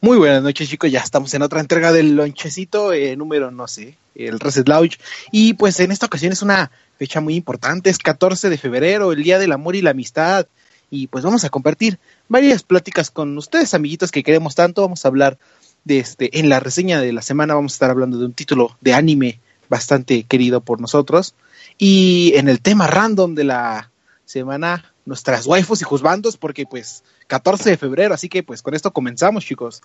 [0.00, 0.90] Muy buenas noches, chicos.
[0.90, 4.98] Ya estamos en otra entrega del lonchecito, eh, número, no sé, el Reset Lounge.
[5.32, 9.22] Y pues en esta ocasión es una fecha muy importante, es 14 de febrero, el
[9.22, 10.46] Día del Amor y la Amistad.
[10.90, 14.82] Y pues vamos a compartir varias pláticas con ustedes, amiguitos que queremos tanto.
[14.82, 15.38] Vamos a hablar
[15.84, 18.76] de este, en la reseña de la semana vamos a estar hablando de un título
[18.80, 21.34] de anime bastante querido por nosotros.
[21.78, 23.90] Y en el tema random de la
[24.24, 28.92] semana, nuestras waifus y juzbandos, porque pues 14 de febrero, así que pues con esto
[28.92, 29.82] comenzamos, chicos.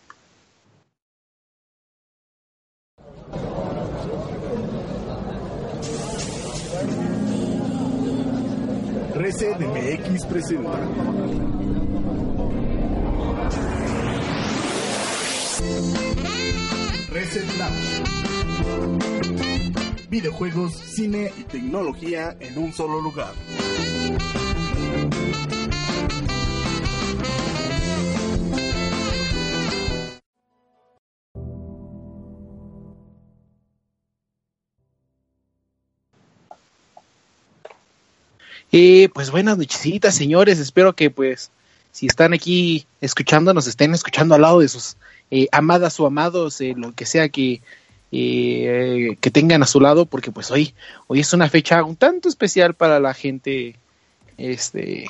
[9.16, 10.80] Reset MX presenta.
[17.12, 17.46] Reset.
[20.10, 23.34] Videojuegos, cine y tecnología en un solo lugar.
[38.74, 40.60] Eh, pues buenas nochecitas, señores.
[40.60, 41.52] Espero que pues
[41.92, 44.96] si están aquí escuchándonos, estén escuchando al lado de sus
[45.30, 47.62] eh, amadas o amados, eh, lo que sea que,
[48.12, 50.74] eh, que tengan a su lado, porque pues hoy,
[51.08, 53.76] hoy es una fecha un tanto especial para la gente
[54.42, 55.08] este,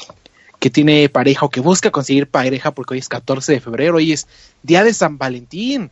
[0.60, 4.14] que tiene pareja o que busca conseguir pareja, porque hoy es 14 de febrero, hoy
[4.14, 4.28] es
[4.62, 5.90] Día de San Valentín.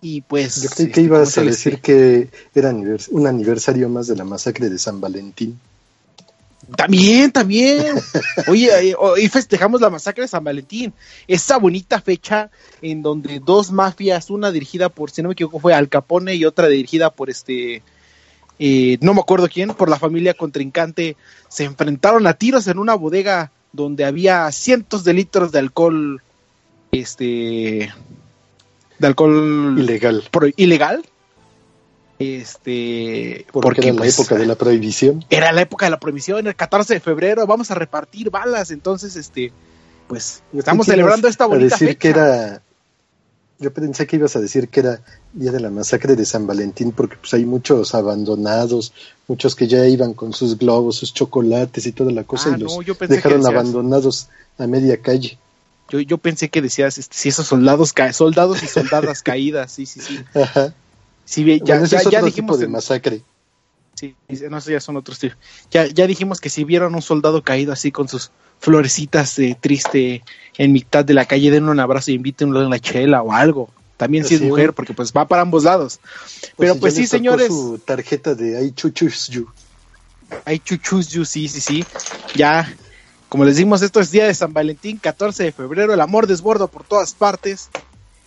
[0.00, 0.62] Y pues...
[0.62, 4.78] Yo creí que ibas a decir que era un aniversario más de la masacre de
[4.78, 5.58] San Valentín.
[6.76, 7.96] También, también.
[8.48, 10.92] Oye, hoy festejamos la masacre de San Valentín.
[11.26, 12.50] Esa bonita fecha
[12.82, 16.44] en donde dos mafias, una dirigida por, si no me equivoco, fue Al Capone y
[16.44, 17.82] otra dirigida por este,
[18.58, 21.16] eh, no me acuerdo quién, por la familia contrincante,
[21.48, 26.22] se enfrentaron a tiros en una bodega donde había cientos de litros de alcohol,
[26.90, 27.92] este,
[28.98, 30.24] de alcohol ilegal.
[30.56, 31.04] ilegal
[32.18, 36.48] este porque, era la pues, época de la prohibición era la época de la prohibición
[36.48, 39.52] el 14 de febrero vamos a repartir balas entonces este
[40.08, 41.98] pues estamos celebrando esta bonita decir fecha.
[42.00, 42.62] que era
[43.58, 45.00] yo pensé que ibas a decir que era
[45.32, 48.92] día de la masacre de San Valentín porque pues hay muchos abandonados
[49.26, 52.60] muchos que ya iban con sus globos sus chocolates y toda la cosa Ah, y
[52.60, 55.38] los no, yo pensé dejaron decías- abandonados a media calle
[55.90, 59.86] yo, yo pensé que decías este, si esos soldados ca soldados y soldadas caídas sí
[59.86, 60.72] sí sí Ajá.
[61.24, 63.22] sí ya, Bueno, ya, es ya dijimos tipo de masacre
[63.98, 64.14] Sí,
[64.48, 65.34] no sé, ya son otros tíos.
[65.72, 68.30] Ya, ya dijimos que si vieron un soldado caído así con sus
[68.60, 70.22] florecitas de triste
[70.56, 73.70] en mitad de la calle, den un abrazo y invítenlo en la chela o algo.
[73.96, 75.98] También si es Sí, mujer, porque pues va para ambos lados.
[76.56, 77.48] Pero si pues sí, señores.
[77.48, 79.48] su tarjeta de ay chuchus you.
[81.10, 81.84] Yu, sí, sí, sí.
[82.34, 82.72] Ya,
[83.28, 86.66] como les dimos, esto es día de San Valentín, 14 de febrero, el amor desborda
[86.66, 87.68] por todas partes.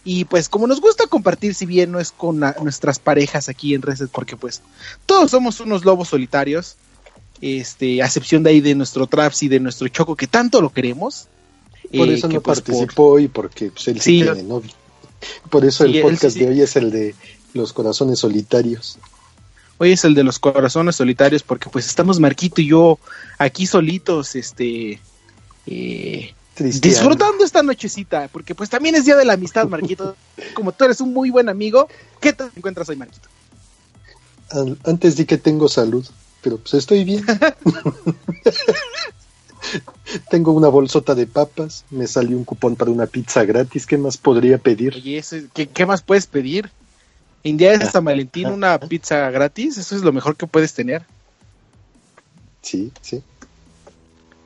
[0.03, 3.75] Y pues como nos gusta compartir, si bien no es con la- nuestras parejas aquí
[3.75, 4.61] en Reset, porque pues
[5.05, 6.75] todos somos unos lobos solitarios,
[7.41, 10.71] este, a excepción de ahí de nuestro Traps y de nuestro Choco, que tanto lo
[10.71, 11.27] queremos.
[11.95, 14.43] Por eh, eso que, no pues, por- participó y porque pues, él sí, Sí, tiene
[14.43, 14.71] novio.
[15.49, 17.15] Por eso Sí, el podcast sí, de hoy es el de
[17.53, 18.97] los corazones solitarios.
[19.77, 22.99] Hoy es el de los corazones solitarios porque pues estamos Marquito y yo
[23.39, 24.99] aquí solitos, este,
[25.65, 30.15] eh, disfrutando esta nochecita, porque pues también es día de la amistad, Marquito.
[30.53, 31.87] Como tú eres un muy buen amigo,
[32.19, 33.27] ¿qué te encuentras hoy, Marquito?
[34.83, 36.05] Antes di que tengo salud,
[36.41, 37.25] pero pues estoy bien.
[40.29, 44.17] tengo una bolsota de papas, me salió un cupón para una pizza gratis, ¿qué más
[44.17, 44.95] podría pedir?
[44.95, 46.71] Oye, eso es- ¿qué, qué más puedes pedir?
[47.43, 51.03] En día de San Valentín, una pizza gratis, eso es lo mejor que puedes tener.
[52.61, 53.23] Sí, sí.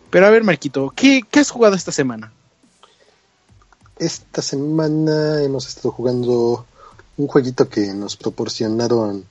[0.09, 2.31] Pero a ver, Marquito, ¿qué, qué has jugado esta semana?
[3.99, 6.65] Esta semana hemos estado jugando
[7.17, 9.25] un jueguito que nos proporcionaron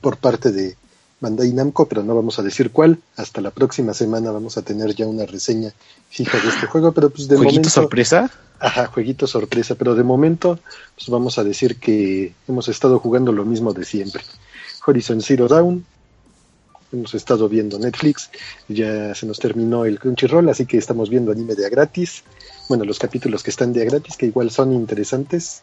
[0.00, 0.76] por parte de
[1.20, 2.98] Bandai Namco, pero no vamos a decir cuál.
[3.16, 5.72] Hasta la próxima semana vamos a tener ya una reseña
[6.08, 7.70] fija de este juego, pero pues de ¿Jueguito momento...
[7.70, 8.30] sorpresa?
[8.60, 10.58] Ajá, jueguito sorpresa, pero de momento
[10.94, 14.22] pues vamos a decir que hemos estado jugando lo mismo de siempre.
[14.86, 15.84] Horizon Zero Dawn,
[16.92, 18.30] hemos estado viendo Netflix,
[18.68, 22.24] ya se nos terminó el Crunchyroll, así que estamos viendo anime de a gratis.
[22.68, 25.62] bueno, los capítulos que están de gratis, que igual son interesantes.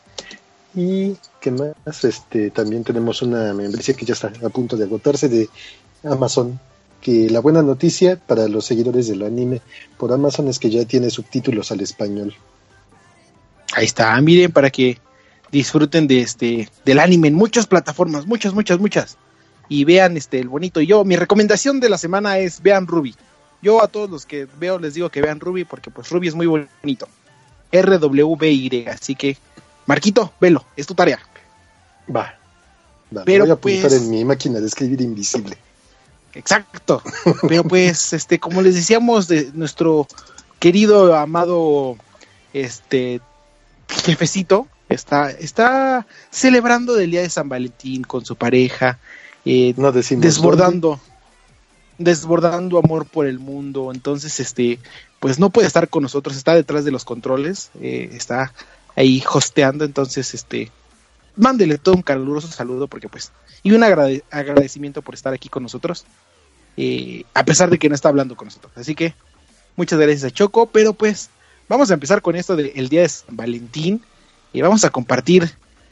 [0.76, 5.30] Y que más, este, también tenemos una membresía que ya está a punto de agotarse
[5.30, 5.50] de
[6.04, 6.60] Amazon.
[7.02, 9.62] Que la buena noticia para los seguidores del anime
[9.98, 12.34] por Amazon es que ya tiene subtítulos al español.
[13.74, 14.98] Ahí está, miren para que
[15.52, 19.18] disfruten de este del anime en muchas plataformas, muchas, muchas, muchas.
[19.70, 20.82] Y vean este el bonito.
[20.82, 23.16] Y yo, mi recomendación de la semana es vean Ruby.
[23.62, 26.36] Yo a todos los que veo les digo que vean Ruby porque pues Ruby es
[26.36, 27.08] muy bonito.
[27.72, 29.38] RWBY, así que
[29.86, 31.20] Marquito, velo, es tu tarea.
[32.14, 32.36] Va.
[33.16, 35.58] va Pero, voy a apuntar pues- en mi máquina de escribir invisible.
[36.34, 37.02] Exacto.
[37.48, 40.08] Pero pues, este, como les decíamos de nuestro
[40.60, 41.98] querido, amado,
[42.54, 43.22] este,
[43.88, 49.00] jefecito, está, está celebrando el día de San Valentín con su pareja,
[49.46, 51.00] eh, No desbordando,
[51.98, 53.92] desbordando amor por el mundo.
[53.94, 54.80] Entonces, este,
[55.20, 58.54] pues no puede estar con nosotros, está detrás de los controles, eh, está
[58.96, 59.86] ahí hosteando.
[59.86, 60.72] Entonces, este,
[61.36, 63.32] mándele todo un caluroso saludo porque pues,
[63.64, 66.06] y un agrade- agradecimiento por estar aquí con nosotros,
[66.78, 68.72] eh, a pesar de que no está hablando con nosotros.
[68.76, 69.14] Así que,
[69.76, 71.30] muchas gracias a Choco, pero pues,
[71.68, 74.02] vamos a empezar con esto del día de San Valentín
[74.54, 75.52] y vamos a compartir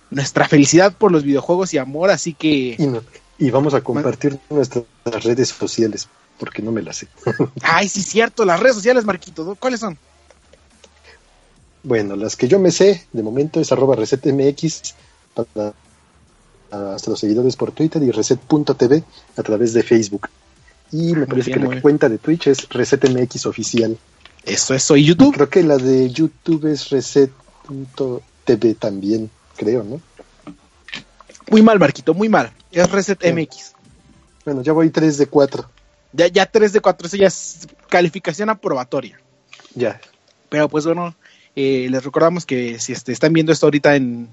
[0.10, 2.76] nuestra felicidad por los videojuegos y amor, así que...
[2.78, 3.02] Y, no-
[3.40, 4.86] y vamos a compartir nuestras
[5.24, 6.08] redes sociales,
[6.38, 7.08] porque no me las sé.
[7.64, 9.56] Ay, sí, cierto, las redes sociales, Marquito.
[9.60, 9.98] ¿cuáles son?
[11.84, 14.96] Bueno, las que yo me sé de momento es arroba resetmx
[15.34, 15.74] para
[16.72, 19.04] hasta los seguidores por Twitter y reset.tv
[19.38, 20.30] a través de Facebook.
[20.92, 21.82] Y me parece bien, que la bien.
[21.82, 23.96] cuenta de Twitch es resetmx oficial.
[24.44, 25.36] Eso, eso, y YouTube.
[25.36, 30.02] Creo que la de YouTube es reset.tv también, creo, ¿no?
[31.50, 32.52] Muy mal, Marquito, muy mal.
[32.72, 33.36] Es Reset Bien.
[33.36, 33.74] MX.
[34.46, 35.70] Bueno, ya voy 3 de 4.
[36.14, 39.20] Ya, ya 3 de 4, eso ya es calificación aprobatoria.
[39.76, 40.02] Ya.
[40.50, 41.16] Pero pues bueno,
[41.56, 44.30] eh, les recordamos que si este, están viendo esto ahorita en,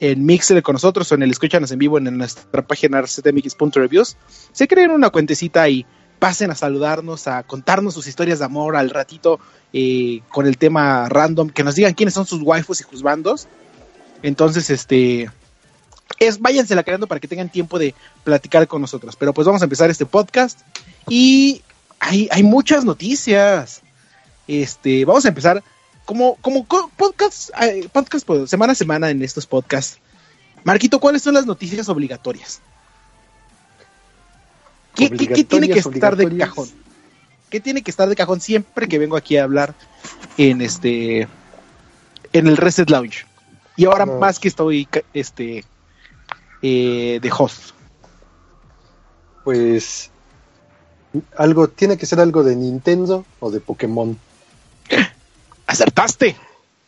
[0.00, 4.16] en Mixer con nosotros o en el Escúchanos en vivo en nuestra página resetmx.reviews,
[4.52, 5.86] se creen una cuentecita y
[6.18, 9.40] pasen a saludarnos, a contarnos sus historias de amor al ratito
[9.72, 13.48] eh, con el tema random, que nos digan quiénes son sus waifus y sus bandos.
[14.22, 15.30] Entonces, este,
[16.18, 19.16] es váyanse la creando para que tengan tiempo de platicar con nosotros.
[19.16, 20.60] Pero pues vamos a empezar este podcast
[21.08, 21.62] y
[21.98, 23.80] hay, hay muchas noticias.
[24.46, 25.62] Este, vamos a empezar
[26.10, 30.00] como, como co- podcast, eh, podcast pues, semana a semana en estos podcasts.
[30.64, 32.60] Marquito, ¿cuáles son las noticias obligatorias?
[34.96, 36.68] ¿Qué, qué- qué tiene que estar de cajón?
[37.48, 39.72] ¿Qué tiene que estar de cajón siempre que vengo aquí a hablar
[40.36, 41.28] en este
[42.32, 43.24] en el Reset Lounge?
[43.76, 44.18] Y ahora No.
[44.18, 45.64] más que estoy este
[46.60, 47.70] eh, de host.
[49.44, 50.10] Pues
[51.36, 54.18] algo tiene que ser algo de Nintendo o de Pokémon.
[55.70, 56.36] ¡Acertaste!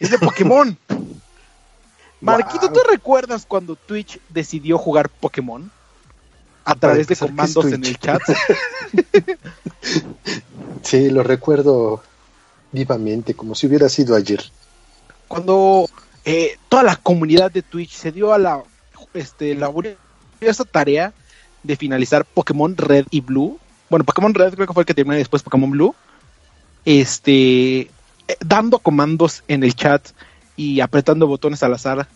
[0.00, 0.76] Es de Pokémon.
[2.20, 2.72] Marquito, Wow.
[2.72, 5.70] ¿tú recuerdas cuando Twitch decidió jugar Pokémon?
[6.64, 8.22] A través de empezar, ¿qué es comandos en el chat.
[10.82, 12.02] Sí, lo recuerdo
[12.72, 14.42] vivamente, como si hubiera sido ayer.
[15.28, 15.88] Cuando
[16.24, 18.64] eh, toda la comunidad de Twitch se dio a la
[19.14, 21.12] este, laboriosa tarea
[21.62, 23.60] de finalizar Pokémon Red y Blue.
[23.88, 25.94] Bueno, Pokémon Red creo que fue el que terminó y después Pokémon Blue.
[26.84, 27.88] Este,
[28.40, 30.08] dando comandos en el chat
[30.56, 32.08] y apretando botones al azar.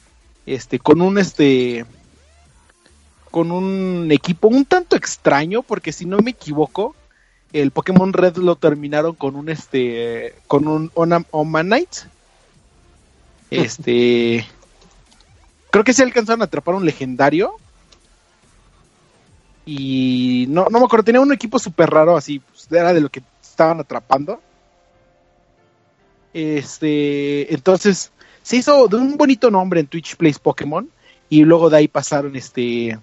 [0.46, 1.84] Este, con un este,
[3.30, 6.94] con un equipo un tanto extraño, porque si no me equivoco,
[7.52, 10.90] el Pokémon Red lo terminaron con un este, con un
[11.30, 11.98] Omanite.
[13.48, 14.44] Este,
[15.70, 17.54] creo que se alcanzaron a atrapar un legendario.
[19.64, 23.08] Y no, no me acuerdo, tenía un equipo súper raro, así, pues, era de lo
[23.08, 24.40] que estaban atrapando.
[26.35, 30.88] Este, entonces, se hizo de un bonito nombre en Twitch Plays Pokémon.
[31.28, 32.99] Y luego de ahí pasaron este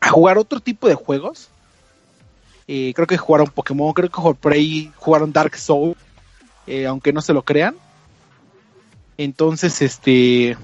[0.00, 1.48] a jugar otro tipo de juegos.
[2.66, 5.94] Eh, creo que jugaron Pokémon, creo que por ahí jugaron Dark Soul,
[6.66, 7.76] eh, aunque no se lo crean.
[9.16, 10.56] Entonces, este.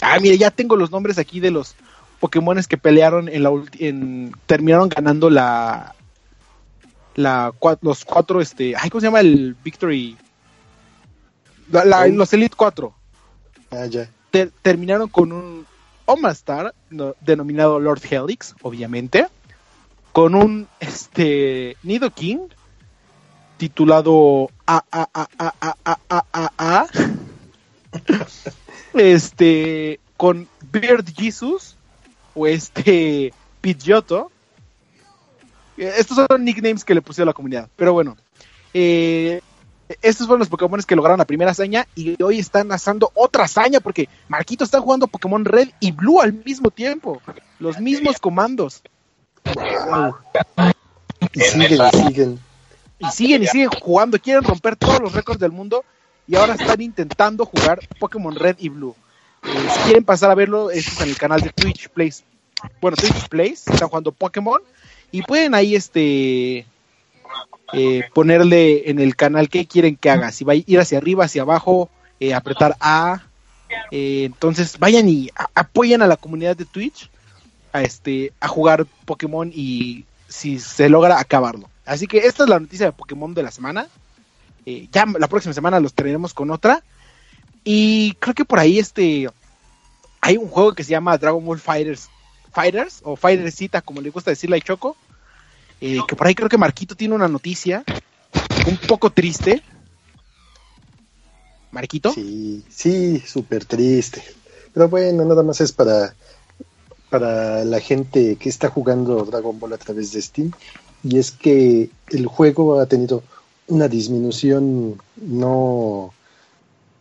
[0.00, 1.74] Ah, mire, ya tengo los nombres aquí de los
[2.20, 5.94] Pokémones que pelearon en la en terminaron ganando la
[7.14, 10.16] la los cuatro este, ay, ¿cómo se llama el Victory?
[11.70, 12.94] La- la- los Elite 4
[13.70, 14.08] Ah, ya.
[14.30, 15.66] ter- terminaron con un
[16.06, 19.26] Omastar no- denominado Lord Helix, obviamente,
[20.12, 22.40] con un este Nidoking
[23.56, 26.86] titulado A A A A A A A A A
[28.94, 31.76] este con Beard Jesus
[32.34, 34.30] o este Pidgeotto.
[35.76, 38.16] Eh, Estos son nicknames que le pusieron a la comunidad, pero bueno.
[38.74, 39.40] eh,
[40.02, 43.80] estos fueron los Pokémon que lograron la primera hazaña y hoy están asando otra hazaña
[43.80, 47.20] porque Marquito está jugando Pokémon Red y Blue al mismo tiempo.
[47.58, 48.82] Los mismos comandos.
[51.32, 52.40] Y siguen, y siguen.
[52.98, 54.18] Y siguen y siguen jugando.
[54.18, 55.84] Quieren romper todos los récords del mundo
[56.26, 58.94] y ahora están intentando jugar Pokémon Red y Blue.
[59.42, 62.24] Eh, si quieren pasar a verlo, esto es en el canal de Twitch Plays.
[62.80, 64.60] Bueno, Twitch Plays, están jugando Pokémon
[65.10, 66.66] y pueden ahí este
[67.72, 71.24] eh, ponerle en el canal qué quieren que haga, si va a ir hacia arriba,
[71.24, 71.88] hacia abajo,
[72.20, 73.22] eh, apretar A.
[73.90, 77.10] Eh, entonces vayan y apoyen a la comunidad de Twitch
[77.72, 81.68] a este a jugar Pokémon y si se logra acabarlo.
[81.84, 83.88] Así que esta es la noticia de Pokémon de la semana.
[84.64, 86.82] Ya la próxima semana los traeremos con otra.
[87.64, 89.28] Y creo que por ahí este
[90.20, 92.08] hay un juego que se llama Dragon Ball Fighters
[92.54, 94.96] Fighters o Fightersita como le gusta decirle a Choco.
[95.80, 97.84] Eh, que por ahí creo que Marquito tiene una noticia
[98.66, 99.62] un poco triste.
[101.70, 102.12] Marquito.
[102.12, 104.22] Sí, sí, súper triste.
[104.72, 106.14] Pero bueno, nada más es para,
[107.10, 110.52] para la gente que está jugando Dragon Ball a través de Steam.
[111.02, 113.22] Y es que el juego ha tenido
[113.66, 116.12] una disminución no,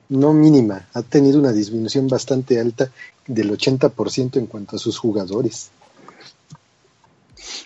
[0.09, 2.91] no mínima, ha tenido una disminución bastante alta
[3.27, 5.69] del 80% en cuanto a sus jugadores.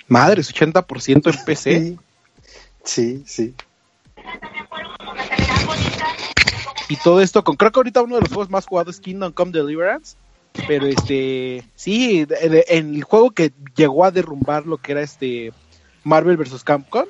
[0.08, 1.82] Madres, 80% en PC.
[1.82, 1.98] Sí,
[2.84, 3.56] sí, sí.
[6.90, 9.34] Y todo esto con creo que ahorita uno de los juegos más jugados es Kingdom
[9.34, 10.16] Come Deliverance.
[10.68, 15.54] Pero este, sí, en el juego que llegó a derrumbar lo que era este
[16.04, 16.64] Marvel vs.
[16.64, 17.06] Capcom,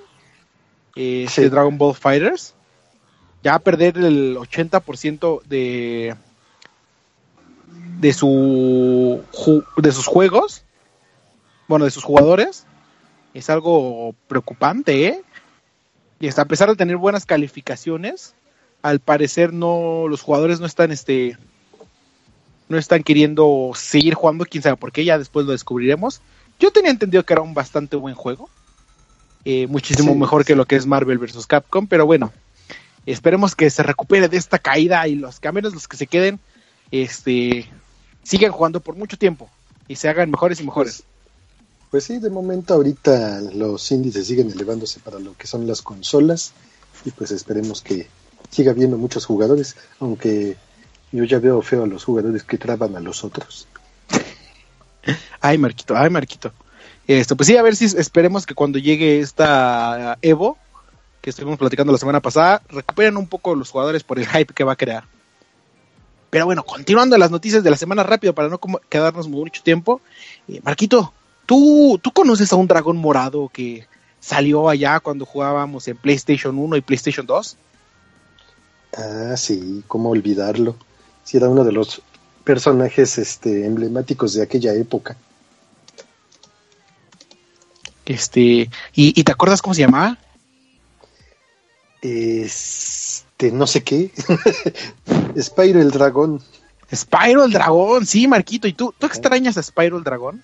[0.96, 1.50] este Sí.
[1.50, 2.55] Dragon Ball Fighters,
[3.43, 6.15] ya a perder el 80% de
[8.00, 9.24] de su
[9.77, 10.63] de sus juegos,
[11.67, 12.66] bueno, de sus jugadores,
[13.38, 15.22] es algo preocupante, ¿eh?
[16.20, 18.34] Y hasta a pesar de tener buenas calificaciones,
[18.82, 21.38] al parecer no los jugadores no están este
[22.67, 26.22] no están queriendo seguir jugando, quién sabe por qué, ya después lo descubriremos.
[26.60, 28.50] Yo tenía entendido que era un bastante buen juego,
[29.46, 30.48] eh, muchísimo Sí, mejor sí.
[30.48, 31.46] que lo que es Marvel vs.
[31.46, 32.34] Capcom, pero bueno,
[33.06, 36.08] esperemos que se recupere de esta caída y los que a menos los que se
[36.08, 36.39] queden,
[36.89, 37.70] este,
[38.24, 39.48] sigan jugando por mucho tiempo
[39.88, 41.03] y se hagan mejores y mejores.
[41.03, 41.16] Pues
[42.06, 46.51] sí, de momento ahorita los índices siguen elevándose para lo que son las consolas
[47.06, 48.08] y pues esperemos que
[48.50, 50.58] siga habiendo muchos jugadores, aunque
[51.12, 53.67] yo ya veo feo a los jugadores que traban a los otros.
[55.39, 56.51] Ay, Marquito, ay, Marquito.
[57.08, 60.58] Esto, pues sí, a ver si esperemos que cuando llegue esta Evo,
[61.22, 64.65] que estuvimos platicando la semana pasada, recuperen un poco los jugadores por el hype que
[64.65, 65.06] va a crear.
[66.29, 70.01] Pero bueno, continuando las noticias de la semana rápido para no quedarnos mucho tiempo.
[70.50, 71.13] eh, Marquito,
[71.47, 73.87] ¿tú, ¿tú conoces a un dragón morado que
[74.19, 77.57] salió allá cuando jugábamos en PlayStation 1 y PlayStation 2?
[78.95, 80.75] Ah, sí, cómo olvidarlo.
[81.23, 82.03] Si era uno de los
[82.43, 85.17] personajes este, emblemáticos de aquella época.
[88.05, 90.17] Este, ¿y, y te acuerdas cómo se llamaba?
[92.01, 94.11] Este, no sé qué.
[95.41, 96.41] Spyro el dragón.
[96.93, 98.67] Spyro el dragón, sí, Marquito.
[98.67, 100.43] ¿Y tú, tú extrañas a Spyro el dragón?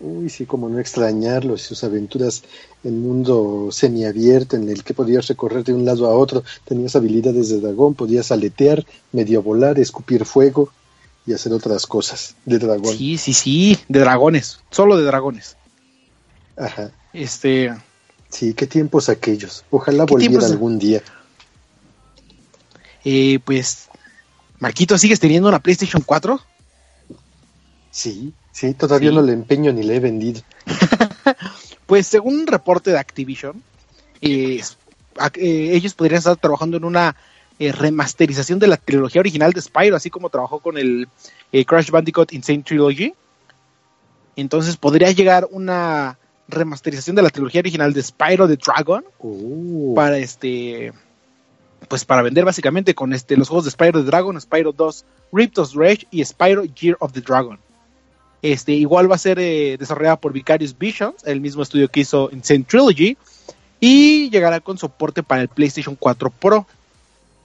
[0.00, 2.44] Uy, sí, como no extrañarlo, sus aventuras
[2.84, 7.48] en mundo semiabierto en el que podías recorrer de un lado a otro, tenías habilidades
[7.48, 10.70] de dragón, podías aletear, medio volar, escupir fuego
[11.26, 12.96] y hacer otras cosas de dragón.
[12.96, 15.56] Sí, sí, sí, de dragones, solo de dragones.
[16.56, 16.92] Ajá.
[17.12, 17.74] Este,
[18.30, 19.64] Sí, qué tiempos aquellos.
[19.70, 20.50] Ojalá ¿Qué volviera tiempos?
[20.52, 21.02] algún día.
[23.04, 23.88] eh, pues,
[24.60, 26.40] Marquito, ¿sigues teniendo una PlayStation 4?
[27.90, 29.14] Sí, sí, todavía Sí.
[29.16, 30.42] no le empeño ni le he vendido.
[31.86, 33.62] Pues, según un reporte de Activision,
[34.20, 34.60] eh,
[35.36, 37.16] eh, ellos podrían estar trabajando en una
[37.58, 41.08] eh, remasterización de la trilogía original de Spyro, así como trabajó con el
[41.66, 43.14] Crash Bandicoot Insane Trilogy.
[44.36, 50.18] Entonces, podría llegar una remasterización de la trilogía original de Spyro the Dragon Oh, para
[50.18, 50.92] este
[51.88, 55.58] pues para vender básicamente con este los juegos de Spyro the Dragon, Spyro 2, Rift
[55.58, 57.58] of Rage y Spyro Year of the Dragon.
[58.42, 62.30] Este igual va a ser eh, desarrollada por Vicarious Visions, el mismo estudio que hizo
[62.32, 63.16] Insane Trilogy
[63.80, 66.66] y llegará con soporte para el PlayStation 4 Pro.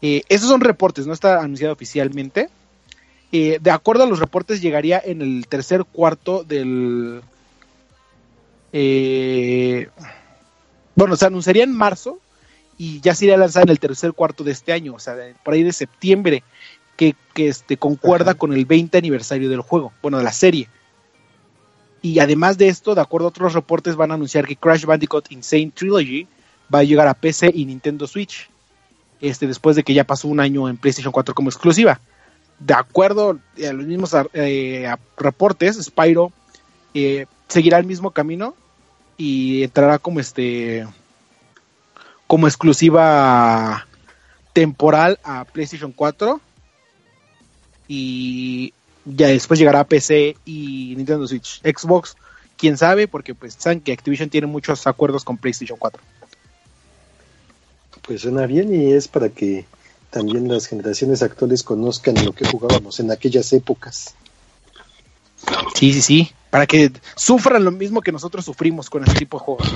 [0.01, 2.49] Eh, esos son reportes, no está anunciado oficialmente.
[3.31, 7.21] Eh, de acuerdo a los reportes, llegaría en el tercer cuarto del.
[8.71, 9.89] eh,
[10.95, 12.19] bueno, se anunciaría en marzo
[12.77, 15.35] y ya se iría lanzada en el tercer cuarto de este año, o sea, de-
[15.43, 16.43] por ahí de septiembre,
[16.97, 18.37] que, que este, concuerda Ajá.
[18.39, 20.67] con el 20 aniversario del juego, bueno, de la serie.
[22.03, 25.31] Y además de esto, de acuerdo a otros reportes, van a anunciar que Crash Bandicoot
[25.31, 26.27] Insane Trilogy
[26.71, 28.49] va a llegar a PC y Nintendo Switch.
[29.21, 32.01] este, después de que ya pasó un año en PlayStation 4 como exclusiva.
[32.59, 36.33] De acuerdo a los mismos eh, reportes, Spyro
[36.93, 38.53] eh, seguirá el mismo camino
[39.15, 40.85] y entrará como este
[42.27, 43.87] como exclusiva
[44.51, 46.41] temporal a PlayStation 4
[47.87, 48.73] y
[49.05, 52.15] ya después llegará a PC y Nintendo Switch, Xbox,
[52.57, 56.01] quién sabe, porque pues saben que Activision tiene muchos acuerdos con PlayStation 4.
[58.01, 59.65] Pues suena bien y es para que
[60.09, 64.15] también las generaciones actuales conozcan lo que jugábamos en aquellas épocas.
[65.75, 69.43] Sí, sí, sí, para que sufran lo mismo que nosotros sufrimos con este tipo de
[69.43, 69.75] juegos.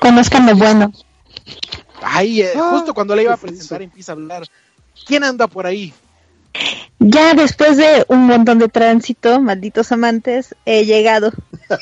[0.00, 0.92] Conozcan lo bueno.
[2.02, 4.48] Ay, eh, Ah, justo cuando le iba a ¿qué fue presentar empieza a hablar.
[5.06, 5.92] ¿Quién anda por ahí?
[7.08, 11.32] Ya después de un montón de tránsito, malditos amantes, he llegado.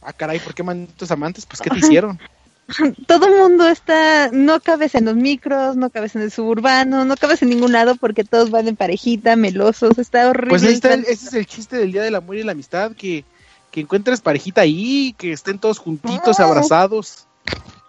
[0.00, 1.44] Ah, caray, ¿por qué manditos amantes?
[1.44, 2.20] Pues, ¿qué te hicieron?
[3.08, 7.16] Todo el mundo está, no cabes en los micros, no cabes en el suburbano, no
[7.16, 10.50] cabes en ningún lado porque todos van en parejita, melosos, está horrible.
[10.50, 12.52] Pues ahí está, el- el ese es el chiste del Día del Amor y la
[12.52, 13.24] Amistad, que,
[13.72, 16.44] que encuentres parejita ahí, que estén todos juntitos, No.
[16.44, 17.26] abrazados.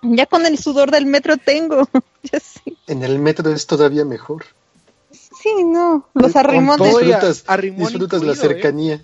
[0.01, 1.87] Ya con el sudor del metro tengo.
[2.23, 2.75] ya sí.
[2.87, 4.45] En el metro es todavía mejor.
[5.43, 6.07] Sí, no.
[6.13, 8.61] Los arrimones, Disfrutas, arrimón disfrutas la incluido, ¿eh?
[8.61, 9.01] cercanía.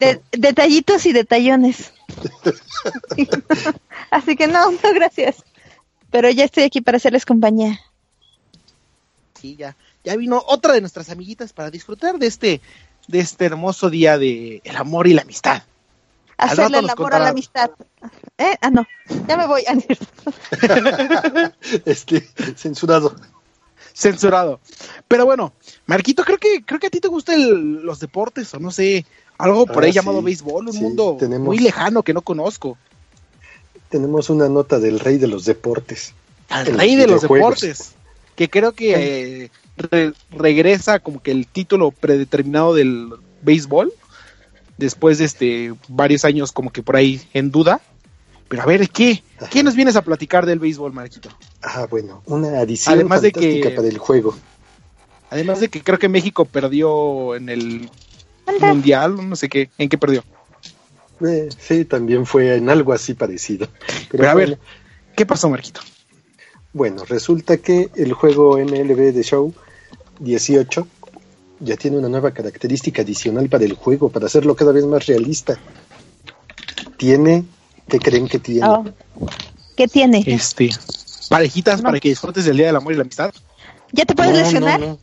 [0.00, 1.92] De- detallitos y detallones.
[3.16, 3.72] Sí, no.
[4.10, 5.44] Así que no, no, gracias.
[6.10, 7.80] Pero ya estoy aquí para hacerles compañía.
[9.40, 12.60] Sí, ya, ya vino otra de nuestras amiguitas para disfrutar de este,
[13.08, 15.62] de este hermoso día de el amor y la amistad.
[16.38, 17.70] Hacerle el amor a la amistad.
[18.38, 18.56] ¿Eh?
[18.60, 18.86] Ah, no.
[19.26, 19.64] Ya me voy.
[19.66, 19.74] Ah,
[21.84, 22.20] este,
[22.54, 23.16] censurado.
[23.96, 24.60] Censurado.
[25.08, 25.54] Pero bueno,
[25.86, 29.06] Marquito, creo que, creo que a ti te gustan los deportes, o no sé,
[29.38, 32.20] algo por Ah, ahí llamado sí, béisbol, un sí, mundo tenemos- muy lejano que no
[32.20, 32.76] conozco.
[33.88, 36.12] Tenemos una nota del rey de los deportes.
[36.50, 37.92] Al rey los de los deportes,
[38.34, 43.10] que creo que eh, re- regresa como que el título predeterminado del
[43.42, 43.92] béisbol,
[44.76, 47.80] después de este varios años como que por ahí en duda.
[48.48, 49.22] Pero a ver, ¿qué?
[49.50, 51.28] ¿Qué nos vienes a platicar del béisbol, Marquito?
[51.62, 54.36] Ah, bueno, una adición Además de que- para el juego.
[55.30, 57.90] Además de que creo que México perdió en el
[58.46, 58.68] Anda.
[58.68, 60.22] mundial, no sé qué, ¿en qué perdió?
[61.26, 63.66] Eh, sí, también fue en algo así parecido.
[63.66, 64.58] Pero, Pero a bueno, ver,
[65.16, 65.80] ¿qué pasó, Marquito?
[66.72, 69.52] Bueno, resulta que el juego MLB de Show
[70.20, 70.86] 18
[71.58, 75.58] ya tiene una nueva característica adicional para el juego, para hacerlo cada vez más realista.
[76.98, 77.44] Tiene,
[77.88, 78.66] ¿qué creen que tiene?
[78.66, 78.84] Oh.
[79.76, 80.22] ¿Qué tiene?
[80.26, 80.70] Este,
[81.28, 81.84] parejitas No.
[81.88, 83.32] para que disfrutes del Día del Amor y la Amistad.
[83.92, 84.80] ¿Ya te puedes No, lesionar?
[84.80, 84.98] no, no.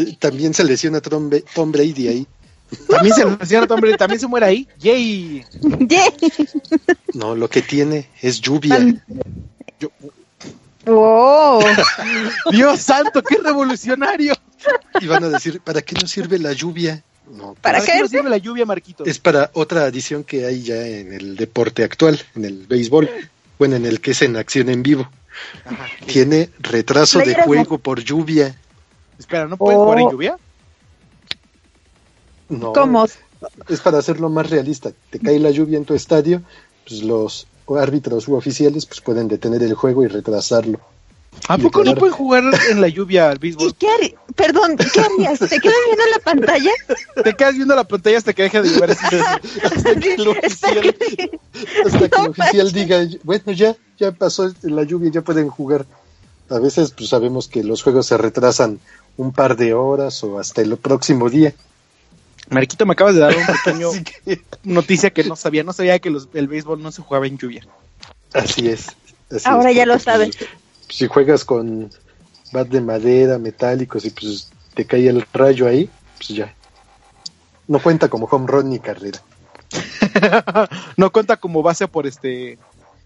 [0.00, 2.26] Eh, También se lesiona Tom, Tom Brady ahí.
[2.88, 4.68] También se lesiona Tom Brady, también se muere ahí.
[4.78, 5.44] ¡Yay!
[5.88, 6.12] Yay.
[7.14, 8.78] No, lo que tiene es lluvia.
[9.80, 9.90] Yo-
[10.86, 11.62] Oh.
[12.52, 14.32] Dios santo, qué revolucionario.
[15.00, 17.04] Y van a decir, ¿para qué nos sirve la lluvia?
[17.30, 19.04] No, ¿Para qué sirve la lluvia, Marquito?
[19.04, 23.08] es para otra adición que hay ya en el deporte actual, en el béisbol.
[23.58, 25.08] Bueno, en el que es en acción en vivo.
[25.64, 25.86] Ajá.
[26.06, 28.56] Tiene retraso de juego por lluvia.
[29.18, 29.84] Espera, ¿no pueden Oh.
[29.84, 30.36] jugar en lluvia?
[32.48, 33.04] No, ¿Cómo?
[33.68, 34.90] es para hacerlo más realista.
[35.10, 36.42] Te cae la lluvia en tu estadio,
[36.86, 37.46] pues los
[37.78, 40.80] árbitros u oficiales pues pueden detener el juego y retrasarlo.
[41.48, 43.74] ¿A poco no pueden jugar en la lluvia al ¿Y béisbol?
[43.76, 45.38] qué harí- Perdón, ¿qué harías?
[45.38, 46.70] ¿Te quedas viendo la pantalla?
[47.24, 48.90] Te quedas viendo la pantalla hasta que deje de llover.
[49.64, 50.96] Hasta que el oficial,
[51.86, 55.86] hasta que el oficial diga, bueno, ya, ya pasó la lluvia, ya pueden jugar.
[56.50, 58.80] A veces pues sabemos que los juegos se retrasan
[59.16, 61.54] un par de horas o hasta el próximo día.
[62.48, 63.90] Marquito, me acabas de dar un pequeño
[64.24, 65.62] que noticia que no sabía.
[65.64, 67.66] No sabía que los- el béisbol no se jugaba en lluvia.
[68.32, 68.88] así es.
[69.30, 70.30] así Ahora es, ya lo sabes.
[70.90, 71.90] Si juegas con
[72.52, 76.54] bat de madera, metálicos y pues te cae el rayo ahí, pues ya.
[77.68, 79.20] No cuenta como home run ni carrera.
[80.96, 82.58] no cuenta como base por este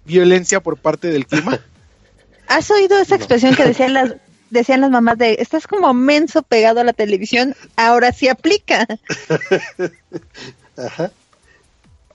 [0.04, 1.60] violencia por parte del clima.
[2.48, 4.14] ¿Has oído esa expresión que decían las
[4.50, 7.54] decían las mamás de estás como menso pegado a la televisión?
[7.76, 8.86] Ahora sí aplica.
[10.76, 11.10] Ajá.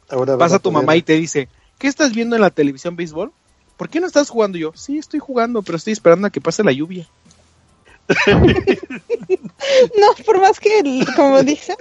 [0.10, 2.96] Ahora van Pasa tu poner- mamá y te dice, ¿qué estás viendo en la televisión
[2.96, 3.32] béisbol?
[3.80, 4.74] ¿Por qué no estás jugando yo?
[4.76, 7.08] Sí, estoy jugando, pero estoy esperando a que pase la lluvia.
[10.00, 11.76] No, por más que el- como dice.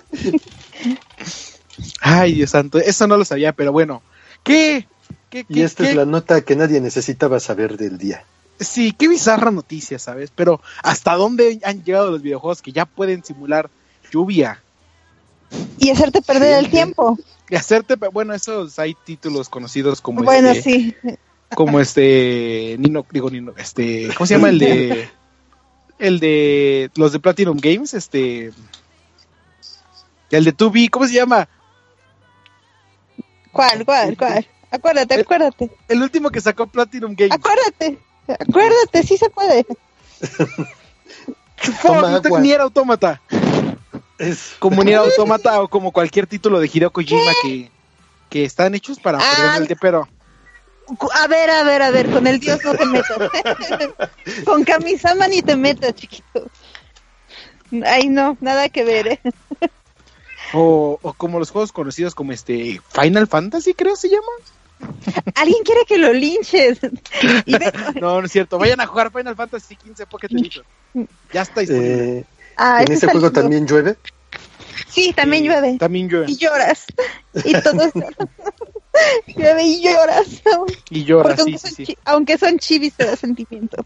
[2.00, 4.02] Ay, Dios santo, eso no lo sabía, pero bueno.
[4.44, 4.86] ¿Qué?
[5.30, 8.24] ¿Qué, Y esta qué- es la nota que nadie necesitaba saber del día.
[8.60, 10.30] Sí, qué bizarra noticia, ¿sabes?
[10.34, 13.70] Pero ¿hasta dónde han llegado los videojuegos que ya pueden simular
[14.12, 14.60] lluvia?
[15.78, 17.18] Y hacerte perder Sí, el tiempo.
[17.48, 20.94] Y hacerte, bueno, esos hay títulos conocidos como Bueno, este, sí.
[21.54, 25.08] Como este Nino, digo Nino, este, ¿cómo se llama el de
[25.98, 28.52] el de los de Platinum Games, este
[30.30, 31.48] el de 2B, ¿cómo se llama?
[33.52, 34.46] ¿Cuál, cuál, cuál?
[34.70, 35.70] Acuérdate, acuérdate.
[35.88, 37.32] El último que sacó Platinum Games.
[37.32, 39.66] Acuérdate, acuérdate, sí se puede.
[41.82, 42.40] Toma agua.
[42.40, 43.20] Nier Automata.
[44.18, 44.54] Es...
[44.58, 47.70] Como Nier Automata o como cualquier título de Hideo Kojima que,
[48.28, 50.08] que están hechos para Ah, el de pero.
[51.14, 53.18] A ver, a ver, a ver, con el dios no te metas.
[54.44, 56.50] con Kamisama ni te metas, chiquito.
[57.84, 59.20] Ay, no, nada que ver, ¿eh?
[60.54, 64.92] O, o como los juegos conocidos como este Final Fantasy, creo se llama.
[65.34, 66.78] Alguien quiere que lo linches.
[68.00, 68.58] No, no es cierto.
[68.58, 70.64] Vayan a jugar Final Fantasy 15 Pocket Edition.
[71.32, 72.18] Ya está disponible.
[72.20, 72.24] Eh,
[72.60, 73.96] Ah, ¿En ese ese es juego también llueve?
[74.88, 75.76] Sí, también llueve.
[75.78, 76.30] También llueve.
[76.30, 76.84] Y lloras.
[77.44, 77.92] Y todo eso.
[79.36, 80.26] llueve y lloras.
[80.90, 81.86] Y llora, Porque sí, aunque, sí, son sí.
[81.86, 83.84] chi- aunque son chivis, te da sentimiento.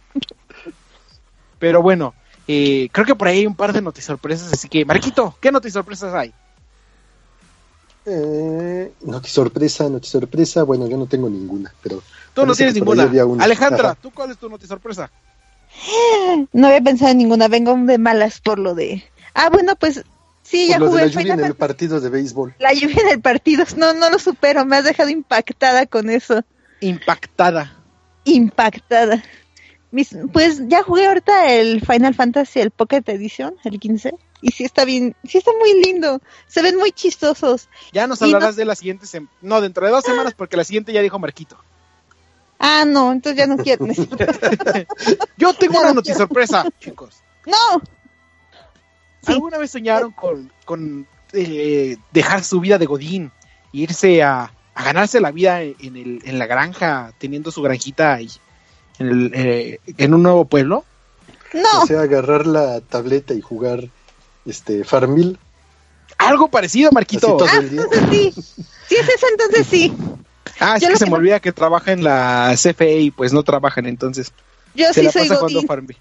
[1.59, 2.14] Pero bueno,
[2.48, 4.18] eh, creo que por ahí hay un par de noticias
[4.52, 6.33] así que, Marquito, ¿qué noticias sorpresas hay?
[8.05, 10.64] Eh, noti sorpresa, noti sorpresa.
[10.64, 12.02] Bueno, yo no tengo ninguna, pero
[12.35, 13.11] Tú no tienes ninguna.
[13.38, 13.98] Alejandra, Ajá.
[14.00, 15.11] ¿tú cuál es tu sorpresa?
[16.52, 17.48] No había pensado en ninguna.
[17.48, 19.05] Vengo de malas por lo de.
[19.35, 20.05] Ah, bueno, pues
[20.53, 22.55] sí, ya lo de jugué la el lluvia Final en el partido de béisbol.
[22.61, 23.65] La lluvia en el partido.
[23.77, 24.65] No, no lo supero.
[24.65, 26.45] Me has dejado impactada con eso.
[26.81, 27.77] Impactada.
[28.25, 29.23] Impactada.
[29.91, 34.15] Mis- pues ya jugué ahorita el Final Fantasy, el Pocket Edition, el 15.
[34.41, 36.21] Y sí está bien, sí está muy lindo.
[36.49, 37.69] Se ven muy chistosos.
[37.93, 39.31] Ya nos no- hablarás de la siguiente semana.
[39.43, 41.57] No, dentro de dos semanas, porque la siguiente ya dijo Marquito.
[42.59, 43.87] Ah, no, entonces ya no quiero.
[45.37, 47.23] Yo tengo una no noticia sorpresa, chicos.
[47.47, 47.83] no.
[49.24, 49.32] Sí.
[49.32, 53.30] ¿Alguna vez soñaron con, con eh, dejar su vida de Godín
[53.72, 58.14] e irse a, a ganarse la vida en, el, en la granja, teniendo su granjita
[58.14, 58.30] ahí,
[58.98, 60.85] en, el, eh, en un nuevo pueblo?
[61.54, 61.82] No.
[61.82, 63.85] O sea, agarrar la tableta y jugar
[64.46, 65.37] este Farmville
[66.18, 67.37] Algo parecido, Marquito.
[67.48, 68.32] Ah, entonces sí.
[68.88, 69.94] Si es eso, entonces sí.
[70.61, 73.11] Ah, es yo que se que me no- olvida que trabaja en la CFE y
[73.11, 74.32] pues no trabajan, entonces
[74.74, 75.66] Yo se sí la soy Godín.
[75.66, 76.00] Farmville.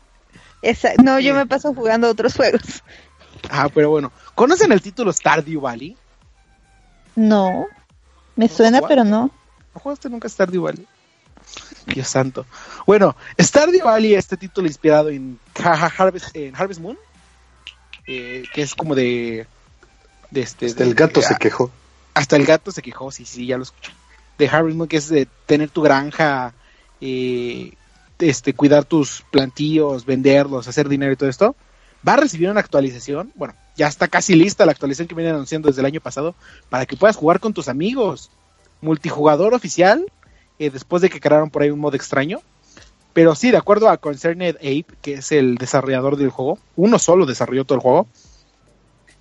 [0.62, 2.84] Esa- No, yo me paso jugando otros juegos.
[3.52, 4.12] Ah, pero bueno.
[4.34, 5.98] ¿Conocen el título Stardew Valley?
[7.16, 7.68] No.
[8.36, 8.88] Me suena, ¿What?
[8.88, 9.30] pero no.
[9.74, 10.88] ¿No jugaste nunca Stardew Valley?
[11.88, 12.46] Dios santo.
[12.86, 16.98] Bueno, Stardew Valley, este título inspirado en, Ha- Harvest, en Harvest Moon,
[18.08, 19.46] eh, que es como de...
[20.30, 21.72] de este, Hasta de- el gato de- se quejó.
[22.14, 23.92] Hasta el gato se quejó, sí, sí, ya lo escuché.
[24.38, 26.54] De Harvest Moon, que es de tener tu granja,
[27.02, 27.74] eh,
[28.20, 31.56] este, cuidar tus plantíos, venderlos, hacer dinero y todo esto.
[32.08, 33.32] Va a recibir una actualización.
[33.36, 36.36] Bueno, ya está casi lista la actualización que vienen anunciando desde el año pasado
[36.70, 38.32] para que puedas jugar con tus amigos.
[38.82, 40.06] Multijugador oficial,
[40.60, 42.40] eh, después de que crearon por ahí un modo extraño.
[43.14, 47.26] Pero sí, de acuerdo a Concerned Ape, que es el desarrollador del juego, uno solo
[47.26, 48.08] desarrolló todo el juego.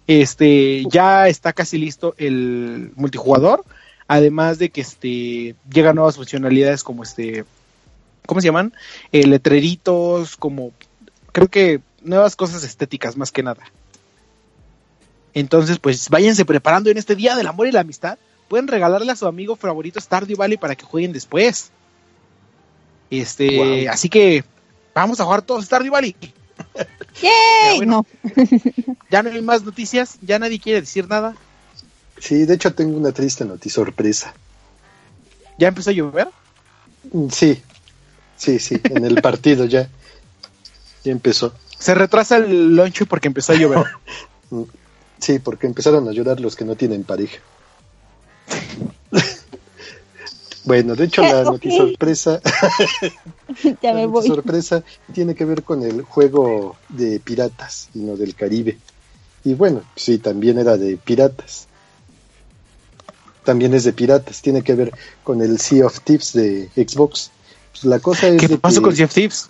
[0.07, 3.64] Este, ya está casi listo el multijugador.
[4.09, 7.45] Además de que este llegan nuevas funcionalidades como este.
[8.27, 8.73] ¿Cómo se llaman?
[9.12, 10.73] Eh, letreritos, como.
[11.33, 13.62] Creo que nuevas cosas estéticas más que nada.
[15.34, 18.18] Entonces, pues váyanse preparando en este día del amor y la amistad.
[18.48, 21.70] Pueden regalarle a su amigo favorito Stardew Valley para que jueguen después.
[23.10, 23.92] Este, Wow.
[23.92, 24.44] así que
[24.94, 26.16] vamos a jugar todos Stardew Valley.
[27.22, 27.76] ¡Yay!
[27.76, 28.06] bueno.
[28.34, 28.34] No.
[29.10, 31.34] Ya no hay más noticias, ya nadie quiere decir nada.
[32.20, 34.34] Sí, de hecho tengo una triste noticia sorpresa.
[35.58, 36.28] Ya empezó a llover.
[37.32, 37.60] Sí,
[38.36, 39.88] sí, sí, en el partido ya.
[41.02, 41.52] Ya empezó.
[41.81, 43.85] Se retrasa el lunch porque empezó a llover.
[45.19, 47.40] Sí, porque empezaron a llorar los que no tienen pareja.
[50.64, 51.53] Bueno, de hecho la Ok.
[51.53, 52.40] noticia sorpresa,
[53.83, 54.27] ya la me noticia voy.
[54.27, 58.79] sorpresa tiene que ver con el juego de piratas y no del Caribe.
[59.43, 61.66] Y bueno, sí, también era de piratas.
[63.43, 64.93] También es de piratas, tiene que ver
[65.25, 67.31] con el Sea of Thieves de Xbox.
[67.73, 69.49] Pues la cosa es ¿Qué de pasó que- con Sea of Thieves?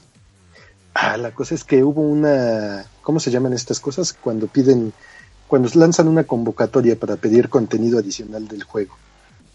[0.94, 4.12] Ah, la cosa es que hubo una, ¿cómo se llaman estas cosas?
[4.12, 4.92] Cuando piden,
[5.46, 8.96] cuando lanzan una convocatoria para pedir contenido adicional del juego.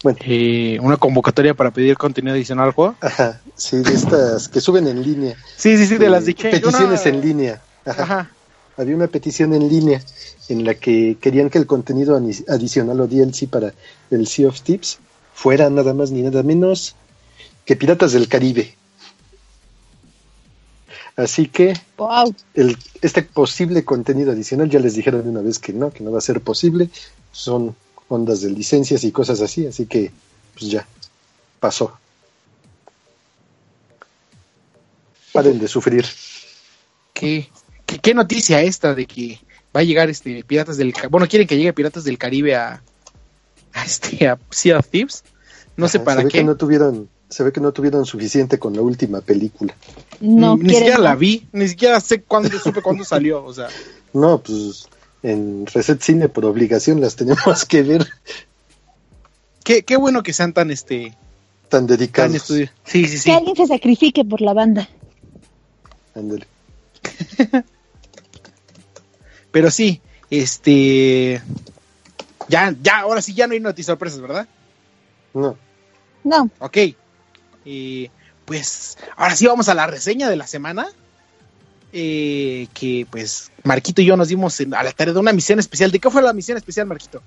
[0.02, 2.96] Bueno, Eh, una convocatoria para pedir contenido adicional al juego.
[3.00, 5.36] ajá, sí, de estas que suben en línea.
[5.56, 6.34] Sí, sí, sí, de Eh, las de.
[6.34, 7.62] Peticiones Una- en línea.
[7.84, 8.02] Ajá.
[8.02, 8.30] Ajá.
[8.78, 10.02] Había una petición en línea
[10.50, 12.14] en la que querían que el contenido
[12.48, 13.72] adicional o DLC para
[14.10, 14.98] el Sea of Tips
[15.34, 16.94] fuera nada más ni nada menos
[17.64, 18.74] que Piratas del Caribe.
[21.16, 22.34] Así que Wow.
[22.54, 26.12] el, este posible contenido adicional ya les dijeron de una vez que no, que no
[26.12, 26.90] va a ser posible.
[27.32, 27.74] Son
[28.08, 30.12] ondas de licencias y cosas así, así que
[30.58, 30.86] pues ya
[31.58, 31.98] pasó.
[35.32, 36.04] Paren de sufrir.
[37.12, 37.48] ¿Qué,
[37.84, 39.40] qué, qué noticia esta de que
[39.74, 42.82] va a llegar este Piratas del Ca- bueno, quieren que llegue Piratas del Caribe a,
[43.72, 45.24] a este a Sea of Thieves.
[45.76, 46.38] No sé para se ve qué.
[46.38, 49.74] Que no tuvieron, se ve que no tuvieron suficiente con la última película.
[50.20, 53.68] No ni, siquiera la vi, ni siquiera sé cuándo supe cuándo salió, o sea,
[54.12, 54.88] No, pues
[55.22, 58.06] en Reset Cine por obligación las tenemos que ver
[59.64, 61.14] qué, qué bueno que sean tan este
[61.68, 62.42] tan tan dedicados.
[62.42, 63.24] Sí, sí, sí.
[63.24, 64.88] Que alguien se sacrifique por la banda.
[66.14, 66.46] Ándale.
[69.50, 71.42] Pero sí, este
[72.48, 74.48] ya, ya, ahora sí ya no hay noticias sorpresas, ¿verdad?
[75.34, 75.56] No,
[76.24, 76.78] No, Ok.
[77.66, 78.08] Eh,
[78.46, 80.86] pues ahora sí vamos a la reseña de la semana.
[81.92, 85.90] Eh, que pues Marquito y yo nos dimos a la tarea de una misión especial.
[85.90, 87.22] ¿De qué fue la misión especial, Marquito?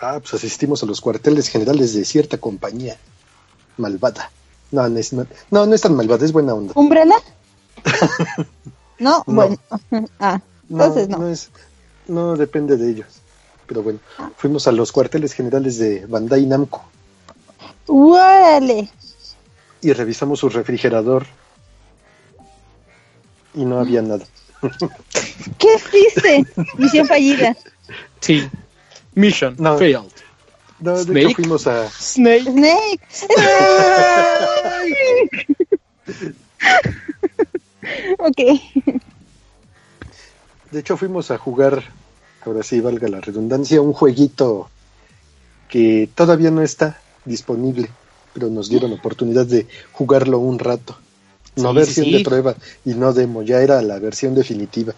[0.00, 2.96] ah, pues asistimos a los cuarteles generales de cierta compañía
[3.78, 4.30] malvada.
[4.70, 6.72] No, no es, no, no, no es tan malvada, es buena onda.
[6.74, 7.14] ¿Umbrella?
[8.98, 9.34] no, No.
[9.34, 9.56] bueno.
[10.20, 11.18] ah, entonces no.
[11.18, 11.50] no es,
[12.08, 13.06] no depende de ellos.
[13.66, 14.00] Pero bueno,
[14.36, 16.84] fuimos a los cuarteles generales de Bandai Namco
[17.86, 18.90] ¡Órale!
[19.84, 21.26] Y revisamos su refrigerador
[23.54, 24.24] y no había nada.
[25.58, 26.44] ¿Qué hiciste?
[26.78, 27.56] Misión fallida.
[28.20, 28.48] Sí.
[29.14, 29.78] Mission No.
[29.78, 30.10] failed.
[30.80, 31.20] No, de Snake.
[31.20, 32.44] hecho fuimos a, Snake.
[32.44, 33.00] Snake.
[38.18, 38.36] ok.
[40.70, 41.82] de hecho fuimos a jugar,
[42.44, 44.68] ahora sí valga la redundancia, un jueguito
[45.68, 47.88] que todavía no está disponible,
[48.34, 50.96] pero nos dieron oportunidad de jugarlo un rato.
[51.56, 54.92] No Sí, versión sí, de prueba y no demo, ya era la versión definitiva.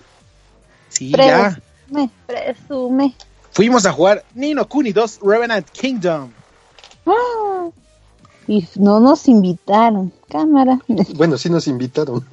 [0.88, 1.60] Sí, ya.
[1.86, 3.14] Presume, presume.
[3.52, 6.30] Fuimos a jugar Nino Kuni 2 Revenant Kingdom.
[7.06, 7.68] Ah,
[8.48, 10.12] Y no nos invitaron.
[10.28, 10.80] Cámara.
[11.14, 12.24] Bueno, sí nos invitaron.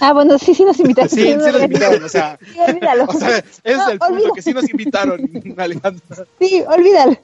[0.00, 1.10] Ah, bueno, sí, sí nos invitaron.
[1.10, 3.04] Sí, sí nos invitaron, o sea, Sí, olvídalo.
[3.04, 4.34] o sea, ese es No, el punto olvídalo.
[4.34, 6.02] que sí nos invitaron, Alejandro.
[6.40, 7.16] Sí, olvídalo.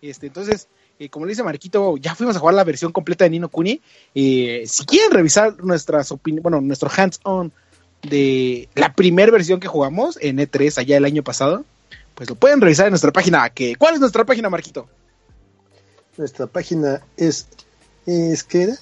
[0.00, 3.30] Este, entonces, eh, como le dice Marquito, ya fuimos a jugar la versión completa de
[3.30, 3.80] Nino Kuni.
[4.14, 7.52] Eh, si quieren revisar nuestras opiniones, bueno, nuestro hands-on
[8.02, 11.64] de la primera versión que jugamos en E3 allá el año pasado,
[12.14, 13.48] pues lo pueden revisar en nuestra página.
[13.50, 14.88] Que, ¿Cuál es nuestra página, Marquito?
[16.16, 17.46] Nuestra página es.
[18.06, 18.74] Es que era.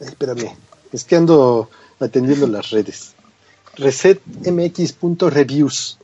[0.00, 0.56] Espérame.
[0.92, 1.68] Es que ando
[2.00, 3.14] atendiendo las redes.
[3.76, 5.98] resetmx.reviews.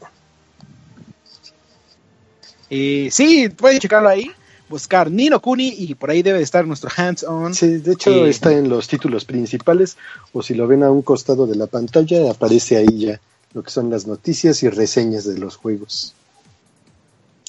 [2.70, 4.31] Eh, sí, pueden checarlo ahí,
[4.68, 7.55] buscar Nino Kuni y por ahí debe de estar nuestro hands-on.
[7.55, 8.31] Sí, de hecho Eh.
[8.31, 9.96] está en los títulos principales.
[10.33, 13.20] O si lo ven a un costado de la pantalla, aparece ahí ya
[13.52, 16.12] lo que son las noticias y reseñas de los juegos.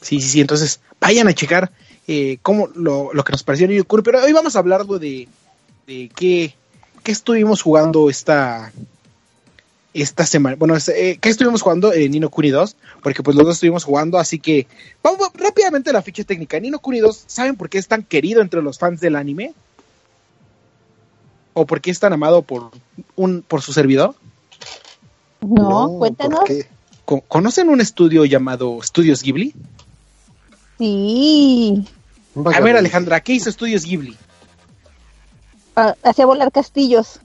[0.02, 0.42] Sí, sí, sí.
[0.42, 1.72] Entonces, vayan a checar
[2.08, 4.04] eh, cómo lo, lo que nos pareció Nino Kuni.
[4.04, 5.28] Pero hoy vamos a hablar de,
[5.88, 6.54] de qué,
[7.04, 8.72] qué estuvimos jugando esta,
[9.94, 10.56] esta semana.
[10.56, 12.76] Bueno, eh, qué estuvimos jugando en Nino Kuni 2.
[13.02, 14.18] Porque pues los dos estuvimos jugando.
[14.18, 14.68] Así que
[15.04, 16.60] vamos rápidamente a la ficha técnica.
[16.60, 19.54] Nino Kuni 2, ¿saben por qué es tan querido entre los fans del anime?
[21.54, 22.72] ¿O por qué es tan amado por,
[23.16, 24.14] un, por su servidor?
[25.42, 26.42] No, ¿por cuéntanos.
[27.28, 29.54] ¿Conocen un estudio llamado Studios Ghibli?
[30.78, 31.88] Sí.
[32.54, 32.76] A ver.
[32.76, 34.18] Alejandra, ¿qué hizo Studios Ghibli?
[35.76, 37.22] Ah, Hacía volar castillos.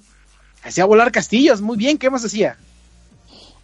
[0.62, 2.56] Hacía volar castillos, muy bien, ¿qué más hacía?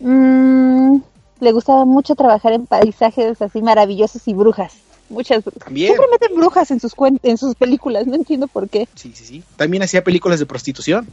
[0.00, 0.98] Mm,
[1.40, 4.74] le gustaba mucho trabajar en paisajes así maravillosos y brujas.
[5.08, 5.64] Muchas brujas.
[5.64, 5.88] También.
[5.88, 8.88] Siempre meten brujas en sus en sus películas, no entiendo por qué.
[8.94, 9.42] Sí, sí, sí.
[9.56, 11.08] También hacía películas de prostitución.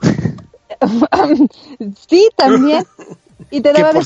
[2.08, 2.86] sí, también.
[3.50, 4.02] Y te Que daba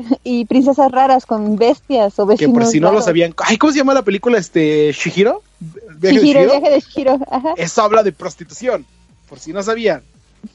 [0.24, 3.34] y princesas raras con bestias o que vecinos por si no lo sabían.
[3.38, 4.38] Ay, ¿cómo se llama la película?
[4.38, 5.42] Este, Shihiro.
[5.60, 6.44] ¿Viaje de Chihiro?
[6.44, 7.54] viaje de Chihiro, ajá.
[7.56, 8.86] Eso habla de prostitución.
[9.30, 10.02] Por si no sabían.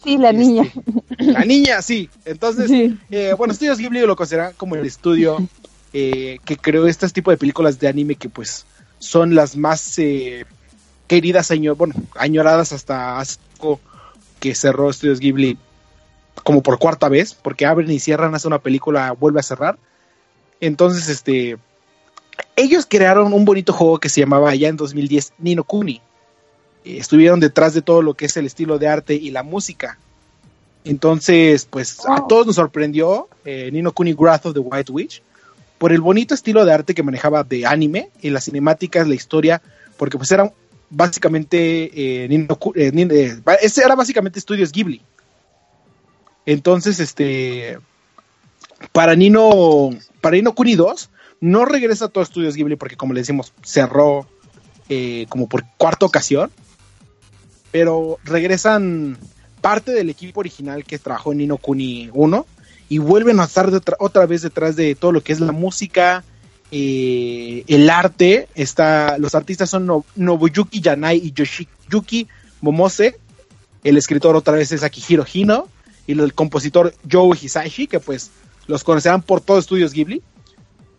[0.03, 0.71] Sí, la Este, niña.
[1.17, 2.09] La niña, sí.
[2.25, 2.95] Entonces, Sí.
[3.09, 5.37] eh, bueno, Studios Ghibli lo consideran como el estudio
[5.93, 8.65] eh, que creó este tipo de películas de anime que pues
[8.99, 10.45] son las más eh,
[11.07, 13.79] queridas, año, bueno, añoradas hasta hace poco
[14.39, 15.57] que cerró Studios Ghibli
[16.43, 19.77] como por cuarta vez, porque abren y cierran, hace una película, vuelve a cerrar.
[20.59, 21.57] Entonces, este,
[22.55, 26.01] ellos crearon un bonito juego que se llamaba ya en 2010 Nino Kuni.
[26.85, 29.97] Estuvieron detrás de todo lo que es el estilo de arte y la música.
[30.85, 35.23] Entonces, pues a todos nos sorprendió eh, Nino Kuni Wrath of the White Witch
[35.79, 39.61] por el bonito estilo de arte que manejaba de anime y las cinemáticas, la historia,
[39.97, 40.53] porque pues era
[40.91, 45.01] básicamente eh, Nino, eh, ese era básicamente Estudios Ghibli.
[46.45, 47.79] Entonces, este
[48.91, 49.89] para Nino
[50.21, 51.09] para Nino Kuni 2
[51.41, 54.27] no regresa a todo Estudios Ghibli porque como le decimos cerró
[55.29, 56.51] como por cuarta ocasión
[57.75, 59.17] pero regresan
[59.59, 62.45] parte del equipo original que trabajó en Nino Kuni 1
[62.87, 66.23] y vuelven a estar otra vez detrás de todo lo que es la música,
[66.71, 68.47] eh, el arte.
[68.55, 72.29] Está, los artistas son Nobuyuki Yanai y Yoshiyuki
[72.61, 73.17] Momose.
[73.83, 75.67] El escritor otra vez es Akihiro Hino
[76.07, 78.31] y el compositor Joe Hisashi, que pues
[78.67, 80.23] los conocerán por todo Estudios Ghibli.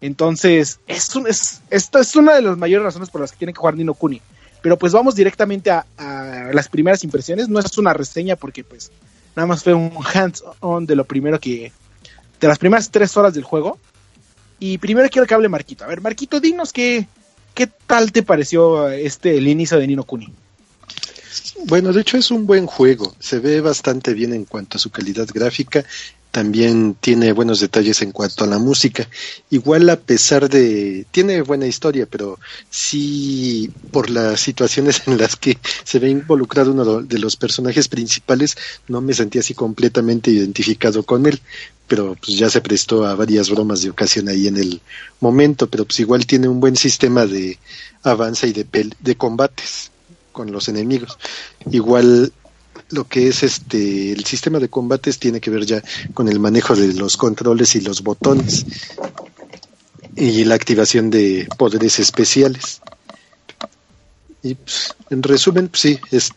[0.02, 3.60] Entonces, es, es, esta es una de las mayores razones por las que tienen que
[3.60, 4.20] jugar Nino Kuni.
[4.66, 5.86] Pero pues vamos directamente a,
[6.52, 7.48] las primeras impresiones.
[7.48, 8.90] No es una reseña porque pues
[9.36, 11.70] nada más fue un hands-on de lo primero que...
[12.40, 13.78] De las primeras tres horas del juego.
[14.58, 15.84] Y primero quiero que hable Marquito.
[15.84, 17.06] A ver, Marquito, dinos qué,
[17.54, 20.34] qué tal te pareció este el inicio de Nino Kuni.
[21.66, 23.14] Bueno, de hecho es un buen juego.
[23.20, 25.84] Se ve bastante bien en cuanto a su calidad gráfica
[26.36, 29.08] también tiene buenos detalles en cuanto a la música.
[29.48, 31.06] Igual a pesar de...
[31.10, 37.00] tiene buena historia, pero sí por las situaciones en las que se ve involucrado uno
[37.00, 38.54] de los personajes principales,
[38.86, 41.40] no me sentí así completamente identificado con él.
[41.88, 44.82] Pero pues ya se prestó a varias bromas de ocasión ahí en el
[45.20, 47.58] momento, pero pues igual tiene un buen sistema de
[48.02, 49.90] avance y de combates
[50.32, 51.16] con los enemigos.
[51.70, 52.30] Igual
[52.90, 55.82] lo que es este el sistema de combates tiene que ver ya
[56.14, 58.64] con el manejo de los controles y los botones
[60.16, 62.80] y la activación de poderes especiales.
[64.42, 66.30] Y pues, en resumen, sí, es,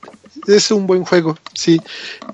[0.48, 1.80] es un buen juego, sí,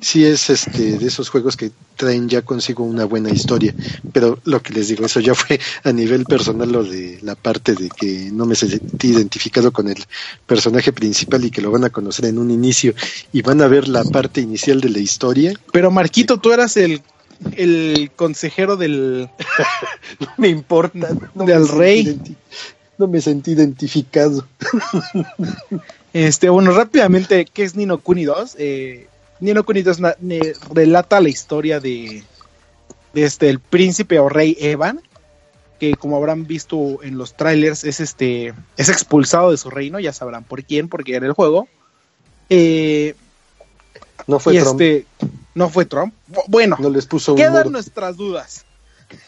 [0.02, 3.74] sí es este de esos juegos que traen ya consigo una buena historia,
[4.12, 7.74] pero lo que les digo, eso ya fue a nivel personal lo de la parte
[7.74, 10.04] de que no me sentí identificado con el
[10.46, 12.94] personaje principal y que lo van a conocer en un inicio
[13.32, 15.54] y van a ver la parte inicial de la historia.
[15.72, 17.02] Pero Marquito, tú eras el
[17.58, 19.30] el consejero del
[20.20, 22.18] no me importa del rey
[22.97, 24.45] no me sentí identificado
[26.13, 29.08] este bueno rápidamente qué es Nino Kuni 2 eh,
[29.39, 29.84] Nino Kuni
[30.73, 32.23] relata la historia de,
[33.13, 35.01] este, el príncipe o rey Evan,
[35.79, 40.13] que como habrán visto en los trailers es este es expulsado de su reino, ya
[40.13, 41.67] sabrán por quién, porque era el juego.
[42.49, 43.15] Eh,
[44.27, 44.81] no fue Trump.
[44.81, 45.05] Este,
[45.53, 46.13] no fue Trump.
[46.47, 48.65] Bueno, no les puso quedan nuestras dudas.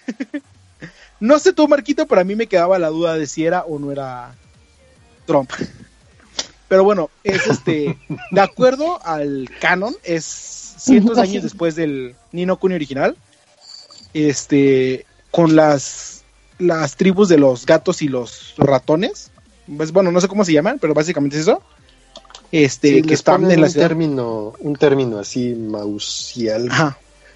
[1.20, 3.80] no sé tú, Marquito, pero a mí me quedaba la duda de si era o
[3.80, 4.36] no era
[5.26, 5.52] Trump.
[6.68, 7.98] Pero bueno, es este,
[8.32, 10.26] de acuerdo al canon, es
[10.78, 13.16] cientos de años después del Nino Kuni original,
[14.14, 16.24] este, con las,
[16.60, 19.32] las tribus de los gatos y los ratones,
[19.76, 21.62] pues bueno, no sé cómo se llaman, pero básicamente es eso,
[22.52, 26.70] este, que están en la un término, un término así mausial,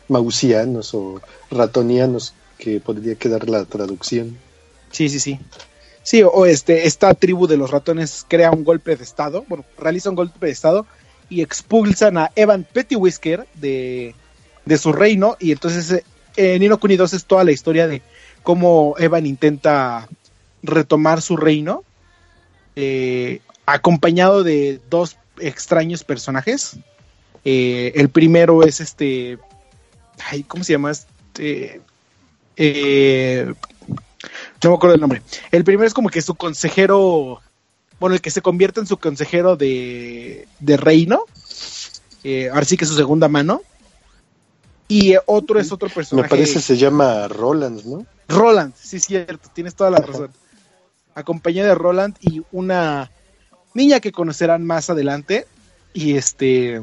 [0.07, 4.37] mausianos o ratonianos, que podría quedar la traducción.
[4.91, 5.39] Sí, sí, sí.
[6.03, 10.09] Sí, o este, esta tribu de los ratones crea un golpe de estado, bueno, realiza
[10.09, 10.85] un golpe de estado
[11.27, 14.13] y expulsan a Evan Pettywhisker de,
[14.65, 16.03] de su reino y entonces
[16.35, 18.01] eh, Nino Kuni 2 es toda la historia de
[18.43, 20.07] cómo Evan intenta
[20.61, 21.83] retomar su reino
[22.75, 26.77] eh, acompañado de dos extraños personajes.
[27.43, 29.39] Eh, el primero es este,
[30.29, 30.91] ay, ¿cómo se llama?
[30.91, 31.81] Este,
[32.57, 33.53] eh,
[34.63, 35.21] no me acuerdo el nombre.
[35.51, 37.41] El primero es como que su consejero,
[37.99, 41.25] bueno, el que se convierte en su consejero de, de reino.
[42.23, 43.61] Eh, ahora sí que es su segunda mano.
[44.87, 46.25] Y otro es otro personaje.
[46.25, 48.05] Me parece se llama Roland, ¿no?
[48.27, 50.31] Roland, sí, cierto, tienes toda la razón.
[51.15, 53.09] Acompañado de Roland y una
[53.73, 55.47] niña que conocerán más adelante.
[55.93, 56.81] Y este.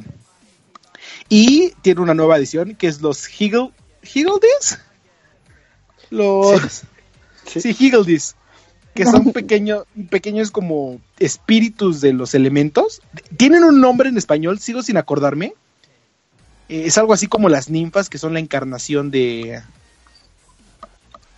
[1.28, 3.72] Y tiene una nueva edición que es los Higgle.
[6.10, 6.82] Los.
[7.44, 8.36] Sí, Higgledies.
[8.94, 13.00] Que son pequeños, pequeños como espíritus de los elementos.
[13.36, 15.54] Tienen un nombre en español, sigo sin acordarme.
[16.68, 19.62] Eh, es algo así como las ninfas, que son la encarnación de.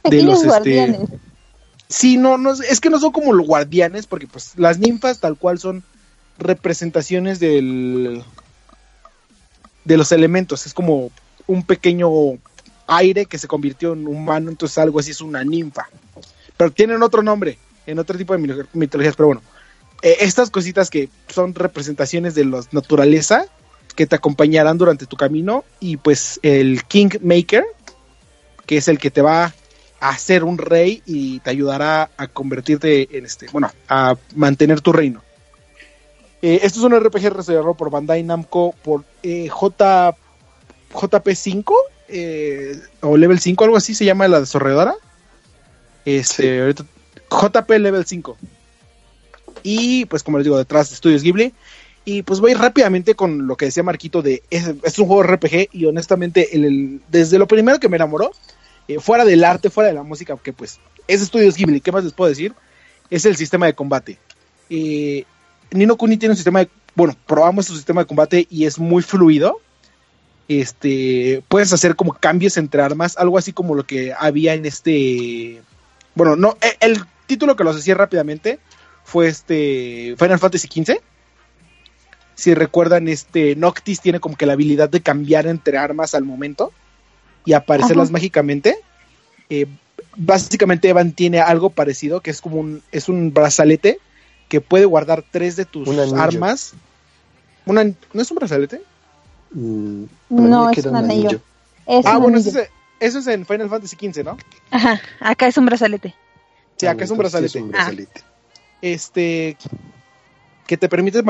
[0.05, 0.99] de los este.
[1.89, 5.37] Sí, no, no, es que no son como los guardianes, porque pues las ninfas tal
[5.37, 5.83] cual son
[6.39, 8.23] representaciones del
[9.85, 11.11] de los elementos, es como
[11.47, 12.09] un pequeño
[12.91, 15.89] aire que se convirtió en humano, entonces algo así es una ninfa.
[16.57, 19.43] Pero tienen otro nombre, en otro tipo de mitologías, pero bueno.
[20.03, 23.47] Eh, estas cositas que son representaciones de la naturaleza
[23.95, 27.65] que te acompañarán durante tu camino y pues el King Maker,
[28.67, 29.55] que es el que te va
[30.01, 34.93] a hacer un rey y te ayudará a convertirte en este, bueno, a mantener tu
[34.93, 35.23] reino.
[36.43, 40.17] Eh, esto es un RPG desarrollado por Bandai Namco por eh, J,
[40.93, 41.75] JP5
[42.11, 44.95] eh, o Level 5, algo así se llama la desarrolladora.
[46.05, 46.75] Este,
[47.31, 48.37] JP Level 5.
[49.63, 51.53] Y pues como les digo, detrás de Studios Ghibli.
[52.05, 55.69] Y pues voy rápidamente con lo que decía Marquito de es, es un juego RPG
[55.73, 58.33] y honestamente el- el- desde lo primero que me enamoró,
[58.89, 62.03] eh, fuera del arte, fuera de la música, que pues es Estudios Ghibli, ¿qué más
[62.05, 62.55] les puedo decir?
[63.11, 64.19] Es el sistema de combate.
[64.71, 65.25] Eh,
[65.73, 69.03] Nino Kuni tiene un sistema de, bueno, probamos su sistema de combate y es muy
[69.03, 69.61] fluido.
[70.51, 75.63] Este, puedes hacer como cambios entre armas, algo así como lo que había en este,
[76.17, 78.59] bueno, no, e- el, título que los hacía rápidamente
[79.05, 80.99] fue este Final Fantasy XV.
[82.35, 86.73] Si recuerdan, este Noctis tiene como que la habilidad de cambiar entre armas al momento
[87.45, 88.15] y aparecerlas Ajá.
[88.15, 88.77] mágicamente.
[89.51, 89.67] Eh,
[90.17, 94.01] básicamente Evan tiene algo parecido, que es como un, es un brazalete
[94.49, 96.73] que puede guardar tres de tus Un armas.
[97.67, 98.83] Una, ¿No es un brazalete?
[99.53, 101.41] Mm, No, es un anillo.
[101.87, 102.51] Es ah, un bueno, anillo.
[102.51, 102.69] eso es,
[103.01, 104.37] eso es en Final Fantasy XV, ¿no?
[104.71, 106.15] Ajá, acá es un brazalete.
[106.77, 107.59] Sí, acá es un brazalete.
[107.59, 108.23] es un brazalete.
[108.83, 109.57] este
[110.67, 111.23] que te permite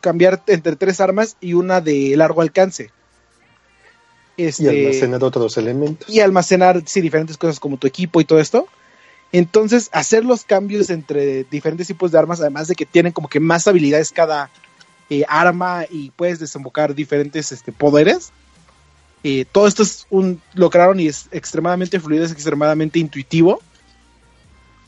[0.00, 2.90] cambiar entre tres armas y una de largo alcance.
[4.36, 6.08] Este, Y almacenar otros elementos.
[6.08, 8.66] y almacenar sí, diferentes cosas como tu equipo y todo esto.
[9.32, 13.38] Entonces, hacer los cambios entre diferentes tipos de armas, además de que tienen como que
[13.38, 14.50] más habilidades cada
[15.10, 18.32] eh, arma y puedes desembocar diferentes este, poderes.
[19.22, 23.60] Eh, todo esto es un, lo crearon y es extremadamente fluido, es extremadamente intuitivo.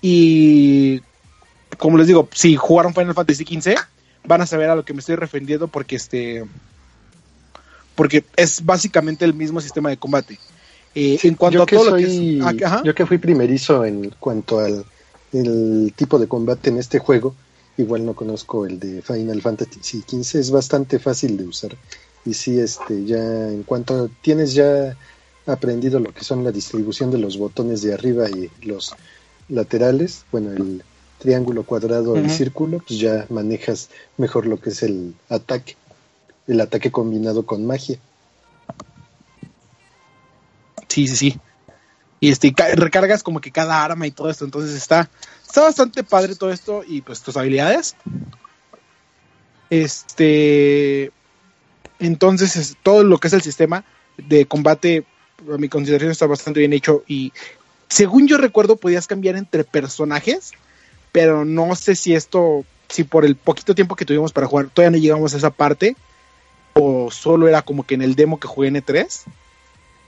[0.00, 1.02] Y
[1.76, 3.74] como les digo, si jugaron Final Fantasy XV,
[4.24, 6.44] van a saber a lo que me estoy refiriendo porque este
[7.94, 10.38] porque es básicamente el mismo sistema de combate.
[10.94, 12.72] Eh, en cuanto yo a todo soy, lo que es.
[12.72, 14.84] ah, yo que fui primerizo en cuanto al
[15.32, 17.34] el tipo de combate en este juego,
[17.76, 21.76] igual no conozco el de Final Fantasy XV, es bastante fácil de usar.
[22.24, 23.18] Y sí, este, ya
[23.50, 24.96] en cuanto tienes ya
[25.46, 28.94] aprendido lo que son la distribución de los botones de arriba y los
[29.48, 30.84] laterales, bueno, el
[31.18, 32.30] triángulo, cuadrado y Ujú.
[32.30, 35.76] círculo, pues ya manejas mejor lo que es el ataque,
[36.46, 38.00] el ataque combinado con magia.
[40.88, 41.40] Sí, sí, sí.
[42.20, 44.44] Y este, y ca- recargas como que cada arma y todo esto.
[44.44, 45.10] Entonces está,
[45.52, 47.94] está bastante padre todo esto y pues tus habilidades.
[49.68, 51.12] Este.
[51.98, 53.84] Entonces, es- todo lo que es el sistema
[54.16, 55.04] de combate,
[55.52, 57.04] a mi consideración, está bastante bien hecho.
[57.06, 57.34] Y
[57.88, 60.52] según yo recuerdo, podías cambiar entre personajes.
[61.12, 64.96] Pero no sé si esto, si por el poquito tiempo que tuvimos para jugar, todavía
[64.96, 65.96] no llegamos a esa parte.
[66.72, 69.24] O solo era como que en el demo que jugué en E3.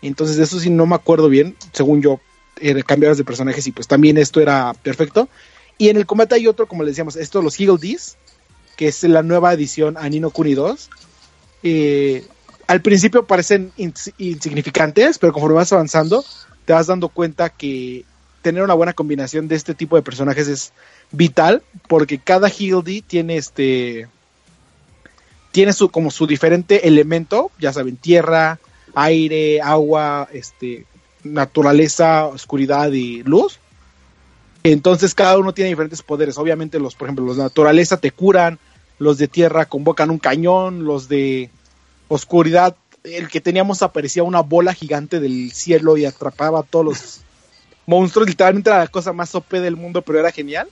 [0.01, 1.55] Entonces, de eso sí no me acuerdo bien.
[1.75, 2.19] Según yo,
[2.65, 5.29] eh, cambiabas de personajes y pues también esto era perfecto.
[5.77, 7.97] Y en el combate hay otro, como le decíamos, esto los Eagle
[8.77, 10.91] que es la nueva edición a Nino Kuni 2.
[11.63, 12.25] Eh,
[12.67, 16.25] al principio parecen ins- insignificantes, pero conforme vas avanzando,
[16.65, 18.05] te vas dando cuenta que
[18.43, 20.73] tener una buena combinación de este tipo de personajes es
[21.13, 24.09] vital, porque cada Eagle tiene este
[25.53, 28.59] tiene su como su diferente elemento, ya saben, tierra,
[28.95, 30.85] aire, agua, este,
[31.25, 33.59] naturaleza, oscuridad y luz.
[34.63, 36.39] Entonces cada uno tiene diferentes poderes.
[36.39, 38.59] Obviamente los, por ejemplo, los de naturaleza te curan,
[38.99, 41.51] los de tierra convocan un cañón, los de
[42.09, 47.21] oscuridad, el que teníamos aparecía una bola gigante del cielo y atrapaba a todos los
[47.87, 48.29] monstruos.
[48.29, 50.69] Literalmente era la cosa más OP del mundo, pero era genial.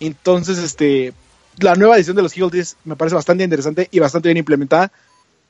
[0.00, 1.12] Entonces, este,
[1.58, 4.90] la nueva edición de los Eagle Disc me parece bastante interesante y bastante bien implementada.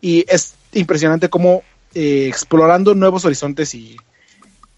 [0.01, 1.63] Y es impresionante cómo
[1.95, 3.97] eh, explorando nuevos horizontes y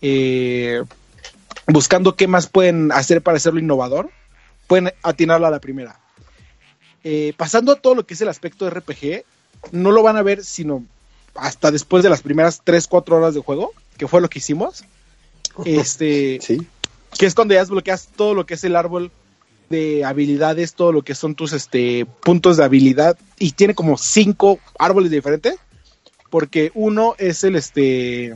[0.03, 0.83] eh,
[1.67, 4.11] buscando qué más pueden hacer para hacerlo innovador,
[4.67, 5.99] pueden atinarlo a la primera.
[7.03, 9.25] Eh, pasando a todo lo que es el aspecto de RPG,
[9.73, 10.85] no lo van a ver sino
[11.35, 14.85] hasta después de las primeras 3-4 horas de juego, que fue lo que hicimos.
[15.65, 16.67] Este, Sí,
[17.17, 19.13] que es cuando ya desbloqueas todo lo que es el árbol
[19.71, 24.59] de habilidades, todo lo que son tus este puntos de habilidad y tiene como cinco
[24.79, 25.57] árboles diferentes
[26.31, 28.35] porque uno es el este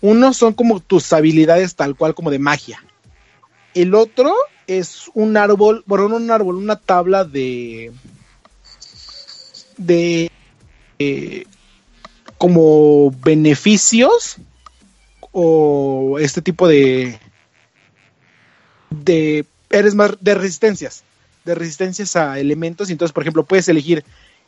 [0.00, 2.82] uno son como tus habilidades tal cual como de magia.
[3.74, 4.34] El otro
[4.66, 7.92] es un árbol, bueno, no un árbol, una tabla de
[9.76, 10.30] de
[10.98, 11.44] eh,
[12.36, 14.36] como beneficios
[15.32, 17.18] o este tipo de
[18.90, 21.04] de eres más de resistencias
[21.44, 24.04] de resistencias a elementos entonces por ejemplo puedes elegir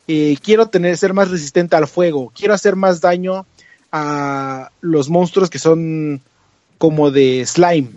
[0.07, 3.45] eh, quiero tener ser más resistente al fuego quiero hacer más daño
[3.93, 6.19] a los monstruos que son
[6.77, 7.89] como de slime.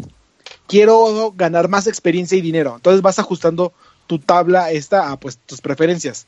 [0.68, 2.74] Quiero ganar más experiencia y dinero.
[2.76, 3.72] Entonces vas ajustando
[4.06, 6.26] tu tabla esta a pues tus preferencias.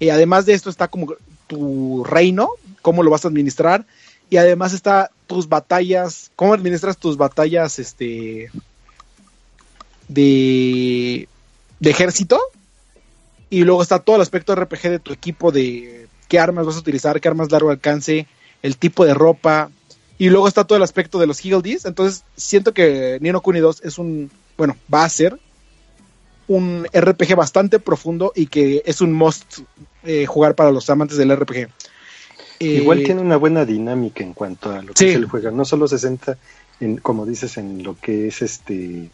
[0.00, 1.14] Y además de esto está como
[1.46, 2.50] tu reino
[2.84, 3.86] cómo lo vas a administrar.
[4.28, 8.50] Y además está tus batallas, cómo administras tus batallas este
[10.08, 11.28] de,
[11.80, 12.38] de ejército.
[13.48, 16.80] Y luego está todo el aspecto RPG de tu equipo, de qué armas vas a
[16.80, 18.26] utilizar, qué armas largo alcance,
[18.64, 19.70] el tipo de ropa.
[20.16, 21.84] Y luego está todo el aspecto de los Higgledies.
[21.84, 25.38] Entonces siento que Nino Kuni 2 es un, bueno, va a ser
[26.48, 29.60] un RPG bastante profundo y que es un must
[30.02, 31.68] eh, jugar para los amantes del RPG.
[32.60, 35.12] Igual Eh, tiene una buena dinámica en cuanto a lo que Sí.
[35.12, 35.50] se le juega.
[35.50, 36.38] No solo se centra
[36.80, 39.10] en, como dices, en lo que es este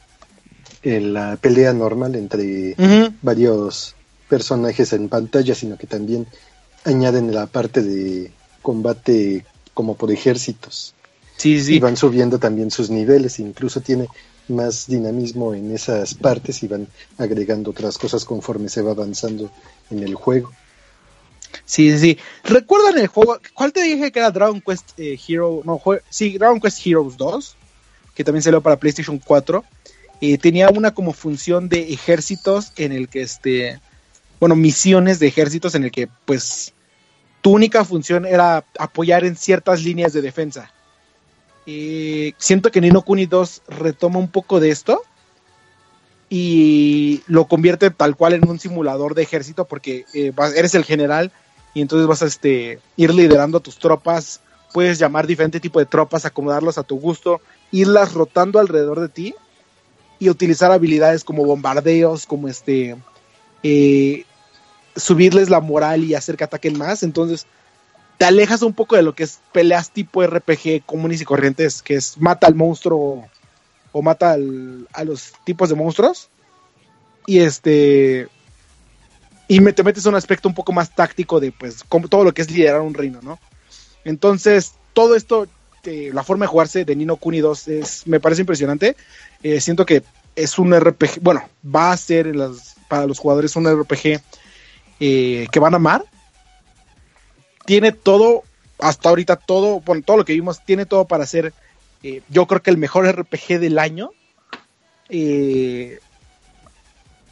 [0.83, 2.75] en la pelea normal entre
[3.21, 3.95] varios
[4.29, 6.27] personajes en pantalla, sino que también
[6.85, 8.31] añaden la parte de
[8.63, 9.45] combate
[9.75, 10.95] como por ejércitos.
[11.37, 11.77] Sí, sí.
[11.77, 14.09] Y van subiendo también sus niveles, incluso tiene
[14.49, 16.89] más dinamismo en esas partes y van
[17.19, 19.51] agregando otras cosas conforme se va avanzando
[19.91, 20.53] en el juego.
[21.65, 22.19] Sí, sí, sí.
[22.45, 23.39] ¿Recuerdan el juego?
[23.55, 25.63] ¿Cuál te dije que era Dragon Quest eh, Hero?
[25.65, 27.57] No, sí, Dragon Quest Heroes 2,
[28.15, 29.65] que también salió para PlayStation 4.
[30.21, 33.81] Eh, tenía una como función de ejércitos en el que este,
[34.39, 36.75] bueno, misiones de ejércitos en el que pues
[37.41, 40.71] tu única función era apoyar en ciertas líneas de defensa.
[42.39, 45.03] Siento que Nino Kuni 2 retoma un poco de esto
[46.29, 51.33] y lo convierte tal cual en un simulador de ejército porque eh, eres el general
[51.75, 54.41] y entonces vas a este, ir liderando a tus tropas,
[54.73, 59.35] puedes llamar diferente tipo de tropas, acomodarlos a tu gusto, irlas rotando alrededor de ti
[60.19, 62.97] y utilizar habilidades como bombardeos, como este,
[63.63, 64.25] eh,
[64.97, 67.47] subirles la moral y hacer que ataquen más, entonces
[68.21, 71.95] te alejas un poco de lo que es peleas tipo RPG comunes y corrientes, que
[71.95, 73.27] es mata al monstruo
[73.93, 76.29] o mata a los tipos de monstruos.
[77.27, 78.29] Y este.
[79.49, 82.35] Y te metes a un aspecto un poco más táctico de pues como todo lo
[82.35, 83.39] que es liderar un reino, ¿no?
[84.05, 85.47] Entonces, todo esto,
[85.85, 88.97] eh, la forma de jugarse de Nino Kuni 2 es, me parece impresionante.
[89.43, 90.03] Eh, siento que
[90.37, 92.35] es un RPG, bueno, va a ser
[92.87, 94.21] para los jugadores un RPG
[95.01, 96.05] eh, que van a amar.
[97.67, 98.45] Tiene todo,
[98.79, 101.53] hasta ahorita todo, bueno, todo lo que vimos, tiene todo para ser
[102.03, 104.11] eh, yo creo que el mejor RPG del año.
[105.09, 105.99] Eh,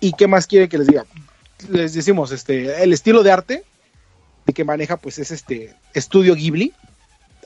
[0.00, 1.06] ¿Y qué más quiere que les diga?
[1.70, 3.64] Les decimos, este, el estilo de arte
[4.54, 6.72] que maneja, pues es este estudio Ghibli.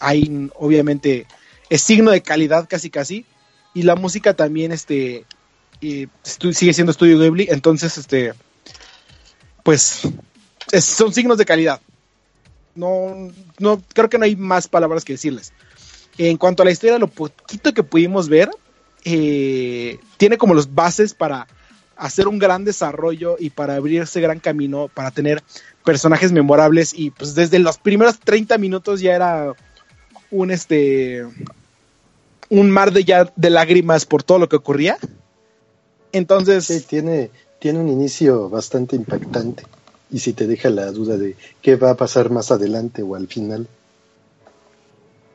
[0.00, 1.26] Ahí, obviamente,
[1.68, 3.26] es signo de calidad casi casi.
[3.74, 5.24] Y la música también, este,
[5.80, 7.48] sigue siendo estudio Ghibli.
[7.50, 8.34] Entonces, este,
[9.62, 10.02] pues,
[10.72, 11.80] es- son signos de calidad.
[12.74, 15.52] No, no, creo que no hay más palabras que decirles.
[16.18, 18.50] En cuanto a la historia, lo poquito que pudimos ver,
[19.04, 21.46] eh, tiene como los bases para
[21.96, 25.42] hacer un gran desarrollo y para abrir ese gran camino, para tener
[25.84, 29.54] personajes memorables y pues desde los primeros 30 minutos ya era
[30.30, 31.24] un este
[32.48, 34.98] un mar de ya de lágrimas por todo lo que ocurría.
[36.12, 37.30] Entonces, Sí, tiene,
[37.62, 39.62] tiene un inicio bastante impactante
[40.10, 43.28] y si te deja la duda de qué va a pasar más adelante o al
[43.28, 43.68] final.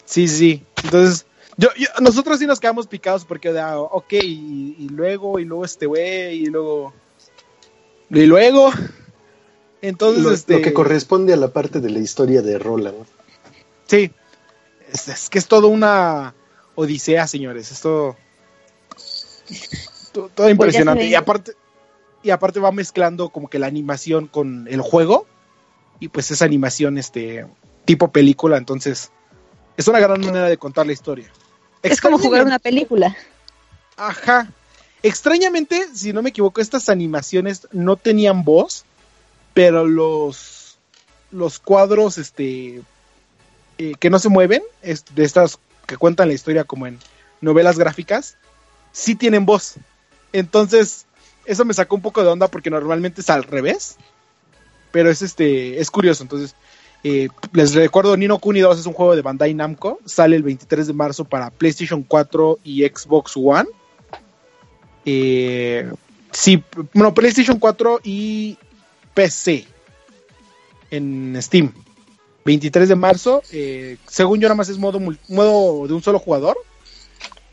[0.03, 0.63] Sí, sí, sí.
[0.83, 1.25] Entonces,
[1.55, 5.63] yo, yo- nosotros sí nos quedamos picados porque, ah, ok, y, y luego, y luego
[5.63, 6.93] este güey, y luego.
[8.09, 8.71] Y luego.
[9.81, 10.53] Entonces, Lo, este.
[10.57, 13.05] lo que corresponde a la parte de la historia de Roland.
[13.85, 14.11] Sí.
[14.91, 16.33] Es, es que es todo una
[16.75, 17.71] odisea, señores.
[17.71, 18.17] Esto.
[20.11, 21.05] to- Todo impresionante.
[21.05, 21.53] y aparte.
[22.27, 25.25] Y aparte va mezclando como que la animación con el juego.
[26.01, 27.47] Y pues esa animación, este.
[27.85, 28.57] tipo película.
[28.57, 29.11] Entonces.
[29.77, 31.31] Es una gran manera de contar la historia.
[31.83, 33.15] Es como jugar una película.
[33.95, 34.51] Ajá.
[35.03, 38.83] Extrañamente, si no me equivoco, estas animaciones no tenían voz,
[39.53, 40.79] pero los,
[41.31, 42.81] los cuadros este,
[43.77, 46.99] eh, que no se mueven, es- de estas que cuentan la historia como en
[47.39, 48.35] novelas gráficas,
[48.91, 49.75] sí tienen voz.
[50.33, 51.05] Entonces,
[51.47, 53.97] eso me sacó un poco de onda porque normalmente es al revés.
[54.91, 56.23] Pero es este, es curioso.
[56.23, 56.55] Entonces,
[57.03, 59.99] eh, les recuerdo, Nino Kuni 2 es un juego de Bandai Namco.
[60.05, 63.69] Sale el 23 de marzo para PlayStation 4 y Xbox One.
[65.05, 65.89] Eh,
[66.31, 68.57] sí, bueno, PlayStation 4 y
[69.13, 69.65] PC
[70.91, 71.71] en Steam.
[72.45, 73.41] 23 de marzo.
[73.51, 76.57] eh, según yo, nada más es modo, modo de un solo jugador.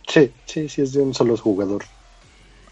[0.07, 1.85] Sí, sí, sí, es de un solo jugador.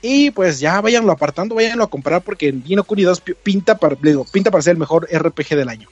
[0.02, 3.96] Y pues ya váyanlo apartando, váyanlo a comprar porque Nino Kuni 2 pi- pinta para,
[4.02, 5.88] digo, pinta para ser el mejor RPG del año.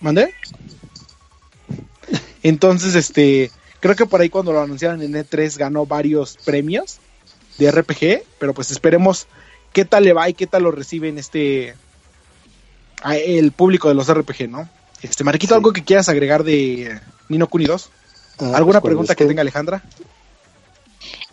[0.00, 0.34] ¿Mandé?
[2.42, 6.98] Entonces, este, creo que por ahí cuando lo anunciaron en E3 ganó varios premios
[7.58, 9.26] de RPG, pero pues esperemos
[9.72, 11.74] qué tal le va y qué tal lo reciben este
[13.02, 14.68] a el público de los RPG, ¿no?
[15.02, 15.56] Este, Mariquito, Sí.
[15.56, 17.90] algo que quieras agregar de Nino Kuni 2?
[18.40, 19.82] Ah, ¿Alguna pues pregunta que tenga Alejandra?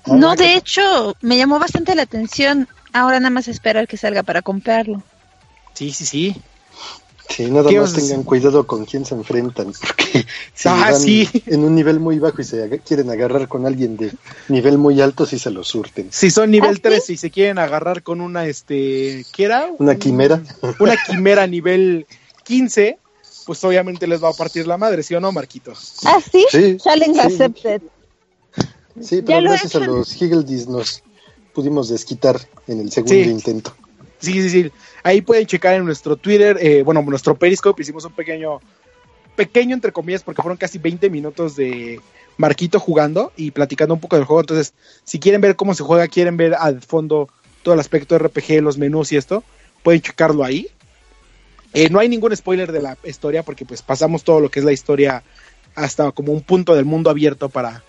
[0.05, 4.43] No, de hecho, me llamó bastante la atención Ahora nada más esperar que salga para
[4.43, 5.01] comprarlo.
[5.73, 6.35] Sí, sí, sí.
[7.27, 11.27] Sí, nada ¿Qué más tengan cuidado con quién se enfrentan, porque si Ah, van sí.
[11.47, 14.11] en un nivel muy bajo y se ag- quieren agarrar con alguien de
[14.49, 16.11] nivel muy alto, sí se lo surten.
[16.11, 16.81] Si son nivel ¿Ah, sí?
[16.81, 19.67] 13 y se quieren agarrar con una, este, ¿qué era?
[19.79, 20.43] Una Un- quimera.
[20.79, 22.05] Una quimera nivel
[22.43, 22.99] 15,
[23.47, 25.73] pues obviamente les va a partir la madre, ¿sí o no, Marquito?
[26.05, 26.45] ¿Ah, sí?
[26.51, 27.25] Sí, Challenge sí.
[27.25, 27.81] accepted.
[29.01, 31.03] Sí, Ya pero he gracias a los Higgledies nos
[31.53, 33.29] pudimos desquitar en el segundo Sí.
[33.29, 33.75] intento.
[34.19, 34.71] Sí, sí, sí.
[35.03, 38.59] Ahí pueden checar en nuestro Twitter, eh, bueno, nuestro Periscope, hicimos un pequeño,
[39.35, 41.99] pequeño entre comillas, porque fueron casi 20 minutos de
[42.37, 44.41] Marquito jugando y platicando un poco del juego.
[44.41, 44.73] Entonces,
[45.03, 47.27] si quieren ver cómo se juega, quieren ver al fondo
[47.63, 49.43] todo el aspecto de RPG, los menús y esto,
[49.83, 50.67] pueden checarlo ahí.
[51.73, 54.65] Eh, no hay ningún spoiler de la historia porque pues pasamos todo lo que es
[54.65, 55.23] la historia
[55.75, 57.83] hasta como un punto del mundo abierto para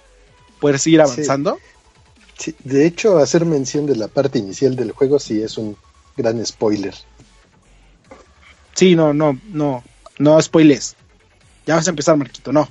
[0.61, 1.59] poder seguir avanzando.
[2.39, 5.77] Sí, de hecho, hacer mención de la parte inicial del juego sí es un
[6.17, 6.95] gran spoiler.
[8.75, 9.85] Sí, no, no, no,
[10.19, 10.97] no spoilers.
[11.67, 12.69] Ya vas a empezar, Marquito, no.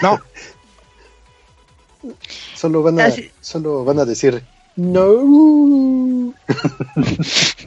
[0.00, 0.20] No,
[2.54, 4.44] Solo van a, solo van a decir
[4.76, 5.14] no.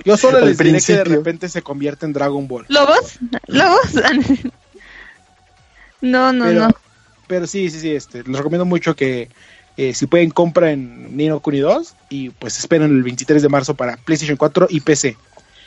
[0.05, 2.65] yo solo Al les diré que de repente se convierte en Dragon Ball.
[2.67, 3.19] ¿Lobos?
[3.47, 3.93] ¿Lobos?
[6.01, 6.75] no, no, Pero, no.
[7.27, 9.29] Pero sí, sí, sí, este, les recomiendo mucho que
[9.77, 13.97] eh, si pueden compren Nino Kuni 2 y pues esperen el 23 de marzo para
[13.97, 15.15] PlayStation 4 y PC.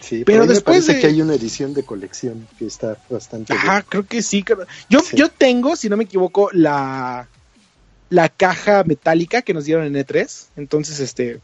[0.01, 3.53] Sí, Pero me después parece de- que hay una edición de colección que está bastante
[3.53, 3.83] Ajá, buena.
[3.89, 4.45] creo que sí.
[4.89, 5.17] Yo, Sí.
[5.17, 7.29] yo tengo, si no me equivoco, la,
[8.09, 10.47] la caja metálica que nos dieron en E3.
[10.57, 11.41] Entonces, este.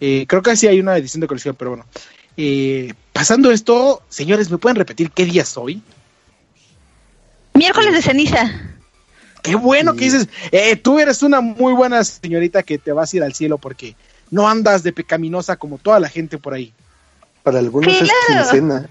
[0.00, 1.86] eh, creo que sí hay una edición de colección, pero bueno.
[2.36, 5.82] Eh, pasando esto, señores, ¿me pueden repetir qué día es hoy?
[7.54, 8.50] Miércoles de ceniza.
[9.42, 9.98] Qué bueno Sí.
[9.98, 10.28] que dices.
[10.52, 13.94] eh, tú eres una muy buena señorita que te vas a ir al cielo porque
[14.30, 16.72] no andas de pecaminosa como toda la gente por ahí.
[17.42, 18.88] Para algunos es quincena,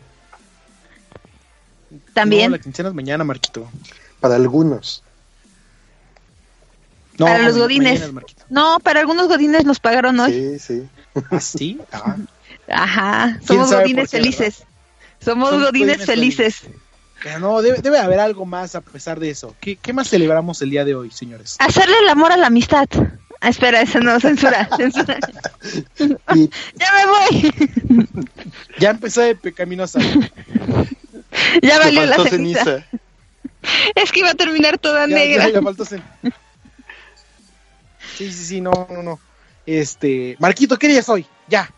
[2.14, 2.51] También.
[2.51, 3.68] No, la quincena es mañana, Marquito.
[4.20, 5.03] para algunos.
[7.18, 8.11] No, Para los godines.
[8.11, 8.28] mañana.
[8.49, 10.32] No, para algunos godines nos pagaron hoy.
[10.32, 10.88] Sí, sí.
[11.32, 11.80] ¿Ah, sí?
[11.91, 12.16] Ah.
[12.70, 13.39] Ajá.
[13.45, 14.64] ¿Quién Somos godines felices.
[15.20, 16.61] Somos Somos godines godines felices.
[17.40, 19.56] No, debe, debe haber algo más a pesar de eso.
[19.60, 21.56] ¿Qué, qué más celebramos el día de hoy, señores?
[21.60, 22.88] Hacerle el amor a la amistad.
[23.40, 25.18] Ah, espera, eso no, censura, censura.
[26.36, 27.54] Y Ya me voy.
[28.80, 30.00] Ya empezó de pecaminosa.
[31.62, 32.64] ya valió la faltó ceniza.
[32.64, 32.88] ceniza.
[33.96, 35.50] Es que iba a terminar toda Ya, negra.
[35.50, 36.04] ya faltó cen-
[38.18, 39.20] Sí, sí, sí, no, no, no.
[39.66, 41.26] Este, Marquito, ¿qué día es hoy?
[41.48, 41.72] Ya.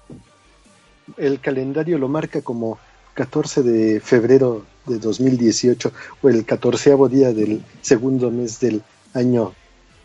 [1.18, 2.80] El calendario lo marca como
[3.14, 8.84] 14 de febrero de 2018 o el catorceavo día del segundo mes del
[9.14, 9.54] año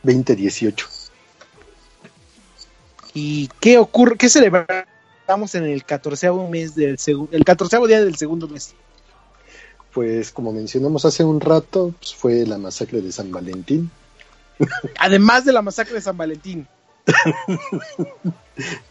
[0.02, 0.86] 2018.
[3.14, 4.16] ¿Y qué ocurre?
[4.16, 8.74] ¿Qué celebramos en el catorceavo mes del segundo, el catorceavo día del segundo mes?
[9.92, 13.90] Pues como mencionamos hace un rato, pues, fue la masacre de San Valentín.
[14.98, 16.68] Además de la masacre de San Valentín.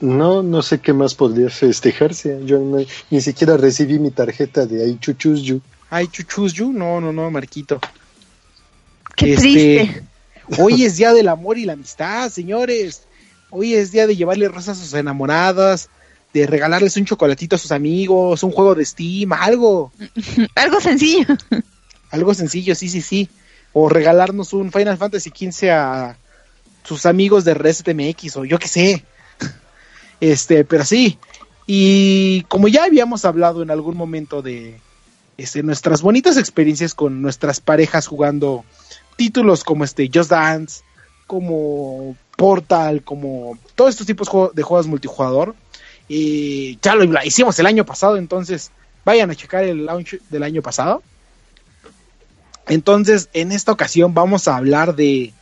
[0.00, 2.40] No, no sé qué más podría festejarse.
[2.44, 5.60] Yo no- ni siquiera recibí mi tarjeta de Aichuchusyu.
[5.90, 7.80] Ay, chuchusyu, no, no, no, Marquito.
[9.16, 10.02] Qué Este, triste.
[10.62, 13.02] Hoy es día del amor y la amistad, señores.
[13.50, 15.88] Hoy es día de llevarle rosas a sus enamoradas,
[16.32, 19.92] de regalarles un chocolatito a sus amigos, un juego de Steam, algo,
[20.54, 21.26] Algo sencillo.
[22.10, 23.28] algo sencillo, sí, sí, sí.
[23.72, 26.16] O regalarnos un Final Fantasy XV a
[26.84, 29.04] sus amigos de Reset MX o yo qué sé.
[30.20, 31.18] Este, pero sí.
[31.66, 34.80] Y como ya habíamos hablado en algún momento de
[35.36, 38.64] este, nuestras bonitas experiencias con nuestras parejas jugando
[39.16, 40.82] títulos como este Just Dance,
[41.26, 45.54] como Portal, como todos estos tipos de juegos multijugador.
[46.08, 48.70] Y ya lo hicimos el año pasado, entonces
[49.04, 51.02] vayan a checar el launch del año pasado.
[52.68, 55.32] Entonces, en esta ocasión vamos a hablar de,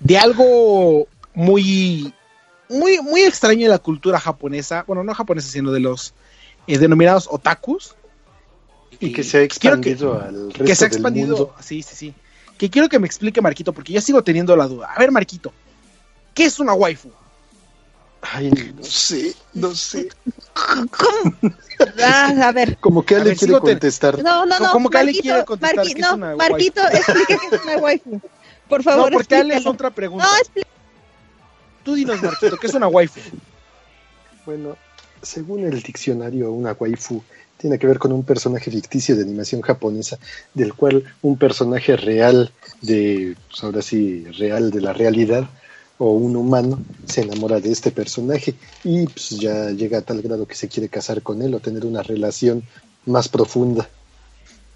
[0.00, 2.12] de algo muy,
[2.68, 4.84] muy, muy extraño en la cultura japonesa.
[4.86, 6.14] Bueno, no japonesa, sino de los
[6.66, 7.94] eh, denominados otakus.
[8.98, 11.36] Y que se ha quiero que- expandido al resto que se ha del expandido.
[11.36, 11.54] mundo.
[11.60, 12.14] Sí, sí, sí.
[12.56, 14.90] Que quiero que me explique Marquito, porque yo sigo teniendo la duda.
[14.94, 15.52] A ver, Marquito,
[16.32, 17.10] ¿qué es una waifu?
[18.22, 20.08] Ay, no sé, no sé.
[20.54, 21.36] ¿Cómo?
[22.02, 22.78] Ah, a ver.
[22.78, 24.22] Como que Ale ver, quiere contestar.
[24.22, 24.72] No, no, no.
[24.72, 27.62] ¿Cómo que Ale Marquito, quiere contestar Marqui- que es no, una Marquito, explica que es
[27.62, 28.20] una waifu.
[28.68, 30.24] Por favor, no, porque Ale es otra pregunta.
[30.26, 30.68] No, explica.
[31.86, 33.20] Tú dinos, Marquito, ¿qué es una waifu?
[34.44, 34.76] Bueno,
[35.22, 37.22] según el diccionario, una waifu
[37.58, 40.18] tiene que ver con un personaje ficticio de animación japonesa,
[40.52, 42.50] del cual un personaje real
[42.82, 45.48] de, pues ahora sí, real de la realidad,
[45.98, 50.44] o un humano se enamora de este personaje y pues ya llega a tal grado
[50.44, 52.64] que se quiere casar con él o tener una relación
[53.04, 53.88] más profunda.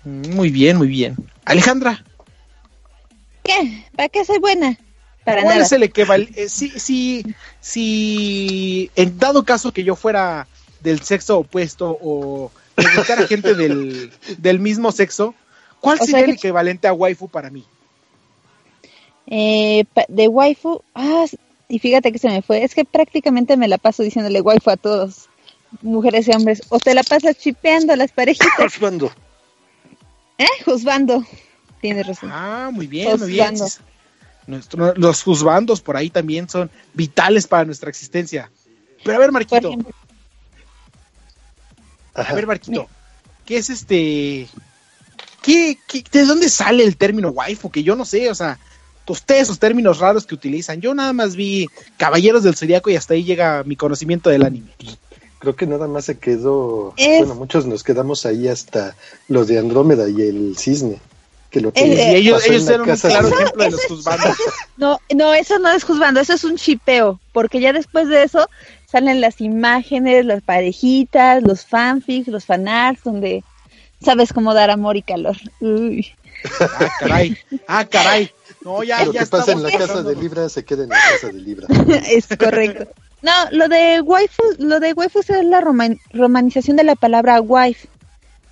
[0.04, 1.16] Muy bien, muy bien.
[1.44, 2.04] Alejandra,
[3.42, 3.84] ¿Qué?
[3.96, 4.78] ¿Para qué soy buena?
[5.30, 5.66] Para ¿cuál nada.
[5.66, 6.48] es el equivalente?
[6.48, 7.24] si, si,
[7.60, 10.46] si en dado caso que yo fuera
[10.80, 15.34] del sexo opuesto o me gustara gente del, del mismo sexo,
[15.80, 17.64] ¿cuál O sería el equivalente a waifu para mí?
[19.26, 21.24] Eh, de waifu, ah,
[21.68, 24.76] y fíjate que se me fue, es que prácticamente me la paso diciéndole waifu a
[24.76, 25.28] todos,
[25.82, 29.12] mujeres y hombres, o te la pasas chipeando a las parejitas, Osvaldo,
[30.38, 30.46] ¿eh?
[30.64, 31.24] Juzgando.
[31.80, 32.30] Tienes razón.
[32.32, 33.54] Ah, muy bien, muy bien.
[34.50, 38.50] Nuestro- los juzbandos por ahí también son vitales para nuestra existencia.
[39.04, 39.72] Pero a ver, Marquito,
[42.14, 42.88] a ver, Marquito,
[43.46, 44.48] ¿qué es este?
[45.42, 47.70] ¿Qué, qué- de dónde sale el término waifu?
[47.70, 48.58] Que yo no sé, o sea,
[49.06, 50.80] ustedes esos términos raros que utilizan.
[50.80, 54.70] Yo nada más vi Caballeros del Zodiaco y hasta ahí llega mi conocimiento del anime.
[55.38, 58.94] creo que nada más se quedó, Es- bueno, muchos nos quedamos ahí hasta
[59.28, 61.00] lo de Andrómeda y el cisne,
[61.50, 63.34] que lo que Eh, Y ellos, pasó en ellos la eran un casa claro de-
[63.34, 63.88] ejemplo de los es-.
[64.76, 68.48] No, no, eso no es juzgando, eso es un chipeo, porque ya después de eso
[68.90, 73.44] salen las imágenes, las parejitas, los fanfics, los fanarts, donde
[74.02, 75.36] sabes cómo dar amor y calor.
[75.60, 76.06] Uy.
[76.60, 77.36] Ah, caray,
[77.68, 78.30] ah, caray.
[78.62, 80.16] No, ya, lo ya que pasa en la casa de.
[80.16, 81.66] Libra se queda en la casa de Libra.
[82.08, 82.88] es correcto.
[83.22, 87.88] No, lo de waifu, lo de waifu es la roman- romanización de la palabra wife,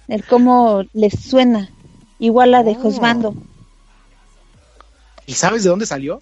[0.08, 1.70] el cómo les suena,
[2.18, 2.80] igual la de Oh.
[2.80, 3.34] juzgando.
[5.26, 6.20] ¿Y sabes de dónde salió?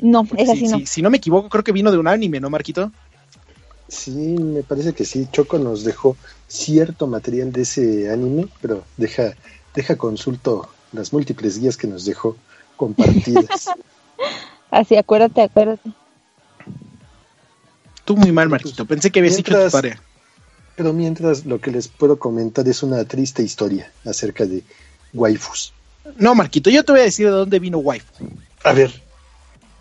[0.00, 0.78] No, Porque es si, así no.
[0.78, 2.92] si- si no me equivoco, creo que vino de un anime, ¿no, Marquito?
[3.88, 5.26] Sí, me parece que sí.
[5.32, 9.34] Choco nos dejó cierto material de ese anime, pero deja,
[9.74, 12.36] deja consulto las múltiples guías que nos dejó
[12.76, 13.46] compartidas.
[14.70, 15.90] Así, acuérdate, acuérdate.
[18.04, 18.84] Tú muy mal, Marquito.
[18.86, 20.00] Pensé que habías hecho tu Mientras- tarea.
[20.78, 24.62] Pero mientras lo que les puedo comentar es una triste historia acerca de
[25.12, 25.72] waifus.
[26.18, 28.12] No, Marquito, yo te voy a decir de dónde vino waifu.
[28.62, 28.92] A ver,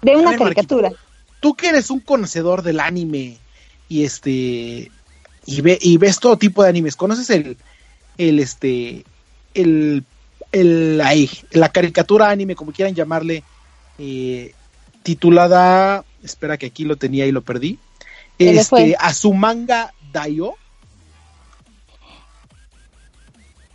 [0.02, 0.92] De A una ver, caricatura.
[1.40, 3.38] Tú que eres un conocedor del anime
[3.88, 4.92] y este
[5.46, 7.58] y ve y ves todo tipo de animes, ¿conoces el
[8.18, 9.06] el este
[9.54, 10.04] el
[10.52, 13.44] el ahí, la caricatura anime como quieran llamarle
[14.00, 14.56] eh,
[15.04, 17.78] titulada, espera que aquí lo tenía y lo perdí.
[18.40, 18.82] Se le fue.
[18.86, 20.56] Este Azumanga Daio.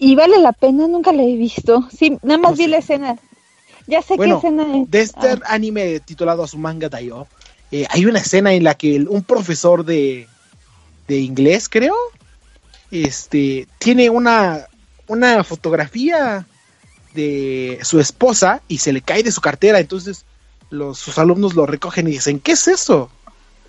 [0.07, 1.89] Y vale la pena, nunca la he visto.
[1.97, 2.71] Sí, nada más No vi sé.
[2.71, 3.17] la escena.
[3.87, 4.89] Ya sé Bueno, qué escena es.
[4.89, 7.27] de este Ah, anime titulado Azumanga Daioh,
[7.71, 10.29] eh, hay una escena en la que el- un profesor de,
[11.09, 11.95] de inglés, creo,
[12.91, 14.67] este, tiene una,
[15.09, 16.47] una fotografía
[17.15, 20.27] de su esposa y se le cae de su cartera, entonces
[20.71, 23.11] los, sus alumnos lo recogen y dicen, ¿qué es eso?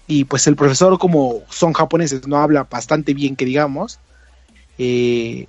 [0.08, 4.00] Y pues el profesor, como son japoneses, no habla bastante bien, que digamos,
[4.78, 5.48] eh,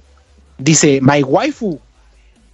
[0.59, 1.79] dice, my waifu,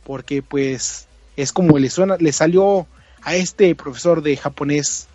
[0.05, 2.87] porque pues es como le suena, le salió
[3.23, 5.07] a este profesor de japonés,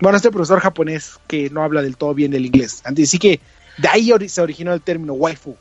[0.00, 2.82] bueno, a este profesor japonés que no habla del todo bien el inglés.
[2.84, 3.40] Así que
[3.78, 5.56] de ahí se originó el término waifu.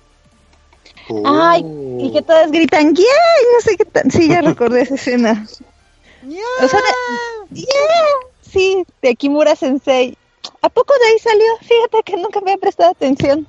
[1.26, 1.98] Ay, Oh.
[2.00, 3.04] y que todas gritan, ¡Yeah!
[3.56, 4.10] No sé qué tan.
[4.10, 5.46] Sí, ya recordé esa escena.
[6.62, 6.80] O sea,
[7.50, 7.68] de- ¡Yeah!
[8.42, 10.18] Sí, de Kimura Sensei.
[10.62, 11.46] ¿A poco de ahí salió?
[11.62, 13.48] Fíjate que nunca me he prestado atención.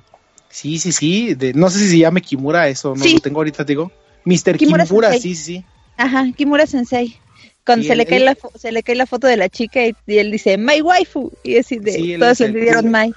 [0.55, 1.33] Sí, sí, sí.
[1.35, 3.15] de- no sé si se llama Kimura, eso no Sí.
[3.15, 3.91] lo tengo ahorita, te digo.
[4.23, 4.57] Mr.
[4.57, 5.65] Kimura sí, sí, sí.
[5.97, 7.19] Ajá, Kimura Sensei.
[7.65, 9.49] Cuando Sí, se, él- le cae él- la se le cae la foto de la
[9.49, 11.31] chica y, y él dice, My waifu.
[11.43, 13.13] Y así de, Sí, todos le pidieron My.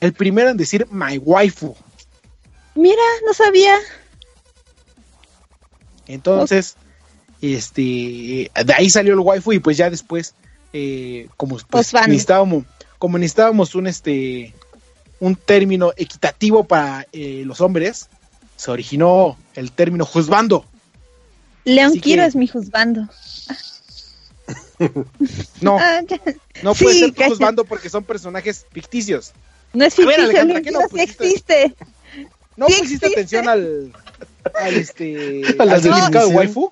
[0.00, 1.76] El primero en decir my waifu.
[2.74, 3.76] Mira, no sabía.
[6.06, 6.76] Entonces,
[7.40, 10.34] este, de ahí salió el waifu y pues ya después,
[10.72, 12.64] eh, como pues, necesitábamos,
[12.98, 14.52] como necesitábamos un este,
[15.24, 18.08] un término equitativo para eh, los hombres,
[18.56, 20.64] se originó el término juzbando.
[21.64, 23.08] León Así Kiro que- es mi juzgando.
[25.60, 26.00] No, Ah,
[26.62, 29.32] no sí, puede ser tu juzbando porque son personajes ficticios.
[29.72, 31.24] No es A ver, ficticio, Alejandra, León ¿qué no sí pusiste?
[31.26, 31.74] existe.
[32.56, 33.06] ¿No Sí pusiste existe.
[33.06, 33.92] atención al,
[34.54, 36.36] al este A la al significado de definición.
[36.36, 36.70] waifu?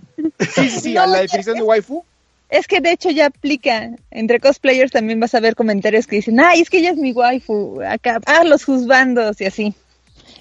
[0.55, 2.05] Sí, sí, sí, a No, la ya- definición de waifu.
[2.53, 3.93] Es que de hecho ya aplica.
[4.11, 7.13] Entre cosplayers también vas a ver comentarios que dicen, ay, es que ella es mi
[7.13, 7.81] waifu.
[7.81, 9.75] Acá, ah, los juzbandos y así.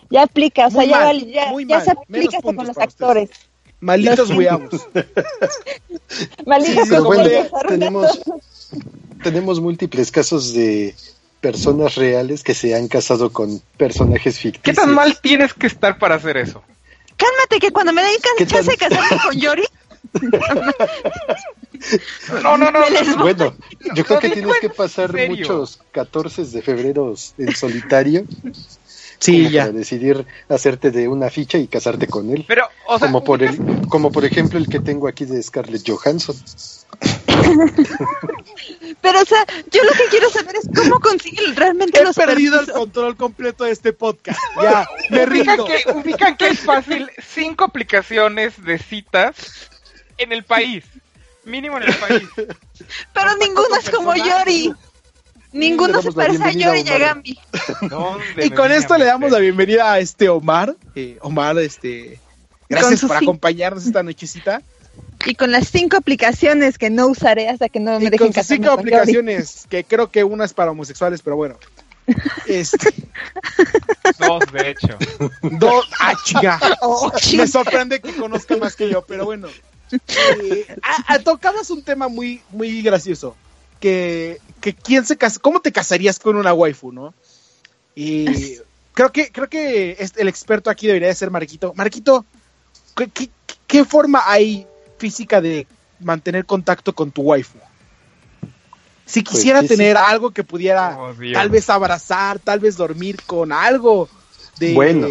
[0.09, 1.26] Ya aplica, o sea, Muy ya, mal,
[1.68, 3.01] ya, se aplica hasta con los para ustedes.
[3.01, 3.30] actores.
[3.80, 4.70] Malditos weamos.
[6.45, 7.30] Malditos Sí, bueno,
[7.70, 8.22] tenemos,
[9.24, 10.93] tenemos múltiples casos de
[11.39, 14.76] personas reales que se han casado con personajes ¿Qué ficticios.
[14.86, 16.62] tan mal tienes que estar para hacer eso?
[17.16, 19.64] Cálmate, que cuando me den ¿Qué chance de casarme con Yori,
[22.43, 22.80] No, no, no.
[23.18, 23.55] Bueno,
[23.95, 28.26] yo creo que tienes que pasar muchos 14 de febrero en solitario
[29.22, 29.62] Sí, como ya.
[29.66, 32.43] para decidir hacerte de una ficha y casarte con él.
[32.47, 35.88] Pero, o sea, como por el, como por ejemplo el que tengo aquí de Scarlett
[35.88, 36.36] Johansson.
[39.01, 42.59] Pero, o sea, yo lo que quiero saber es cómo consiguen realmente He los perdido
[42.62, 44.39] el control completo de este podcast.
[44.59, 45.66] Ya, me ubican rindo.
[45.66, 49.36] que, ubican que es fácil cinco aplicaciones de citas
[50.22, 50.84] en el país.
[51.45, 52.24] Mínimo en el país.
[53.13, 54.74] Pero ninguno es como Yori.
[55.53, 56.84] Ninguno se parece a Yori.
[57.82, 60.76] ¿Dónde Y con esto le damos la bienvenida a este Omar.
[60.95, 62.19] Eh, Omar, este,
[62.69, 64.61] gracias por acompañarnos esta nochecita.
[65.24, 68.34] Y con las cinco aplicaciones que no usaré hasta que no me Y dejen con
[68.34, 68.95] casarme cinco con Yori.
[68.95, 71.59] aplicaciones, que creo que una es para homosexuales, pero bueno.
[72.47, 72.91] Este,
[74.19, 74.97] Dos, de hecho.
[75.43, 76.59] dos, ah, chica.
[76.82, 79.47] Oh, Me sorprende que conozca más que yo, pero bueno.
[79.92, 83.36] Eh, a- a- tocabas un tema muy, muy gracioso.
[83.80, 87.14] Que, que quién se casa, ¿cómo te casarías con una waifu, no?
[87.96, 88.58] Y
[88.94, 91.74] creo que, creo que es- el experto aquí debería de ser Marquito.
[91.76, 92.26] Marquito,
[92.96, 93.30] ¿qué, qué,
[93.68, 94.68] qué forma hay
[94.98, 95.66] física de
[96.00, 97.58] mantener contacto con tu waifu?
[99.06, 103.52] Si Pues quisiera tener algo que pudiera Oh, tal vez abrazar, tal vez dormir con
[103.52, 104.08] algo
[104.58, 105.08] de Bueno.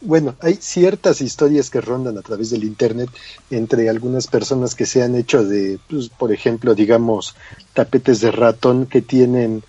[0.00, 3.08] Bueno, hay ciertas historias que rondan a través del Internet
[3.50, 7.34] entre algunas personas que se han hecho de, pues, por ejemplo, digamos,
[7.72, 9.62] tapetes de ratón que tienen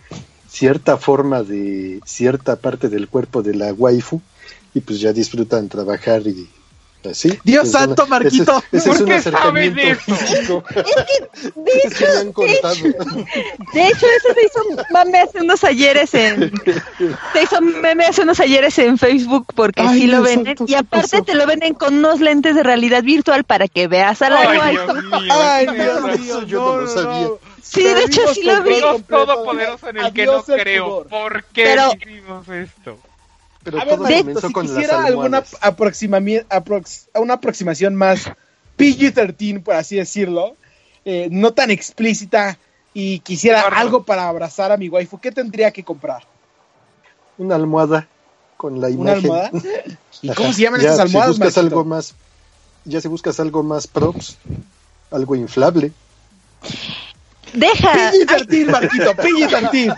[0.49, 4.21] cierta forma de cierta parte del cuerpo de la waifu
[4.73, 6.49] y pues ya disfrutan trabajar y
[7.43, 8.61] Dios Es santo, una- Marquito.
[8.71, 10.63] Ese, ese ¿Por es un qué sabes acercamiento eso?
[11.55, 12.75] De Es que han contado.
[12.75, 16.51] De hecho, eso se hizo mame hace unos ayeres en.
[17.33, 20.57] Se hizo meme hace unos ayeres en Facebook porque Ay, sí lo Dios venden.
[20.57, 23.87] santo, y ¿qué aparte te lo venden con unos lentes de realidad virtual para que
[23.87, 24.71] veas a la Ay.
[24.71, 25.33] Dios mío.
[25.33, 27.27] Ay, Dios mío, yo no lo sabía.
[27.61, 28.75] Sí, de hecho, sí lo vi.
[28.75, 31.03] Dios todopoderoso en el que no Adiós el creo.
[31.05, 32.97] ¿Por qué Pero- hicimos esto?
[33.67, 35.53] Pero A ver, todo Marquito, comenzó si con las quisiera alguna almohadas.
[35.61, 38.21] aproximami- aprox- una aproximación más
[38.77, 40.55] PG-13, por así decirlo,
[41.03, 42.57] eh, no tan explícita,
[42.93, 46.23] y quisiera algo para abrazar a mi waifu, ¿qué tendría que comprar?
[47.37, 48.07] Una almohada
[48.55, 49.31] con la ¿Una imagen.
[49.31, 49.51] almohada?
[50.21, 52.15] ¿Y cómo se llaman Ya, estas almohadas, Si buscas algo más,
[52.85, 54.37] ya si buscas algo más props,
[55.11, 55.91] algo inflable.
[57.53, 58.11] Deja.
[58.11, 59.95] PG-13, Marquito, PG-13.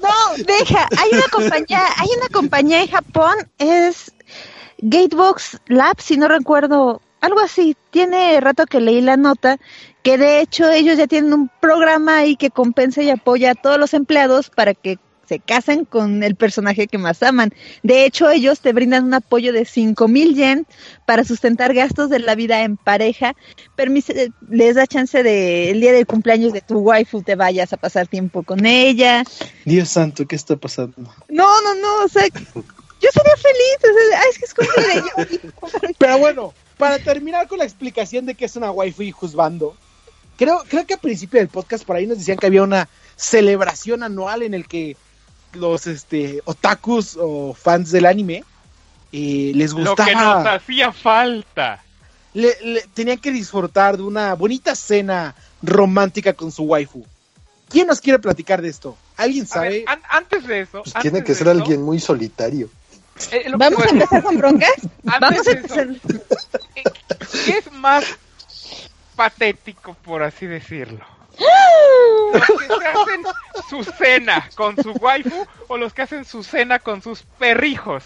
[0.00, 0.88] No, deja.
[0.98, 4.12] Hay una compañía, hay una compañía en Japón, es
[4.78, 7.76] Gatebox Labs, si no recuerdo, algo así.
[7.90, 9.58] Tiene rato que leí la nota,
[10.02, 13.78] que de hecho ellos ya tienen un programa ahí que compensa y apoya a todos
[13.78, 14.98] los empleados para que
[15.28, 17.52] se casen con el personaje que más aman.
[17.82, 20.66] De hecho, ellos te brindan un apoyo de 5 mil yen
[21.06, 23.34] para sustentar gastos de la vida en pareja.
[23.76, 27.76] Permise- les da chance de el día del cumpleaños de tu waifu te vayas a
[27.76, 29.24] pasar tiempo con ella.
[29.64, 30.94] Dios santo, ¿qué está pasando?
[31.28, 35.94] No, no, no, o sea, yo sería feliz, o sea, es que es cumpleaños.
[35.98, 39.76] Pero bueno, para terminar con la explicación de qué es una waifu y juzgando,
[40.36, 44.02] creo, creo que al principio del podcast por ahí nos decían que había una celebración
[44.02, 44.96] anual en el que
[45.56, 48.44] los este otakus o fans del anime
[49.12, 51.82] eh, les Lo que nos gustaba, hacía falta.
[52.32, 57.04] le- le- tenían que disfrutar de una bonita cena romántica con su waifu.
[57.68, 58.96] ¿Quién nos quiere platicar de esto?
[59.16, 59.84] ¿Alguien ver, sabe?
[59.86, 60.82] an- antes de eso.
[60.82, 62.68] Pues antes tiene que ser eso, alguien muy solitario.
[63.30, 64.72] eh, lo- ¿Vamos a empezar con broncas?
[65.04, 65.88] Vamos a empezar.
[67.46, 68.04] ¿Qué es más
[69.16, 71.04] patético, por así decirlo?
[72.32, 73.22] ¿Los que se hacen
[73.68, 78.04] su cena con su waifu o los que hacen su cena con sus perrijos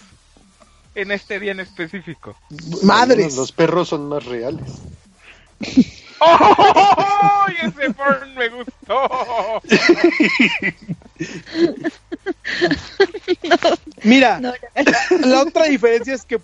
[0.94, 2.36] en este día en específico?
[2.82, 3.36] Madres.
[3.36, 4.80] Los perros son más reales.
[6.20, 7.46] ¡Oh!
[7.62, 9.62] Ese burn me gustó.
[14.02, 14.52] Mira, No,
[15.20, 16.40] la otra diferencia es que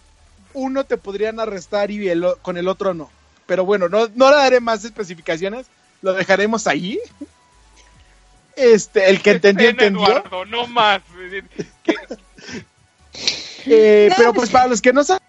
[0.52, 3.10] uno te podrían arrestar y el con el otro no.
[3.46, 5.66] Pero bueno, no, no le daré más especificaciones,
[6.04, 6.98] lo dejaremos ahí.
[8.56, 10.06] Este, el que entendió, entendió.
[10.06, 11.00] Eduardo, no más.
[13.66, 15.22] Eh, pero pues- pues para los que no saben,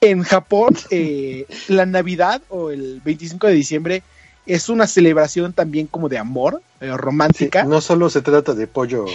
[0.00, 4.02] en Japón, eh, la Navidad o el 25 de diciembre
[4.46, 7.64] es una celebración también como de amor, eh, Sí, romántica.
[7.64, 9.06] no solo se trata de pollo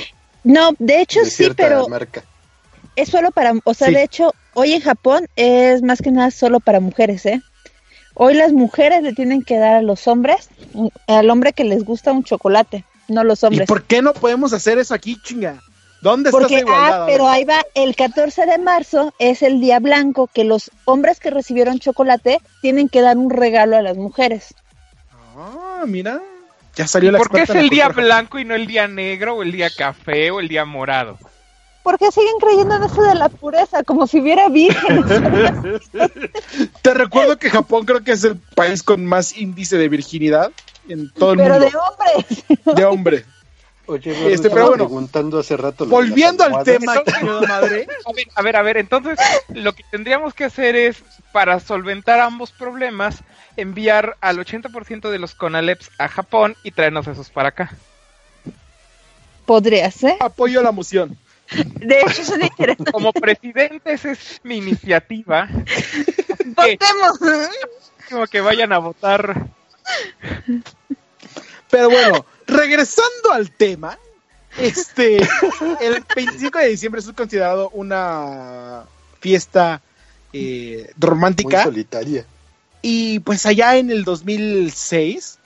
[0.43, 2.23] No, de hecho de sí, pero marca.
[2.97, 3.93] es solo para, o sea, Sí.
[3.93, 7.41] de hecho, hoy en Japón es más que nada solo para mujeres, ¿eh?
[8.21, 11.85] Hoy las mujeres le tienen que dar a los hombres, un- al hombre que les
[11.85, 13.65] gusta un chocolate, no los ¿Y hombres.
[13.67, 15.55] por qué no podemos hacer eso aquí, chinga?
[16.01, 17.03] ¿Dónde está Porque, esa igualdad?
[17.03, 21.21] ah, pero ahí va, el 14 de marzo es el día blanco que los hombres
[21.21, 24.53] que recibieron chocolate tienen que dar un regalo a las mujeres.
[25.37, 26.19] Ah, mira.
[26.75, 29.43] Ya salió la ¿Por qué es el día blanco y no el día negro o
[29.43, 31.17] el día café o el día morado?
[31.83, 35.81] Porque siguen creyendo en eso de la pureza, como si hubiera vírgenes.
[36.81, 40.51] Te recuerdo que Japón creo que es el país con más índice de virginidad
[40.89, 41.69] en todo el pero mundo.
[41.69, 42.75] de hombres.
[42.75, 43.25] De hombre.
[43.85, 45.87] Oye, Este, este, pero bueno, preguntando hace rato.
[45.87, 47.01] Volviendo al tema,
[47.47, 47.87] madre.
[48.05, 49.17] A ver, a ver, a ver, entonces
[49.47, 51.01] lo que tendríamos que hacer es,
[51.31, 53.23] para solventar ambos problemas,
[53.57, 57.75] enviar al 80% de los Conaleps a Japón y traernos esos para acá.
[59.47, 60.17] Podría ser.
[60.19, 61.17] Apoyo la moción.
[61.51, 62.91] De hecho, es interesante.
[62.91, 65.47] Como presidente, esa es mi iniciativa.
[65.47, 67.19] Que, Votemos.
[68.09, 69.47] como que vayan a votar.
[71.69, 73.97] Pero bueno, regresando al tema,
[74.57, 75.17] este,
[75.79, 78.83] el 25 de diciembre es considerado una
[79.19, 79.81] fiesta
[80.33, 82.25] eh, Muy romántica solitaria.
[82.81, 85.37] y pues allá en el 2006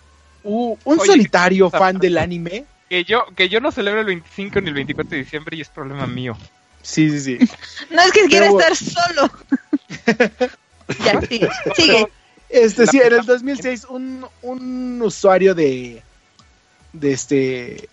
[0.44, 2.66] hubo un Oye, solitario fan del anime.
[2.90, 5.70] Que yo, que yo no celebro el 25 ni el 24 de diciembre y es
[5.70, 6.38] problema mío.
[6.82, 7.50] Sí, sí, sí.
[7.90, 9.32] No es que quiera estar solo.
[11.06, 11.50] ya, sigue.
[11.76, 12.08] Sigue.
[12.50, 16.04] Este, sí, en el puta- 2006 un, un usuario de,
[16.92, 17.90] de este,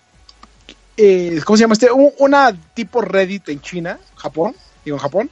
[0.98, 1.90] eh, ¿cómo se llama este?
[1.90, 5.30] Un- una tipo Reddit en China, Japón, digo en Japón,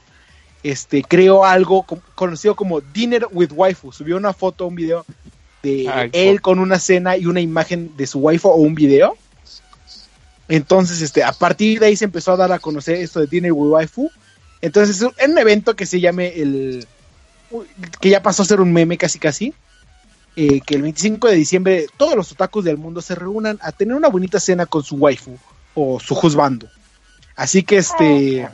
[0.63, 3.91] este, creó algo co- conocido como Dinner with Waifu.
[3.91, 5.05] Subió una foto, un video
[5.61, 9.15] de Ay, él con una cena y una imagen de su waifu o un video.
[10.49, 13.71] Entonces, este, a partir de ahí se empezó a dar a conocer esto de with
[13.71, 14.11] Waifu.
[14.61, 16.87] Entonces, es un, es un evento que se llame el.
[18.01, 19.53] que ya pasó a ser un meme casi casi.
[20.35, 23.95] eh, que el 25 de diciembre todos los otakus del mundo se reúnan a tener
[23.95, 25.37] una bonita cena con su waifu
[25.75, 26.67] o su juzbando.
[27.35, 28.49] Así que este.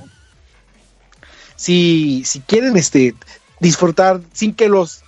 [1.56, 3.16] Si, si quieren este
[3.62, 5.02] disfrutar sin que los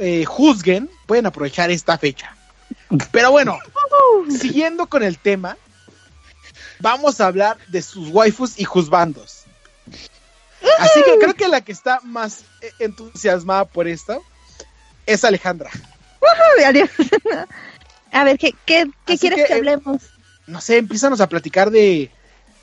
[0.00, 2.36] eh, juzguen, pueden aprovechar esta fecha.
[3.10, 3.58] Pero bueno,
[4.38, 5.56] siguiendo con el tema,
[6.80, 9.44] vamos a hablar de sus waifus y juzbandos.
[10.78, 14.22] Así que creo que la que está más eh, entusiasmada por esto
[15.06, 15.70] es Alejandra.
[16.66, 16.88] Adiós.
[18.12, 20.02] A ver, ¿qué, qué, qué quieres que, que, eh, hablemos?
[20.46, 22.10] No sé, empízanos a platicar de,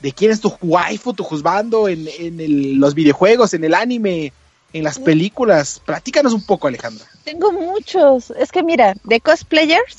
[0.00, 4.32] de quién es tu waifu, tu juzbando en, en el- los videojuegos, en el anime,
[4.72, 5.80] en las películas.
[5.84, 7.06] Platícanos un poco, Alejandra.
[7.24, 8.30] Tengo muchos.
[8.30, 9.98] Es que mira, de cosplayers,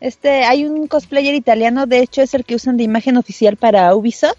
[0.00, 3.94] este, hay un cosplayer italiano, de hecho es el que usan de imagen oficial para
[3.94, 4.36] Ubisoft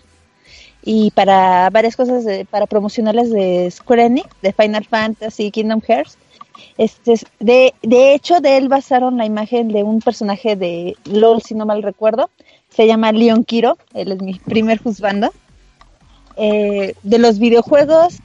[0.84, 6.18] y para varias cosas, de- para promocionales de Square Enix, de Final Fantasy, Kingdom Hearts.
[6.78, 11.42] Este, es- de, de hecho, de él basaron la imagen de un personaje de LOL,
[11.42, 12.30] si no mal recuerdo.
[12.70, 15.32] Se llama Leon Kiro, él es mi primer juzgando.
[16.38, 18.20] Eh, de los videojuegos,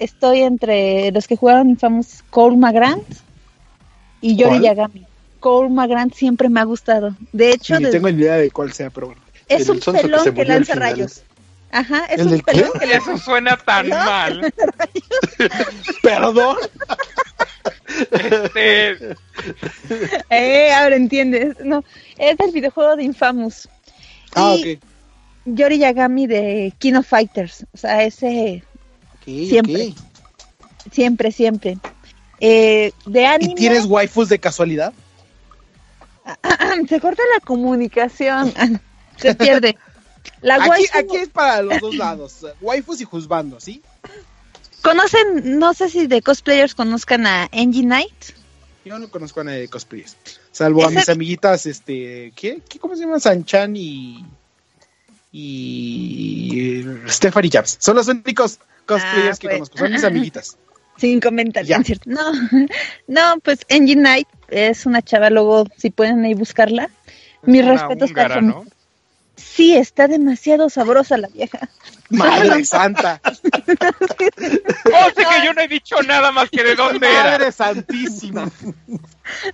[0.00, 3.04] estoy entre los que jugaron Infamous Cole Magrant
[4.20, 4.62] y Yori ¿Cuál?
[4.62, 5.05] Yagami.
[5.46, 7.14] Cole Magrant siempre me ha gustado.
[7.32, 9.22] De hecho, Ni de- tengo ni idea de cuál sea, pero bueno.
[9.48, 11.22] es El un que pelón que, lanza rayos.
[11.70, 12.42] Ajá, es ¿El un qué?
[12.52, 14.52] pelón que lanza Eso suena tan mal.
[16.02, 16.56] Perdón.
[18.10, 19.14] Este,
[20.30, 21.56] Eh, ahora entiendes.
[21.64, 21.84] No,
[22.18, 23.68] es del videojuego de Infamous.
[24.34, 24.82] Ah, Y ok.
[25.44, 27.64] Yori Yagami de King of Fighters.
[27.72, 28.64] O sea, ese
[29.14, 29.94] Ok, Siempre.
[30.90, 31.78] siempre, siempre.
[32.40, 33.52] Eh, de anime.
[33.52, 34.92] ¿Y tienes waifus de casualidad?
[36.88, 38.52] Se corta la comunicación.
[39.16, 39.76] Se pierde.
[40.42, 42.46] La Aquí, waifu- aquí es para los dos lados.
[42.60, 43.80] Waifus y juzbandos, ¿sí?
[44.82, 45.58] ¿Conocen?
[45.58, 48.32] No sé si de cosplayers conozcan a Angie Knight.
[48.84, 50.16] Yo no conozco a nadie de cosplayers.
[50.52, 52.60] Salvo a mis amiguitas, este, ¿qué?
[52.68, 53.20] ¿Qué cómo se llaman?
[53.20, 54.24] Sanchan y
[55.32, 57.76] y Stephanie Jabs.
[57.80, 59.54] Son los únicos cosplayers Ah, que pues.
[59.58, 59.78] conozco.
[59.78, 60.56] Son mis amiguitas.
[60.98, 61.76] Sin comentarios, Ya.
[61.76, 62.10] ¿no es cierto?
[62.10, 62.32] No,
[63.08, 66.88] no, pues Angie Knight es una chava, luego si pueden ahí buscarla.
[67.42, 68.64] Mis una respetos para húngara, su- ¿no?
[69.36, 71.68] Sí, está demasiado sabrosa la vieja.
[72.08, 73.20] Madre santa.
[74.86, 77.32] Oh, sí que yo no he dicho nada más que de dónde era.
[77.32, 78.48] Madre santísima.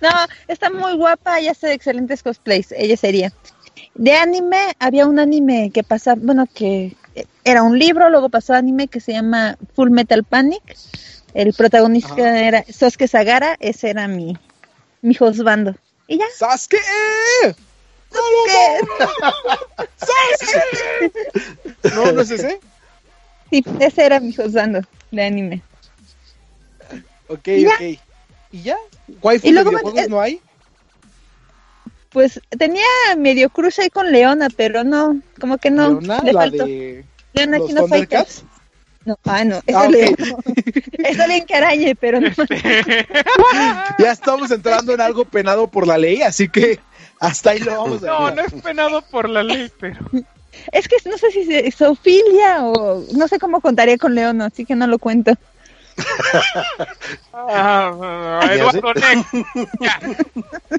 [0.01, 0.09] No,
[0.47, 3.33] está muy guapa y hace excelentes cosplays, ella sería.
[3.95, 6.95] De anime, había un anime que pasaba, bueno, que
[7.43, 10.61] era un libro, luego pasó a anime que se llama Full Metal Panic.
[11.33, 12.39] El protagonista Ajá.
[12.39, 14.37] era Sosuke Sagara, ese era mi,
[15.01, 15.75] mi husbando.
[16.07, 16.77] Y ya, ¡Sasuke!
[21.95, 22.59] No, no es ese.
[23.49, 24.81] sí, ese era mi husbando
[25.11, 25.61] de anime.
[27.27, 27.69] Ok, ¿Y ya?
[27.75, 27.81] ok.
[28.51, 28.77] ¿Y ya?
[29.21, 30.41] ¿Waifus Y de luego me- videojuegos eh, no hay?
[32.09, 32.83] Pues tenía
[33.17, 35.89] medio cruce ahí con Leona, pero no, como que no.
[35.99, 36.65] Leona, le la faltó.
[36.65, 38.43] de Leona Kino Fighters.
[39.05, 39.91] No, ah, no, eso Ah, ok.
[39.91, 40.15] Leona.
[41.09, 42.29] Está bien que arañe, pero no.
[43.99, 46.79] Ya estamos entrando en algo penado por la ley, así que
[47.19, 48.35] hasta ahí lo vamos a No, dejar.
[48.35, 49.99] no es penado por la ley, pero.
[50.71, 54.65] Es que no sé si es zoofilia o no sé cómo contaría con Leona, así
[54.65, 55.33] que no lo cuento.
[57.33, 58.93] Ah, ¿Ya Eduardo.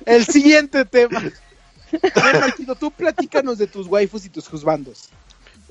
[0.06, 1.22] El siguiente tema.
[2.14, 5.08] A ver, Marquito, tú platícanos de tus waifus y tus juzbandos.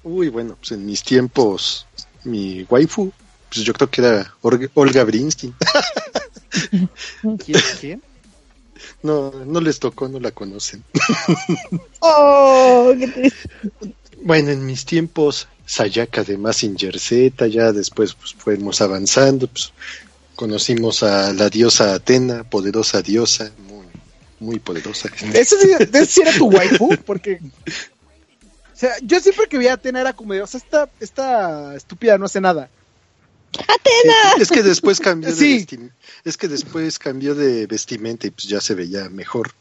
[0.04, 1.88] Uy, bueno, pues en mis tiempos,
[2.26, 3.12] mi waifu,
[3.50, 5.54] pues yo creo que era Olga Brinsky.
[7.46, 7.62] ¿Quién?
[7.80, 8.02] ¿Quién?
[9.02, 10.84] No, no les tocó, no la conocen.
[12.06, 13.50] Oh, qué triste.
[14.22, 19.72] Bueno, en mis tiempos, Sayaka de Massinger Z, ya después pues, fuimos avanzando, pues,
[20.36, 23.86] conocimos a la diosa Atena, poderosa diosa, muy,
[24.40, 25.10] muy poderosa.
[25.34, 26.90] ¿Eso sí, ese sí era tu waifu?
[27.06, 27.40] Porque...
[28.74, 31.76] O sea, yo siempre que vi a Atena era como de, o sea, esta, esta
[31.76, 32.70] estúpida no hace nada.
[34.36, 35.60] Es, es que después cambió de Sí.
[35.68, 35.92] vestim-
[36.26, 39.52] es que después cambió de vestimenta y pues ya se veía mejor.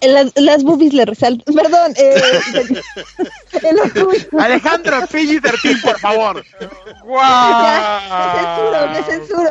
[0.00, 1.52] Las, las boobies le resaltan.
[1.52, 2.22] Perdón, eh.
[4.38, 6.44] Alejandro, PG-13, por favor.
[7.08, 9.50] Ya, me censuro,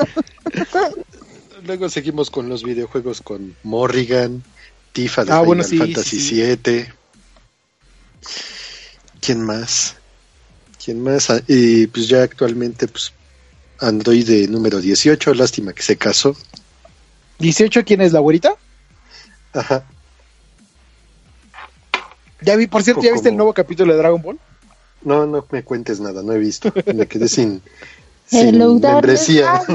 [0.55, 1.03] me censuro.
[1.65, 4.43] Luego seguimos con los videojuegos con Morrigan,
[4.93, 6.85] Tifa de Ah, Final bueno, sí, Fantasy sí, VII.
[9.23, 9.95] ¿Quién más?
[10.83, 11.29] ¿Quién más?
[11.29, 13.13] Ah, Y pues ya actualmente, pues
[13.79, 16.35] Android de número 18, lástima que se casó.
[17.39, 18.53] ¿18 quién es la güerita?
[19.53, 19.83] Ajá.
[22.41, 24.39] Ya vi, por cierto, ¿ya Como- viste el nuevo capítulo de Dragon Ball?
[25.03, 26.73] No, no me cuentes nada, no he visto.
[26.93, 27.61] Me quedé sin,
[28.27, 29.61] sin membresía.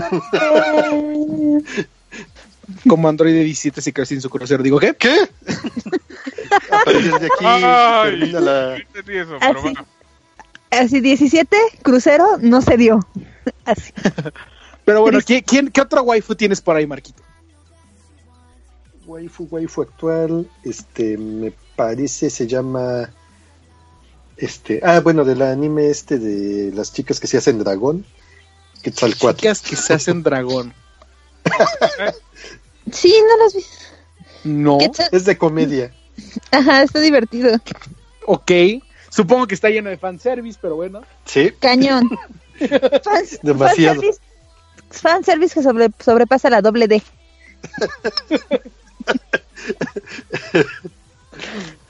[2.86, 4.62] Como Android de 17 se quedó sin su crucero.
[4.62, 4.94] Digo, ¿qué?
[4.94, 5.16] ¿Qué?
[6.80, 8.10] A partir de aquí Ay.
[8.10, 8.76] termina la...
[8.76, 9.62] Entendí eso, Ah, pero sí.
[9.62, 9.86] bueno.
[10.70, 13.00] Así 17, crucero, no se dio.
[13.64, 13.92] Así.
[14.84, 15.18] Pero bueno.
[15.26, 17.22] ¿qué, quién, ¿qué otra waifu tienes por ahí, Marquito?
[19.06, 23.08] Waifu, waifu actual, este, me parece se llama,
[24.36, 28.04] este, ah, bueno, del anime este de las chicas que se hacen dragón,
[28.82, 29.38] Quetzalcoatl.
[29.40, 30.74] Chicas que se hacen dragón.
[32.90, 33.64] Sí, no las vi.
[34.44, 34.78] No.
[34.78, 35.08] ¿Qué tal?
[35.12, 35.92] Es de comedia.
[36.50, 37.58] Ajá, está divertido.
[38.26, 38.50] Ok.
[39.10, 41.02] Supongo que está lleno de fanservice, pero bueno.
[41.24, 42.08] Sí, Cañón.
[43.04, 44.00] Fans- Demasiado.
[44.02, 44.20] Fanservice,
[44.90, 47.02] fanservice que sobre- sobrepasa la doble D.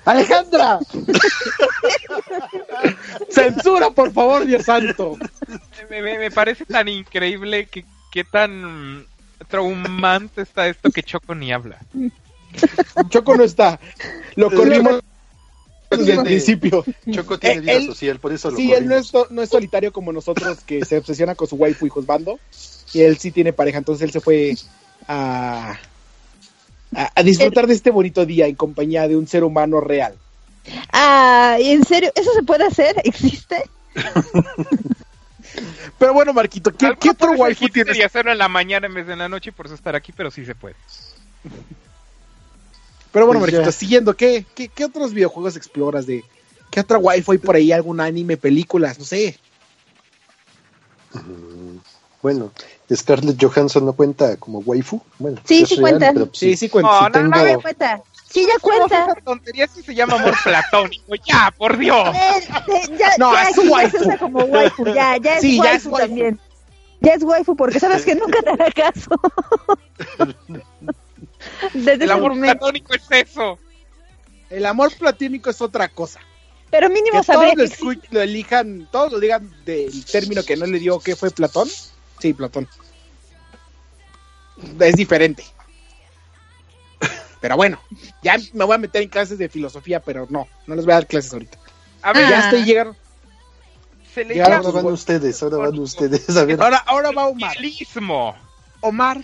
[0.04, 0.78] ¡Alejandra!
[3.28, 5.16] ¡Censura, por favor, Dios santo!
[5.90, 9.04] Me, me- me parece tan increíble que qué tan
[9.48, 11.78] traumante está esto que Choco ni habla.
[13.08, 13.78] Choco no está.
[14.36, 15.00] Lo corrimos
[15.90, 16.84] desde el principio.
[17.10, 19.48] Choco tiene Eh, vida él- social, por eso lo Sí, él no es, no es
[19.50, 22.38] solitario como nosotros, que se obsesiona con su waifu y juzgando.
[22.92, 24.54] Y él sí tiene pareja, entonces él se fue
[25.06, 25.78] a,
[26.94, 30.14] a, a disfrutar de este bonito día en compañía de un ser humano real.
[30.92, 32.10] Ah, ¿en serio?
[32.14, 32.96] ¿Eso se puede hacer?
[33.04, 33.62] ¿Existe?
[35.98, 37.96] Pero bueno, Marquito, ¿qué, qué otro waifu tienes?
[37.96, 39.96] Y hacerlo en la mañana en vez de en la noche y por eso estar
[39.96, 40.76] aquí, pero sí se puede.
[43.18, 46.22] Pero bueno, Pues Marquito, siguiendo, ¿qué, qué, qué otros videojuegos exploras de...
[46.70, 47.72] ¿Qué otra waifu hay por ahí?
[47.72, 48.96] ¿Algún anime, películas?
[48.96, 49.36] No sé.
[51.14, 51.78] Mm,
[52.22, 52.52] Bueno,
[52.94, 55.02] Scarlett Johansson no cuenta como waifu.
[55.18, 56.12] Bueno, Sí, sí real, cuenta.
[56.12, 56.92] pero pues Sí, sí, cuenta.
[56.92, 58.02] No, sí no, tengo- no, Ya cuenta.
[58.30, 59.02] Sí, ya cuenta.
[59.06, 61.14] Esa tontería se llama amor platónico.
[61.26, 62.14] Ya, por Dios.
[62.14, 62.42] Eh,
[62.96, 63.98] ya, No, ya, es ya waifu.
[63.98, 64.84] se usa como waifu.
[64.94, 66.06] Ya, ya es Sí, ya es waifu waifu.
[66.06, 66.40] también.
[67.00, 69.10] Ya es waifu porque sabes que nunca te hará caso.
[71.74, 72.58] Desde El amor momento.
[72.58, 73.58] platónico es eso.
[74.50, 76.20] El amor platónico es otra cosa.
[76.70, 80.56] Pero mínimo Que todos lo, que escu- lo elijan, todos lo digan del término que
[80.56, 81.68] no le dio que fue Platón.
[82.20, 82.68] Sí, Platón.
[84.80, 85.44] Es diferente.
[87.40, 87.80] Pero bueno,
[88.22, 90.96] ya me voy a meter en clases de filosofía, pero no, no les voy a
[90.96, 91.56] dar clases ahorita.
[92.02, 92.30] A ver, Ah.
[92.30, 92.96] Ya estoy llegando.
[94.12, 96.28] se le Ahora van ustedes, ahora van ustedes.
[96.36, 97.56] A ver, Ahora, ahora va Omar.
[98.80, 99.22] Omar,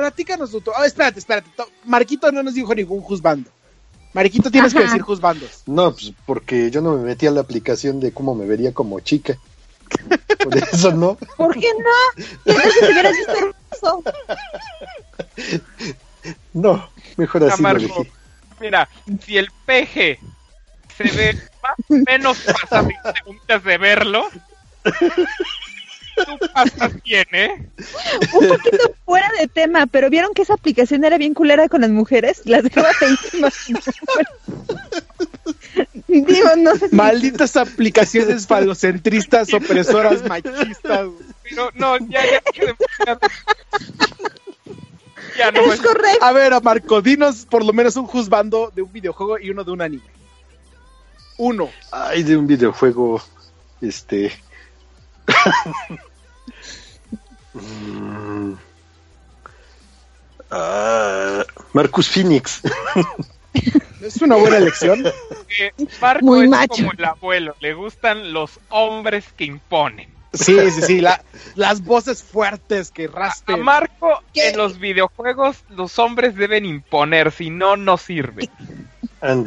[0.00, 0.62] platícanos tú.
[0.78, 1.48] Oh, espérate, espérate.
[1.56, 3.50] To- Marquito no nos dijo ningún juzbando.
[4.12, 5.62] Marquito tienes que decir juzbandos.
[5.66, 8.98] no, pues porque yo no me metí a la aplicación de cómo me vería como
[9.00, 9.36] chica.
[10.44, 11.16] Por eso no.
[11.36, 12.24] ¿Por qué no?
[12.44, 14.02] ¿Qué tal si te hubieras visto hermoso?
[16.52, 17.86] No, mejor así lo Amargo.
[17.98, 18.12] dejé.
[18.60, 18.88] Mira,
[19.24, 20.18] si el peje
[20.96, 24.28] se ve más o menos pasa 20 segundos de verlo,
[26.54, 27.68] pasas bien, ¿eh?
[28.34, 31.90] Un poquito fuera de tema, pero vieron que esa aplicación era bien culera con las
[31.90, 32.42] mujeres.
[32.44, 33.66] Las dejaba feísimas.
[36.08, 36.96] Digo, no sé si...
[36.96, 41.08] Malditas aplicaciones falocentristas, opresoras, machistas.
[41.42, 42.42] Pero no, ya, ya.
[45.38, 46.24] Ya no Es correcto.
[46.24, 49.70] A ver, Marco, dinos por lo menos un juzbando de un videojuego y uno de
[49.70, 50.02] un anime.
[51.38, 51.70] Uno.
[51.90, 53.22] Ay, de un videojuego,
[53.80, 54.32] este...
[57.54, 58.54] Mm.
[60.52, 62.60] Ah, Marcus Phoenix.
[64.02, 65.04] Es una buena elección.
[66.00, 66.74] Marco Muy es macho.
[66.76, 70.08] como el abuelo, le gustan los hombres que imponen.
[70.32, 71.00] Sí, sí, sí.
[71.00, 71.22] la-
[71.56, 73.60] las voces fuertes que A raspen.
[73.62, 74.48] Marco, ¿Qué?
[74.50, 78.48] en los videojuegos, los hombres deben imponer, si no, no sirve.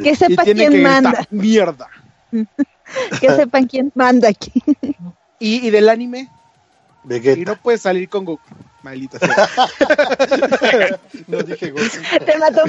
[0.02, 1.10] Que y sepa tiene quién que manda.
[1.10, 1.88] gritar mierda.
[3.20, 4.52] Que sepan quién manda aquí.
[5.40, 6.28] Y, y del anime,
[7.08, 8.42] y no puedes salir con Goku.
[8.82, 9.48] Maldita sea.
[11.26, 11.84] No dije Goku.
[12.24, 12.62] Te mató.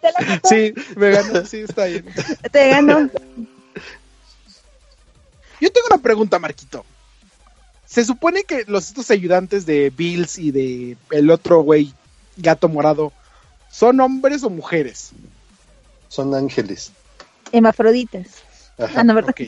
[0.00, 0.48] Te la mató.
[0.48, 2.06] Sí, me ganó, sí, está bien.
[2.50, 3.10] Te ganó.
[5.60, 6.84] Yo tengo una pregunta, Marquito.
[7.86, 11.92] Se supone que los estos ayudantes de Bills y de el otro güey,
[12.36, 13.12] gato morado,
[13.70, 15.10] ¿son hombres o mujeres?
[16.08, 16.92] Son ángeles.
[17.52, 18.42] Hemafroditas.
[18.78, 19.00] Ajá.
[19.00, 19.30] Ah, no, ¿verdad?
[19.30, 19.42] Ok.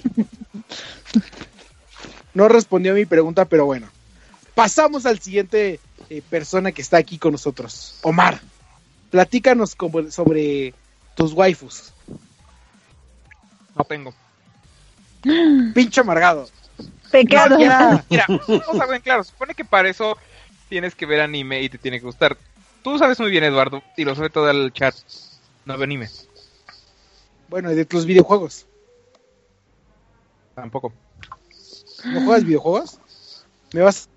[2.34, 3.88] No respondió a mi pregunta, pero bueno.
[4.54, 7.98] Pasamos al siguiente eh, persona que está aquí con nosotros.
[8.02, 8.40] Omar,
[9.10, 10.74] platícanos como- sobre
[11.16, 11.92] tus waifus.
[13.76, 14.14] No tengo.
[15.74, 16.48] Pinche amargado.
[17.10, 17.58] Pecado.
[17.58, 18.04] Ya.
[18.10, 20.16] Mira, vamos a ver en claro, supone que para eso
[20.68, 22.36] tienes que ver anime y te tiene que gustar.
[22.82, 24.94] Tú sabes muy bien, Eduardo, y lo sabe todo el chat.
[25.64, 26.10] No veo anime,
[27.48, 28.66] Bueno, y de tus videojuegos.
[30.54, 30.92] tampoco.
[32.04, 32.98] ¿No juegas videojuegos?
[33.72, 34.13] ¿Me vas a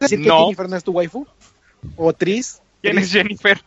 [0.00, 0.44] decir que No.
[0.44, 1.26] Jennifer no es tu waifu?
[1.96, 2.60] ¿O Tris?
[2.82, 3.60] ¿Quién es Jennifer?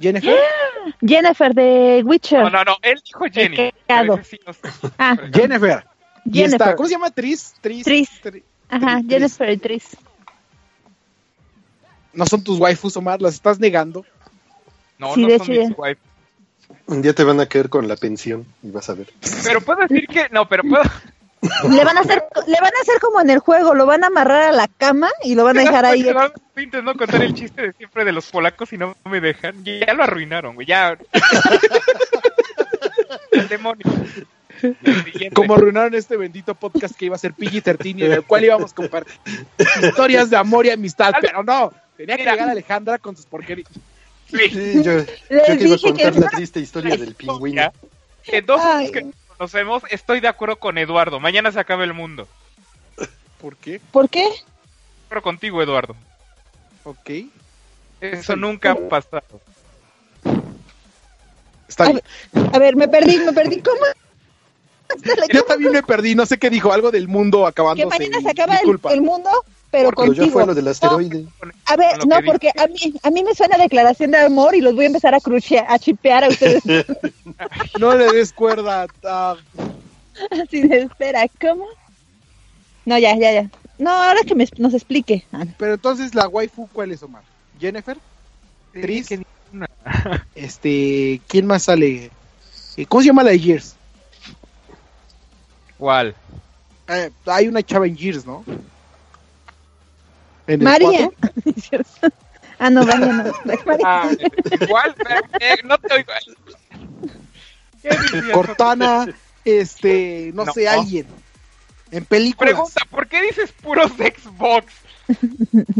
[0.00, 0.36] ¿Jennifer?
[1.06, 2.42] Jennifer de Witcher.
[2.42, 3.56] No, no, no, él dijo Jenny.
[3.56, 4.60] Sí no sé.
[4.98, 5.84] Ah, Jennifer.
[6.24, 6.60] Y Jennifer.
[6.60, 7.10] está- ¿Cómo se llama?
[7.10, 7.54] Tris.
[7.60, 7.84] Tris.
[7.84, 8.10] Tris.
[8.22, 9.00] Tri- Ajá.
[9.08, 9.96] Jennifer y Tris.
[12.12, 14.04] No son tus waifus, Omar, las estás negando.
[14.98, 15.74] No, Sí, no de son hecho, mis ya.
[15.76, 16.00] wife.
[16.86, 19.12] Un día te van a caer con la pensión y vas a ver.
[19.44, 20.28] Pero puedo decir que.
[20.30, 20.82] No, pero puedo.
[21.70, 24.08] Le van a hacer, le van a hacer como en el juego, lo van a
[24.08, 26.06] amarrar a la cama y lo van a dejar ahí.
[26.56, 29.64] Intentando contar el chiste de siempre de los polacos y no me dejan.
[29.64, 30.66] Ya lo arruinaron, güey.
[30.66, 30.96] Ya.
[33.32, 33.84] el demonio.
[35.34, 38.72] Como arruinaron este bendito podcast que iba a ser PG-13 y en el cual íbamos
[38.72, 39.14] a compartir
[39.82, 41.12] historias de amor y amistad.
[41.20, 43.68] Pero no, tenía que llegar Alejandra con sus porquerías.
[44.30, 44.82] Sí.
[44.82, 46.28] Yo, yo te iba a que contar la no.
[46.30, 47.72] triste historia del pingüino.
[48.24, 48.90] En dos Ay.
[48.90, 49.06] que
[49.38, 51.20] nos conocemos, estoy de acuerdo con Eduardo.
[51.20, 52.26] Mañana se acaba el mundo.
[53.40, 53.80] ¿Por qué?
[53.92, 54.26] ¿Por qué?
[55.08, 55.94] Pero contigo, Eduardo.
[56.84, 57.10] Ok.
[58.00, 59.40] Eso nunca ha pasado.
[61.68, 61.92] Está
[62.52, 63.60] A ver, me perdí, me perdí.
[63.60, 63.76] ¿Cómo?
[65.32, 67.88] Yo también me perdí, no sé qué dijo, algo del mundo Que acabándose.
[67.98, 68.56] mañana se acaba
[68.90, 69.30] el mundo,
[69.70, 70.30] pero ya contigo.
[70.30, 71.26] fue lo del asteroide.
[71.66, 74.60] A ver, no, que porque a mí, a mí me suena declaración de amor y
[74.60, 76.62] los voy a empezar a crucear, a chipear a ustedes.
[77.78, 78.86] No le des cuerda.
[79.04, 79.36] ah,
[80.30, 81.66] Así de espera, ¿cómo?
[82.86, 83.50] No, ya, ya, ya.
[83.78, 85.24] No, ahora que me, nos explique.
[85.32, 87.22] Ah, pero entonces la waifu, ¿cuál es, Omar?
[87.60, 87.98] ¿Jennifer?
[88.72, 89.08] Tris.
[89.08, 89.26] que.
[90.34, 92.10] Este, ¿quién más sale?
[92.76, 93.76] Eh, ¿Cómo se llama la de Gears?
[95.78, 96.14] ¿Cuál?
[96.88, 98.44] Eh, hay una chava en Gears, ¿no?
[100.46, 101.10] ¿En el María.
[102.58, 103.32] ah, no, María no.
[103.66, 103.84] María.
[103.84, 104.10] Ah,
[104.60, 106.12] igual, pero, eh, no te oigo.
[108.32, 109.06] Cortana,
[109.44, 110.52] este, no, No.
[110.52, 111.06] sé, alguien.
[111.90, 112.52] En películas.
[112.54, 114.72] Pregunta, ¿por qué dices puros Xbox?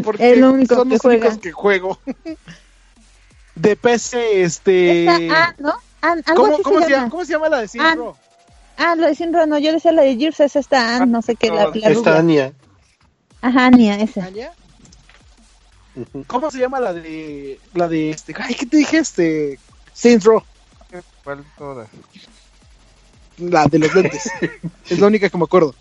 [0.04, 1.40] Porque Es lo único son que los únicos juega.
[1.40, 1.98] que juego.
[3.56, 5.06] De PC, este.
[5.06, 5.74] Esta, ah, ¿no?
[6.02, 6.96] Ah, algo ¿Cómo, así cómo se llama.
[6.96, 7.10] llama?
[7.10, 8.16] ¿Cómo se llama la de Sinro?
[8.76, 11.34] Ah, lo de Sinro, no, yo decía la de Gears, es esta, ah, no sé
[11.36, 12.52] qué, la, la Esta rubia.
[13.46, 14.28] Ajá, Ania, esa.
[16.26, 17.60] ¿Cómo se llama la de.
[17.74, 18.34] La de este.
[18.36, 18.98] Ay, ¿qué te dije?
[18.98, 19.60] Este.
[19.94, 20.42] Saints Row,
[21.22, 21.88] ¿Cuál todas?
[23.38, 24.28] La de los lentes.
[24.90, 25.76] es la única que me acuerdo.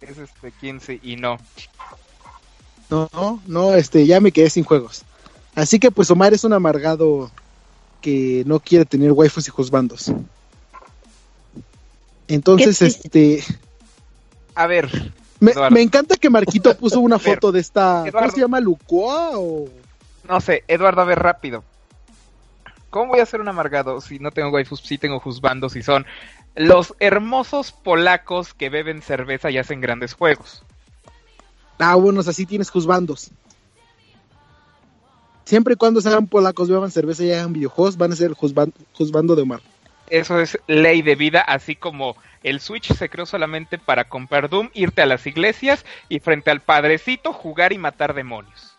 [0.00, 1.38] Es este 15 y no.
[2.90, 5.04] No, no, no, este, ya me quedé sin juegos.
[5.54, 7.30] Así que pues Omar es un amargado
[8.00, 10.10] que no quiere tener waifus y juzbandos.
[12.26, 13.44] Entonces, este,
[14.56, 14.90] A ver,
[15.40, 18.30] me, encanta que Marquito puso una foto de esta, ¿cómo Eduardo.
[18.30, 18.60] se llama?
[18.60, 19.68] ¿Lucoa o...?
[20.28, 21.64] no sé, Eduardo, a ver rápido.
[22.90, 26.06] ¿Cómo voy a ser un amargado si no tengo waifus, si tengo juzbandos y son
[26.54, 30.62] los hermosos polacos que beben cerveza y hacen grandes juegos?
[31.78, 33.30] Ah, bueno, o sea, sí tienes juzbandos.
[35.44, 39.42] Siempre y cuando sean polacos, beban cerveza y hagan videojuegos, van a ser juzbando de
[39.42, 39.60] Omar.
[40.08, 44.70] Eso es ley de vida, así como el Switch se creó solamente para comprar Doom,
[44.72, 48.76] irte a las iglesias y frente al padrecito jugar y matar demonios.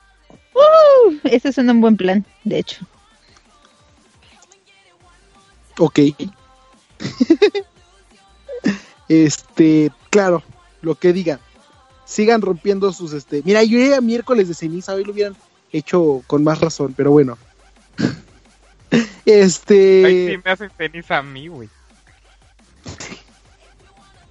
[0.54, 2.86] Uh, ese es un buen plan, de hecho.
[5.78, 6.00] Ok.
[9.10, 10.44] este, claro,
[10.82, 11.42] lo que digan.
[12.06, 13.42] Sigan rompiendo sus, este...
[13.44, 15.36] Mira, yo era miércoles de ceniza, hoy lo hubieran
[15.74, 17.38] hecho con más razón, pero bueno.
[19.26, 20.06] este...
[20.06, 21.68] Ay, sí me hacen ceniza a mí, güey.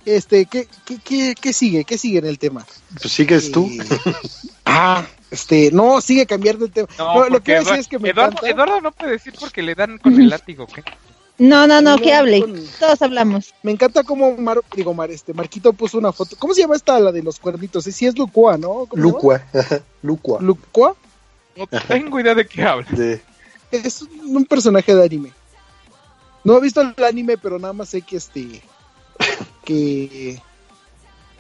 [0.07, 1.85] Este, ¿qué, qué, qué, qué sigue?
[1.85, 2.65] ¿Qué sigue en el tema?
[3.01, 3.69] Pues sigues tú.
[3.69, 3.79] Eh,
[4.65, 6.89] ah, este, no, sigue cambiando el tema.
[6.97, 9.63] No, No, lo que Eduardo, es que me Eduardo, encanta- Eduardo no puede decir porque
[9.63, 10.85] le dan con el látigo, ¿qué?
[11.39, 12.41] No, no, no, No, que hable.
[12.41, 13.53] con- Todos hablamos.
[13.65, 16.37] Me encanta cómo Mar, digo, Mar, este, Marquito puso una foto.
[16.39, 17.83] ¿Cómo se llama esta, la de los cuernitos?
[17.85, 18.87] Sí, es Lucua, ¿no?
[18.93, 19.43] Lucua.
[20.03, 20.41] Lucua.
[20.41, 20.97] Lucua
[21.57, 22.87] No tengo idea de qué habla.
[22.91, 23.21] De,
[23.73, 25.33] es un personaje de anime.
[26.45, 28.63] No he visto el anime, pero nada más sé que este
[29.67, 30.41] que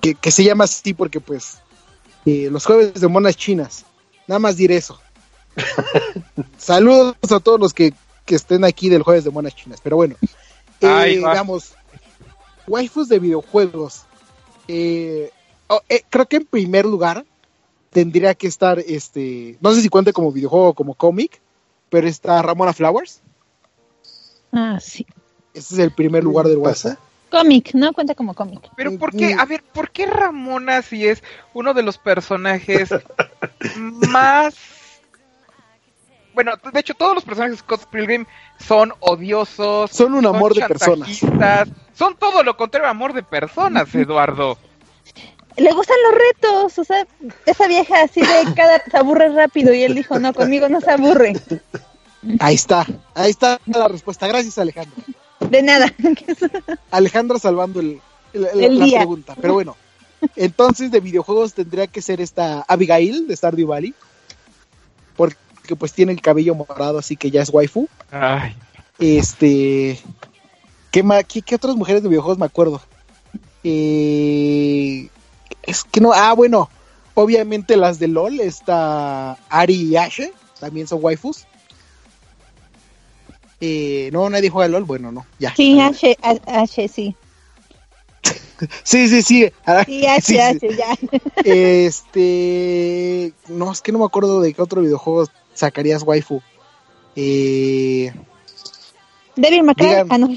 [0.00, 1.58] que, que se llama así porque pues
[2.26, 3.86] eh, los jueves de monas chinas.
[4.26, 5.00] Nada más diré eso.
[6.58, 7.94] Saludos a todos los que,
[8.24, 9.80] que estén aquí del jueves de monas chinas.
[9.82, 10.16] Pero bueno,
[10.80, 11.74] eh, Ay, veamos.
[12.66, 14.02] Waifus de videojuegos.
[14.66, 15.30] Eh,
[15.68, 17.24] oh, eh, creo que en primer lugar
[17.90, 19.56] tendría que estar este.
[19.60, 21.40] No sé si cuente como videojuego o como cómic.
[21.88, 23.20] Pero está Ramona Flowers.
[24.50, 25.06] Ah, sí.
[25.54, 26.96] Ese es el primer lugar del waifu.
[27.30, 27.92] Cómic, ¿no?
[27.92, 28.70] Cuenta como cómic.
[28.76, 29.34] Pero ¿por qué?
[29.34, 31.22] A ver, ¿por qué Ramona si es
[31.54, 32.90] uno de los personajes
[33.76, 34.54] más...
[36.34, 38.26] Bueno, de hecho todos los personajes de Scott Pilgrim
[38.58, 39.90] son odiosos.
[39.90, 41.20] Son un amor de personas.
[41.94, 44.58] Son todo lo contrario a amor de personas, Eduardo.
[45.56, 47.06] Le gustan los retos, o sea,
[47.46, 50.90] esa vieja así de cada se aburre rápido y él dijo, no, conmigo no se
[50.90, 51.32] aburre.
[52.40, 52.84] Ahí está.
[53.14, 54.26] Ahí está la respuesta.
[54.26, 54.94] Gracias, Alejandro.
[55.40, 55.92] De nada.
[56.90, 58.00] Alejandra salvando el,
[58.32, 58.98] el- el- El la día.
[59.00, 59.34] pregunta.
[59.40, 59.76] Pero bueno,
[60.34, 63.94] entonces de videojuegos tendría que ser esta Abigail de Stardew Valley.
[65.16, 65.36] Porque
[65.78, 67.88] pues tiene el cabello morado, así que ya es waifu.
[68.10, 68.54] Ay,
[68.98, 70.00] Este.
[70.90, 72.80] ¿Qué, qué, qué otras mujeres de videojuegos me acuerdo?
[73.64, 75.08] Eh,
[75.62, 76.12] es que no.
[76.14, 76.70] Ah, bueno.
[77.18, 81.46] Obviamente las de LOL, está Ari y Ashe, también son waifus.
[83.60, 85.54] Eh, no, nadie juega LOL, bueno, no, ya.
[85.54, 86.16] Sí, H,
[86.88, 87.14] sí.
[88.84, 89.52] Sí, sí, sí.
[89.86, 90.38] Sí, H, sí.
[90.38, 90.96] H, ya.
[91.44, 93.32] Este.
[93.48, 96.42] No, es que no me acuerdo de qué otro videojuego sacarías waifu.
[97.14, 98.12] Eh,
[99.36, 99.86] Devil May Cry.
[100.08, 100.34] Ah, no.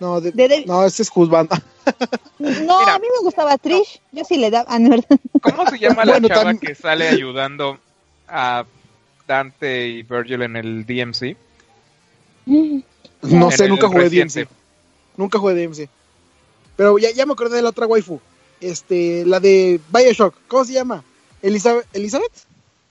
[0.00, 1.62] no, de- De- de- no, ese es Juzbanda.
[2.38, 2.94] No, Mira.
[2.94, 4.00] a mí me gustaba Trish.
[4.12, 4.66] Yo sí le daba.
[4.76, 4.80] Ah.
[5.42, 7.78] ¿Cómo se llama la Bueno, chava también- que sale ayudando
[8.28, 8.64] a
[9.28, 11.36] Dante y Virgil en el DMC?
[12.46, 14.40] No sé, nunca jugué reciente.
[14.44, 14.48] DMC.
[15.16, 15.88] Nunca jugué DMC.
[16.76, 18.20] Pero ya, ya me acordé de la otra waifu.
[18.60, 20.34] Este, la de Bioshock.
[20.48, 21.04] ¿Cómo se llama?
[21.42, 21.86] Elizabeth.
[21.92, 22.32] ¿Elizabeth?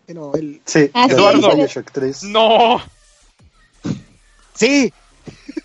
[0.07, 0.61] Eh, No, el...
[0.65, 1.55] Sí, Ah, sí, Eduardo.
[1.55, 2.23] Bioshock 3.
[2.23, 2.81] No,
[4.53, 4.93] Sí,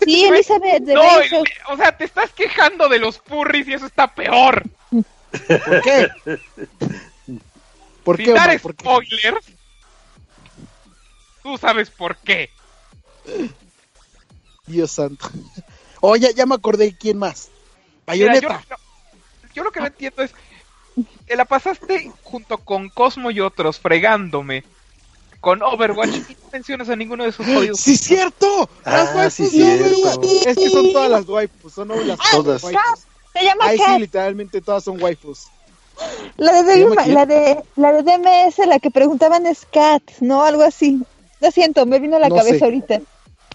[0.05, 1.47] Sí, Elizabeth de no, Bioshock.
[1.69, 4.63] o sea, te estás quejando de los purris y eso está peor.
[4.89, 6.07] ¿por qué?
[8.03, 9.45] ¿Por Sin qué, dar spoilers,
[11.43, 12.49] tú sabes por qué.
[14.69, 15.27] Dios santo.
[16.01, 17.49] Oh, ya, ya me acordé quién más.
[18.07, 18.65] Mira, yo, Bayonetta.
[18.69, 18.77] no-
[19.53, 20.31] yo lo que no entiendo es,
[21.25, 24.63] te la pasaste junto con Cosmo y otros fregándome
[25.41, 27.81] con Overwatch y no mencionas a ninguno de sus jodidos.
[27.81, 28.69] ¡Sí, cierto!
[28.85, 30.21] Las Ah, sí, cierto.
[30.47, 32.63] Es que son todas las waifus, son las Todas.
[32.63, 32.99] waifus.
[33.33, 35.47] Se llama Ahí sí, literalmente todas son waifus.
[36.37, 37.15] La de, ¿Se Devil llama May- quién?
[37.15, 41.01] la de la de DMS, la que preguntaban es Kat, no algo así.
[41.41, 42.63] Lo siento, me vino a la No cabeza sé.
[42.65, 43.01] ahorita.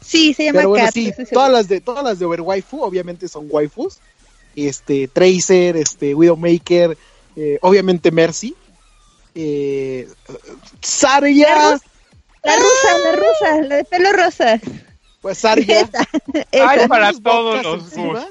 [0.05, 0.95] Sí, se llama Pero bueno, Kat.
[0.95, 3.99] sí, todas las de todas las de Overwaifu obviamente son waifus.
[4.57, 6.97] Este, Tracer, este, Widowmaker,
[7.37, 8.55] eh, obviamente Mercy.
[9.35, 10.07] Eh,
[10.85, 11.81] Zarya,
[12.43, 14.61] La rusa, la rusa, la de pelo rosa.
[15.21, 15.81] pues Zarya.
[16.53, 16.89] Esa, Ay, esa.
[16.89, 18.27] para unos todos los encima,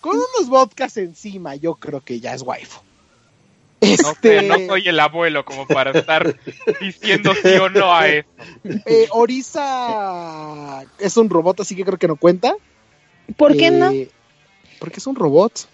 [0.00, 2.80] Con unos vodkas encima, yo creo que ya es waifu.
[4.02, 6.34] No Este, no soy el abuelo como para estar
[6.80, 8.28] diciendo sí o no a eso.
[8.86, 12.54] eh, Orisa es un robot, así que creo que no cuenta.
[13.36, 13.90] ¿Por qué no?
[13.90, 14.08] Eh,
[14.78, 15.68] Porque es un robot.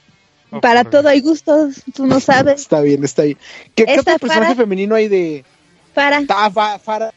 [0.60, 2.60] Para todo hay gustos, tú no sabes.
[2.62, 3.38] Está bien, está bien.
[3.76, 5.44] ¿Qué, qué otro personaje Farah- femenino hay de
[5.94, 7.12] Para Ta- Fa- Farah?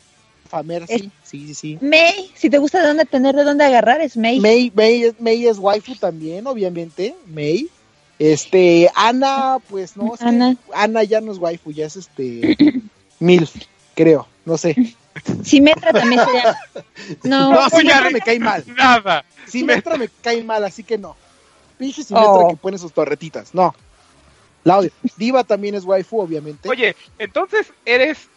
[0.49, 1.78] Famer, Es- sí, sí, sí, sí.
[1.82, 4.40] May, si te gusta de dónde tener, de dónde agarrar, es May.
[4.40, 7.15] May, May, es- May es waifu también, obviamente.
[7.26, 7.68] May.
[8.19, 10.56] Este, Ana, pues no, es que Ana.
[10.73, 12.56] Ana ya no es waifu, ya es este
[13.19, 13.53] MILF,
[13.95, 14.95] creo, no sé.
[15.44, 16.57] Simetra también sería.
[17.23, 18.64] No, No, Simetra me cae mal.
[18.68, 19.26] Nada.
[19.48, 21.15] Simetra me cae mal, así que no.
[21.77, 22.49] Pinche Simetra Oh.
[22.49, 23.76] que pone sus torretitas, no.
[24.64, 24.91] La odio.
[25.18, 26.69] Diva también es waifu, obviamente.
[26.69, 28.30] Oye, entonces eres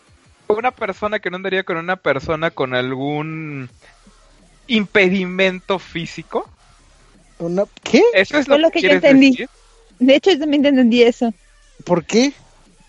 [0.49, 3.71] una persona que no andaría con una persona con algún
[4.67, 6.49] impedimento físico.
[7.39, 8.03] Una- ¿Qué?
[8.15, 9.31] Eso es lo, lo que que yo quieres entendí.
[9.31, 9.49] decir.
[9.99, 11.33] De hecho yo también entendí eso.
[11.85, 12.33] ¿Por qué?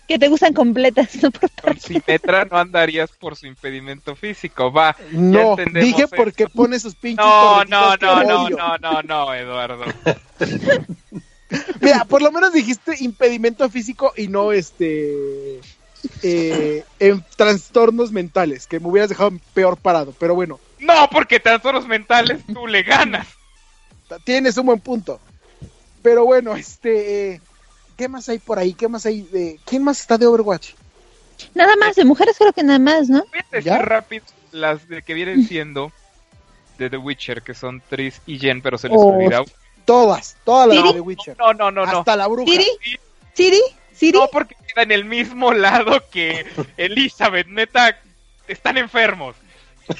[0.06, 4.72] Que te gustan completas, no por Con Simetra no andarías por su impedimento físico.
[4.72, 4.96] Va.
[5.12, 6.16] No, entendemos dije eso.
[6.16, 9.84] porque pone sus pinches No, no, no, no, no, no, no, Eduardo.
[11.80, 15.60] Mira, por lo menos dijiste impedimento físico y no este
[16.22, 21.86] eh, en trastornos mentales, que me hubieras dejado peor parado, pero bueno, No, porque trastornos
[21.86, 23.26] mentales tú le ganas.
[24.24, 25.20] tienes un buen punto.
[26.02, 27.40] Pero bueno, este
[27.96, 28.74] ¿qué más hay por ahí?
[28.74, 30.70] ¿Qué más hay de quién más está de Overwatch?
[31.54, 33.20] Nada más, de mujeres creo que nada más, ¿no?
[33.30, 33.78] Voy a decir ¿Ya?
[33.78, 35.92] rápido las de que vienen siendo
[36.78, 39.08] de The Witcher, que son Tris y Jen, pero se les Oh.
[39.08, 39.44] olvida.
[39.84, 41.36] Todas, todas las de Witcher.
[41.38, 41.98] No, no, no, no.
[42.00, 42.50] Hasta la bruja.
[42.50, 42.66] ¿Siri?
[43.34, 43.60] ¿Siri?
[43.94, 44.18] ¿Siri?
[44.18, 46.44] No, porque queda en el mismo lado que
[46.76, 47.46] Elizabeth.
[47.46, 47.98] Neta,
[48.46, 49.34] están enfermos.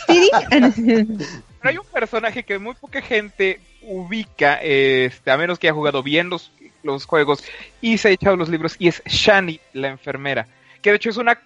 [0.06, 0.30] ¿Siri?
[0.50, 6.02] Pero hay un personaje que muy poca gente ubica, este, a menos que haya jugado
[6.02, 6.50] bien los,
[6.82, 7.42] los juegos
[7.80, 10.46] y se ha echado los libros, y es Shani, la enfermera.
[10.82, 11.40] Que de hecho es una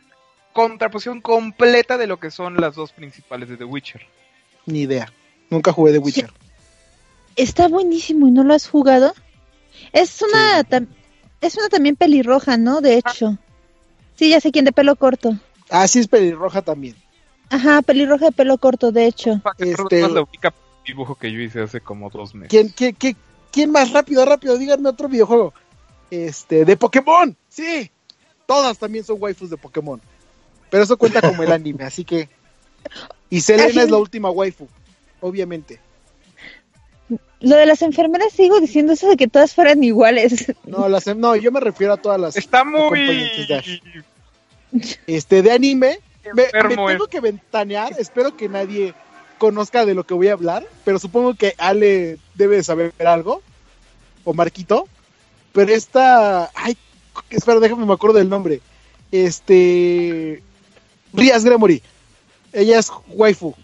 [0.52, 4.02] contraposición completa de lo que son las dos principales de The Witcher.
[4.66, 5.12] Ni idea.
[5.50, 6.30] Nunca jugué de Witcher.
[7.36, 9.14] Está buenísimo y no lo has jugado.
[9.92, 10.88] Es una, tam-
[11.40, 12.80] es una también pelirroja, ¿no?
[12.80, 13.38] De hecho.
[14.16, 15.36] Sí, ya sé quién de pelo corto.
[15.70, 16.94] Ah, sí es pelirroja también.
[17.48, 19.40] Ajá, pelirroja de pelo corto, de hecho.
[19.42, 20.52] Para que Este- más la ubica
[20.86, 22.50] dibujo que yo hice hace como dos meses.
[22.50, 23.16] ¿Quién, quién, quién,
[23.50, 24.58] quién más rápido, rápido?
[24.58, 25.52] Díganme otro videojuego.
[26.10, 27.36] Este, de Pokémon.
[27.48, 27.90] Sí.
[28.46, 30.00] Todas también son waifus de Pokémon.
[30.70, 32.28] Pero eso cuenta como el anime, así que.
[33.30, 34.68] Y Selena es la última waifu,
[35.20, 35.80] obviamente.
[37.40, 40.52] Lo de las enfermeras sigo diciendo eso de que todas fueran iguales.
[40.64, 42.36] No, las, no, yo me refiero a todas las.
[42.36, 43.30] Está muy.
[45.06, 45.98] Este, de anime.
[46.34, 47.92] Me, tengo que ventanear.
[47.98, 48.94] Espero que nadie
[49.42, 50.64] conozca de lo que voy a hablar.
[50.84, 53.42] Pero supongo que Ale debe de saber algo.
[54.22, 54.86] O Marquito.
[55.52, 56.48] Pero esta.
[56.54, 56.76] Ay,
[57.28, 58.60] espera, déjame me acuerdo del nombre.
[59.10, 60.40] Este.
[61.12, 61.82] Rias Gremory.
[62.52, 63.56] Ella es waifu.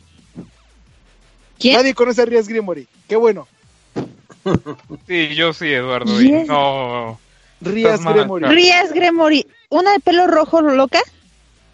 [1.61, 1.77] ¿Quién?
[1.77, 2.89] Nadie conoce a Rias Gremory.
[3.07, 3.47] Qué bueno.
[5.07, 6.21] Sí, yo sí, Eduardo.
[6.21, 6.31] y.
[6.45, 7.21] No.
[7.61, 8.47] Gremory.
[8.47, 9.47] Rías Gremory.
[9.69, 11.01] ¿Una de pelo rojo loca?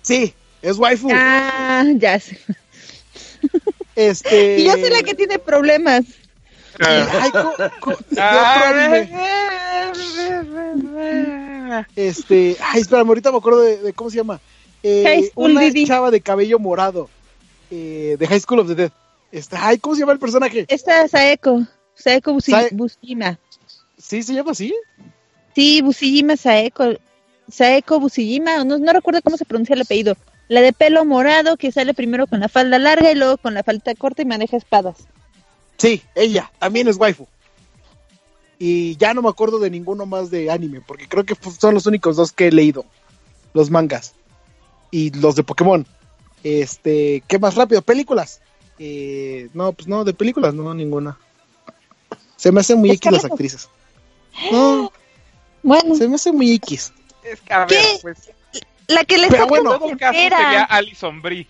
[0.03, 1.09] Sí, es waifu.
[1.13, 2.39] Ah, ya sé.
[3.97, 4.59] Este.
[4.61, 6.05] Y yo soy la que tiene problemas.
[6.81, 7.71] Ay, otro
[8.19, 9.11] anime.
[11.97, 14.41] Este, ay, espera, ahorita me acuerdo de, de cómo se llama.
[14.83, 17.09] Eh, High School una chava de cabello morado.
[17.71, 18.91] Eh, de High School of the Dead.
[19.33, 20.65] Este, ay, ¿cómo se llama el personaje?
[20.69, 21.63] Esta es Saeko.
[21.95, 23.39] Saeko Busi- Sae- Busijima.
[23.99, 24.75] ¿Sí se llama así?
[25.55, 26.95] Sí, Busijima Saeko.
[27.51, 28.63] Saeko Busijima.
[28.65, 30.17] No, no recuerdo cómo se pronuncia el apellido.
[30.49, 33.63] La de pelo morado que sale primero con la falda larga y luego con la
[33.63, 34.97] falda corta y maneja espadas.
[35.79, 37.27] Sí, ella, también es waifu.
[38.59, 41.87] Y ya no me acuerdo de ninguno más de anime, porque creo que son los
[41.87, 42.85] únicos dos que he leído.
[43.53, 44.15] Los mangas.
[44.91, 45.87] Y los de Pokémon.
[46.43, 47.83] Este, ¿qué más rápido?
[47.83, 48.41] ¿Películas?
[48.79, 51.19] Eh, no, pues no, de películas no, ninguna.
[52.37, 53.69] Se me hacen muy X las actrices.
[54.53, 54.93] No,
[55.65, 56.93] Bueno, se me hace muy X.
[57.25, 57.99] Es que, a ver, ¿Qué?
[58.03, 58.31] pues,
[58.89, 60.37] la que le Pero está bueno, en todo caso era.
[60.39, 61.47] sería Alison Brie.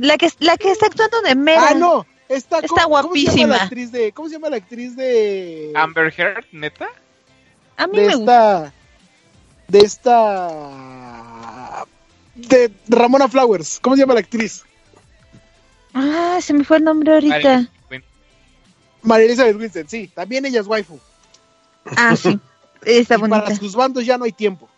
[0.00, 1.68] La que, la que está actuando de Mera.
[1.70, 2.06] Ah, no.
[2.28, 3.56] Está, Está ¿cómo- ¿cómo se llama guapísima.
[3.56, 5.72] la actriz de, ¿Cómo se llama la actriz de...
[5.74, 6.88] Amber Heard, neta.
[7.78, 8.64] A mí de me gusta.
[8.66, 8.72] esta
[9.68, 11.84] de esta
[12.34, 14.64] de Ramona Flowers ¿cómo se llama la actriz?
[15.94, 17.66] Ah, se me fue el nombre ahorita.
[19.02, 20.98] María Elizabeth Winston sí también ella es waifu
[21.96, 22.38] Ah, sí.
[22.84, 24.68] Está y para sus bandos ya no hay tiempo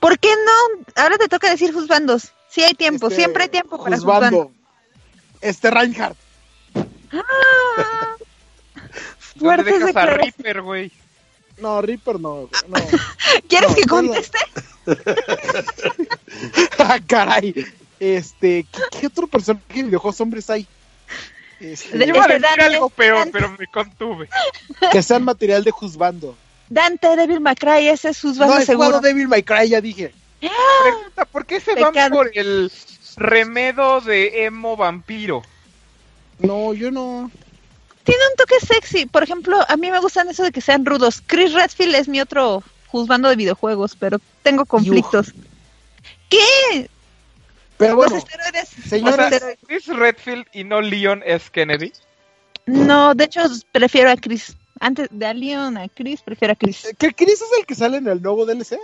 [0.00, 1.02] ¿Por qué no?
[1.02, 2.32] Ahora te toca decir juzbandos.
[2.48, 4.26] Sí hay tiempo, Este, siempre hay tiempo para juzbando.
[4.38, 4.52] juzbando
[5.40, 6.16] este Reinhardt
[7.12, 7.20] Ah,
[9.36, 10.06] ¿Dónde Fuertes dejas a.
[10.06, 10.92] Reaper, güey?
[11.58, 12.78] no Reaper no no
[13.48, 13.86] ¿Quieres No, que no.
[13.88, 14.38] conteste?
[16.78, 17.54] Ah, caray
[18.00, 20.66] este ¿qué, qué otro personaje de videojuegos hombres hay
[21.60, 24.28] Este, De- Iba a decir Dante, algo peor, pero me contuve.
[24.90, 26.36] que sean material de juzbando
[26.72, 28.86] Dante Devil Macray, ese es no juzbando he seguro.
[28.88, 32.72] jugado Devil May Cry ya dije Pregunta, ¿por qué se van por el
[33.16, 35.42] remedo de emo vampiro?
[36.38, 37.30] no yo no
[38.04, 39.06] tiene un toque sexy.
[39.06, 41.22] Por ejemplo, a mí me gustan eso de que sean rudos.
[41.24, 45.32] Chris Redfield es mi otro juzgando de videojuegos, pero tengo conflictos.
[46.28, 46.90] ¿Qué?
[47.76, 48.68] Pero bueno, Los esteroides.
[48.88, 49.58] señoras- Los esteroides.
[49.68, 51.48] ¿Es Redfield y no Leon S.
[51.52, 51.92] Kennedy?
[52.66, 54.56] No, de hecho prefiero a Chris.
[54.82, 56.88] Antes de a Leon a Chris, prefiero a Chris.
[56.98, 58.76] ¿que Chris es el que sale en el nuevo DLC?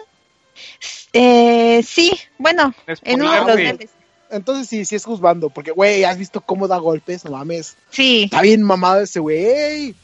[1.13, 3.79] Eh, sí, bueno, Es en uno por de los.
[3.79, 3.91] DLCs.
[4.31, 7.25] Entonces sí, sí es juzgando, porque, güey, ¿has visto cómo da golpes?
[7.25, 7.77] No mames.
[7.91, 8.25] Sí.
[8.25, 9.97] Está bien mamado ese güey.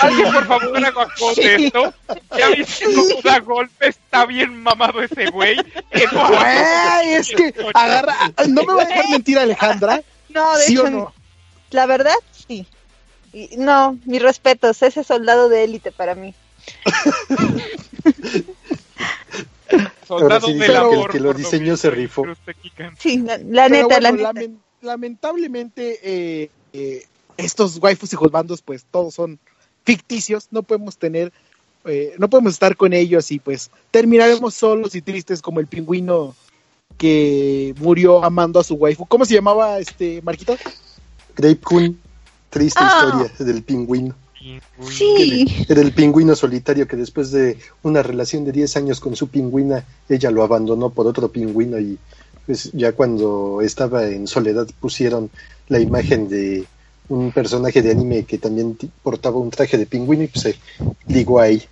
[0.00, 1.94] Alguien, por favor, haga esto.
[2.38, 3.88] Ya viste cómo da golpe.
[3.88, 5.56] Está bien mamado ese güey.
[5.56, 8.32] Güey, es que agarra.
[8.48, 10.00] No me va a dejar mentir Alejandra.
[10.30, 11.14] No, de ¿Sí hecho, o no?
[11.72, 12.14] la verdad.
[13.32, 16.34] Y- no, mis respetos, ese soldado de élite para mí.
[20.06, 22.24] Soldado sí del dicen que que lo por diseñó mismo, se rifó.
[22.98, 24.32] Sí, la, la neta, la neta.
[24.32, 27.06] lamen- lamentablemente, eh, eh,
[27.36, 29.38] estos waifus y juzbandos, pues todos son
[29.84, 30.48] ficticios.
[30.50, 31.32] No podemos tener.
[31.86, 36.34] eh, no podemos estar con ellos y pues terminaremos solos y tristes como el pingüino
[36.98, 39.06] que murió amando a su waifu.
[39.06, 40.56] ¿Cómo se llamaba este Marquito?
[41.34, 41.98] Grape Kun,
[42.52, 43.08] triste Ah.
[43.26, 44.14] historia del pingüino.
[44.88, 49.28] Sí, Era el pingüino solitario que después de una relación de 10 años con su
[49.28, 51.96] pingüina, ella lo abandonó por otro pingüino y
[52.44, 55.30] pues ya cuando estaba en soledad pusieron
[55.68, 56.64] la imagen de
[57.08, 60.56] un personaje de anime que también portaba un traje de pingüino y pues se
[61.06, 61.62] ligó ahí.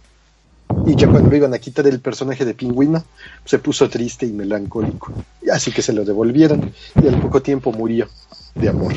[0.86, 3.02] Y ya cuando lo iban a quitar el personaje de pingüino,
[3.44, 5.12] se puso triste y melancólico.
[5.42, 8.08] Y Así que se lo devolvieron y al poco tiempo murió
[8.54, 8.94] de amor.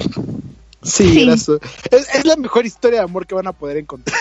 [0.83, 1.23] Sí, Sí.
[1.23, 1.59] era su-
[1.91, 4.17] es, es la mejor historia de amor que van a poder encontrar.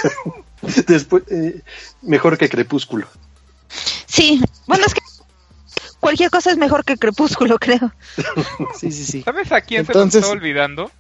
[0.87, 1.61] Después, eh,
[2.03, 3.07] mejor que Crepúsculo.
[4.07, 4.41] sí.
[4.67, 5.01] Bueno, es que
[6.01, 7.93] cualquier cosa es mejor que Crepúsculo, creo.
[8.79, 9.23] Sí, sí, sí.
[9.23, 10.91] ¿Sabes a quién Entonces- se nos está olvidando?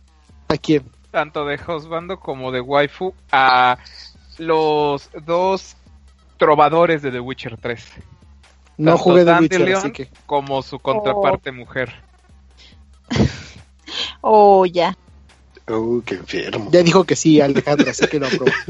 [0.48, 0.84] ¿A quién?
[1.10, 3.78] Tanto de Husbando como de Waifu a
[4.38, 5.76] los dos
[6.38, 7.84] trovadores de The Witcher 3.
[8.78, 10.08] No Tanto jugué Witcher, así que.
[10.26, 11.92] como su contraparte mujer.
[14.22, 14.96] Oh, ya.
[15.74, 16.70] Oh, qué enfermo.
[16.72, 18.50] Ya dijo que sí, Alejandra, así que lo aprobó.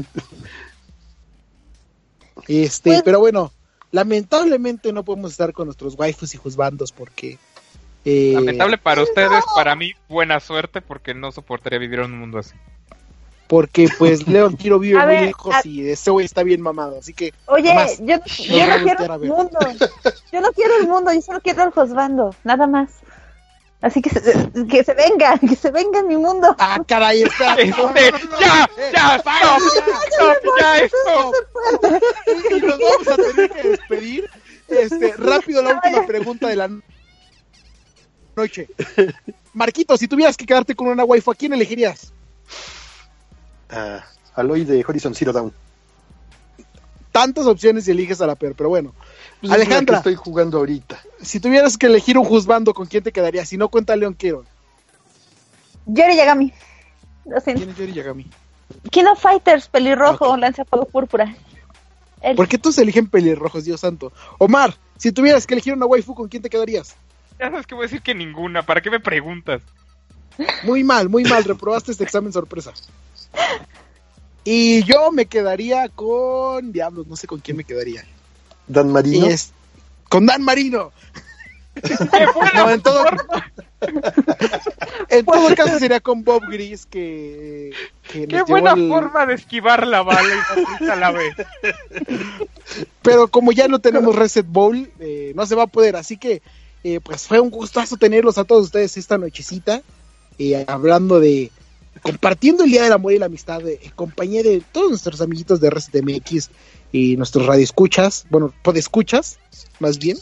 [2.47, 3.51] Este, Pues- pero bueno,
[3.91, 7.37] lamentablemente no podemos estar con nuestros waifus y juzbandos porque.
[8.05, 12.39] eh, Lamentable para ustedes, para mí buena suerte porque no soportaría vivir en un mundo
[12.39, 12.53] así.
[13.47, 16.59] Porque pues Leon Tiro vive A muy ver, lejos a- y ese güey está bien
[16.61, 17.33] mamado, así que.
[17.45, 17.99] Oye, Más.
[17.99, 18.17] yo,
[18.49, 19.59] yo no quiero el mundo.
[20.31, 22.89] Yo no quiero el mundo, yo solo quiero el juzgando, nada más.
[23.83, 24.21] Así que se,
[24.69, 26.55] que se venga, que se venga en mi mundo.
[26.57, 27.55] Ah, caray, está.
[27.55, 29.61] Este, ya, ya, stop,
[30.13, 31.31] stop, ya esto.
[32.49, 34.29] y nos vamos a tener que despedir.
[34.69, 36.81] Este, rápido la última pregunta de la no-
[38.37, 38.69] noche.
[39.53, 42.13] Marquito, si tuvieras que quedarte con una waifu, ¿a quién elegirías?
[43.69, 44.03] Ah,
[44.35, 45.53] Aloy de Horizon Zero Dawn.
[47.11, 48.95] Tantas opciones y eliges a la peor, pero bueno.
[49.43, 49.95] Pues es la Alejandra.
[49.95, 51.01] que estoy jugando ahorita.
[51.21, 53.49] Si tuvieras que elegir un juzbando, ¿con quién te quedarías?
[53.49, 54.45] Si no cuenta Leon Quiero.
[55.85, 56.53] Yori Yagami.
[57.25, 57.59] Lo siento.
[57.59, 58.25] ¿Quién es Yori Yagami?
[58.89, 60.37] King of Fighters, pelirrojo, Ok.
[60.39, 61.35] lanza fuego púrpura.
[62.37, 64.13] ¿Por qué todos eligen pelirrojos, Dios santo?
[64.37, 66.95] Omar, si tuvieras que elegir una waifu, ¿con quién te quedarías?
[67.37, 68.61] Ya sabes que voy a decir que ninguna.
[68.65, 69.61] ¿Para qué me preguntas?
[70.63, 72.71] Muy mal, muy mal, reprobaste este examen sorpresa.
[74.45, 76.71] Y yo me quedaría con.
[76.71, 78.05] Diablos, no sé con quién me quedaría.
[78.67, 79.25] Dan Marino.
[79.27, 79.51] Es-
[80.09, 80.91] con Dan Marino.
[81.75, 81.95] ¡Qué
[82.35, 83.03] buena No, en todo,
[85.09, 87.71] en todo caso sería con Bob Gris, que.
[88.11, 90.29] que ¡Qué buena forma de esquivar la bala
[90.79, 91.35] y la vez!
[93.01, 95.95] Pero como ya no tenemos Reset Bowl, eh, no se va a poder.
[95.95, 96.41] Así que,
[96.83, 99.81] eh, pues fue un gustazo tenerlos a todos ustedes esta nochecita.
[100.39, 101.51] eh, hablando de.
[102.01, 105.61] Compartiendo el Día del Amor y la Amistad eh, en compañía de todos nuestros amiguitos
[105.61, 106.49] de Reset MX
[106.93, 108.25] y nuestros radioescuchas.
[108.29, 109.37] Bueno, podescuchas,
[109.79, 110.17] más bien.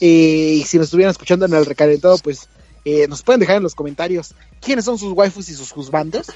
[0.00, 2.48] Eh, y si nos estuvieran escuchando en el recalentado, pues
[2.84, 6.26] eh, nos pueden dejar en los comentarios quiénes son sus waifus y sus juzbandos.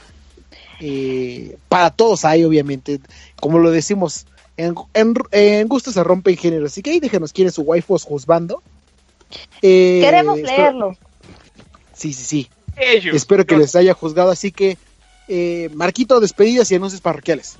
[0.80, 3.00] Eh, para todos hay, obviamente.
[3.40, 4.26] Como lo decimos,
[4.56, 6.70] en, en, en gusto se rompen géneros.
[6.72, 8.62] Así que ahí déjenos quién es su waifu o su juzbando.
[9.62, 10.96] Eh, Queremos espero- leerlo.
[11.94, 12.50] Sí, sí, sí.
[12.76, 13.16] Ellos.
[13.16, 14.30] Espero que Yo- les haya juzgado.
[14.30, 14.76] Así que,
[15.28, 17.56] eh, Marquito, despedidas y anuncios parroquiales.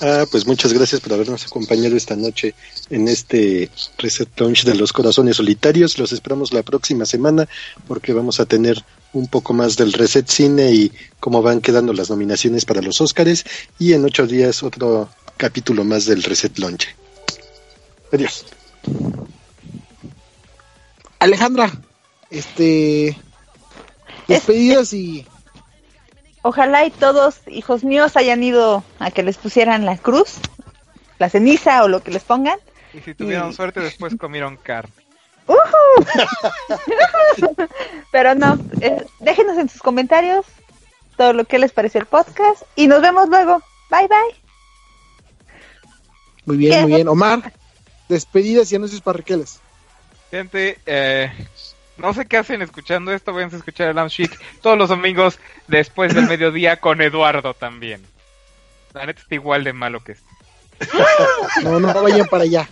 [0.00, 2.54] Ah, pues muchas gracias por habernos acompañado esta noche
[2.90, 5.98] en este Reset Launch de los Corazones Solitarios.
[5.98, 7.48] Los esperamos la próxima semana
[7.86, 12.10] porque vamos a tener un poco más del Reset Cine y cómo van quedando las
[12.10, 13.44] nominaciones para los Óscares.
[13.78, 16.88] Y en ocho días otro capítulo más del Reset Launch.
[18.12, 18.44] Adiós.
[21.18, 21.72] Alejandra,
[22.30, 23.16] este.
[24.26, 25.24] Despedidas y.
[26.42, 30.34] ojalá y todos, hijos míos, hayan ido a que les pusieran la cruz,
[31.18, 32.58] la ceniza o lo que les pongan.
[32.94, 34.92] Y si tuvieron Y- suerte, después comieron carne.
[35.46, 36.06] ¡Ujú!
[38.12, 40.46] Pero no, eh, déjenos en sus comentarios
[41.16, 43.60] todo lo que les pareció el podcast y nos vemos luego.
[43.90, 44.40] Bye bye.
[46.44, 46.82] Muy bien, ¿Qué?
[46.82, 47.08] muy bien.
[47.08, 47.52] Omar,
[48.08, 49.60] despedidas y anuncios parroquiales.
[50.30, 51.30] Gente, eh,
[51.96, 55.38] no sé qué hacen escuchando esto, vayan a escuchar el Chic todos los domingos
[55.68, 58.04] después del mediodía con Eduardo también.
[58.92, 60.32] La neta está igual de malo que este.
[61.62, 62.68] No, no vayan para allá.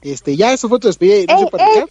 [0.00, 1.88] Este, ya, eso fue tu despedida parroquial.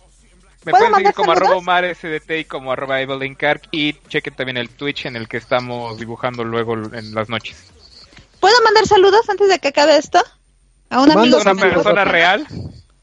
[0.66, 1.56] Me ¿Puedo pueden seguir como arroba?
[1.56, 5.38] Omar SDT y como arroba Evelyn Kark y chequen también el Twitch en el que
[5.38, 7.72] estamos dibujando luego en las noches.
[8.40, 10.22] ¿Puedo mandar saludos antes de que acabe esto?
[10.92, 11.38] A un amigo.
[11.38, 12.48] ¿Es una persona real?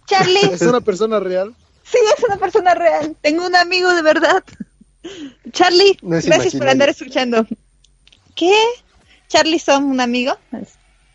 [0.06, 0.50] Charlie.
[0.52, 1.54] Es una persona real.
[1.84, 3.16] Sí, es una persona real.
[3.22, 4.44] Tengo un amigo de verdad.
[5.52, 7.46] Charlie, No gracias por andar escuchando.
[8.34, 8.54] ¿Qué?
[9.28, 10.36] Charlie son un amigo.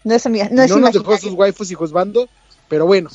[0.03, 2.27] No es amiga, no No, es nos dejó sus waifus y juzbando,
[2.67, 3.09] pero bueno.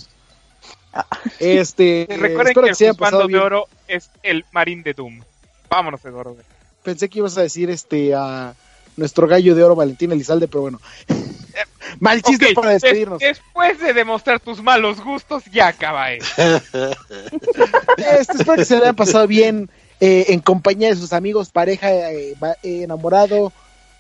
[1.39, 3.43] Este, Y eh, recuerden espero que que el se hayan juzgando pasado de bien.
[3.43, 5.21] oro es el marín de Doom.
[5.69, 6.37] Vámonos, Eduardo.
[6.83, 8.55] Pensé que ibas a decir este a
[8.99, 10.81] nuestro gallo de oro Valentín Elizalde, pero bueno.
[12.01, 13.19] Mal chiste para des- despedirnos.
[13.19, 16.27] después de demostrar tus malos gustos, ya acaba esto.
[17.97, 19.71] Este, espero que se le hayan pasado bien
[20.01, 23.53] eh, en compañía de sus amigos, pareja, eh, va- eh, enamorado,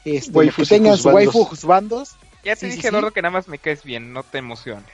[0.05, 2.11] este, Waifus que tengan su waifu, juzbandos.
[2.45, 2.89] Ya te Sí, dije, sí.
[2.89, 4.85] Eduardo, que nada más me caes bien, no te emociones.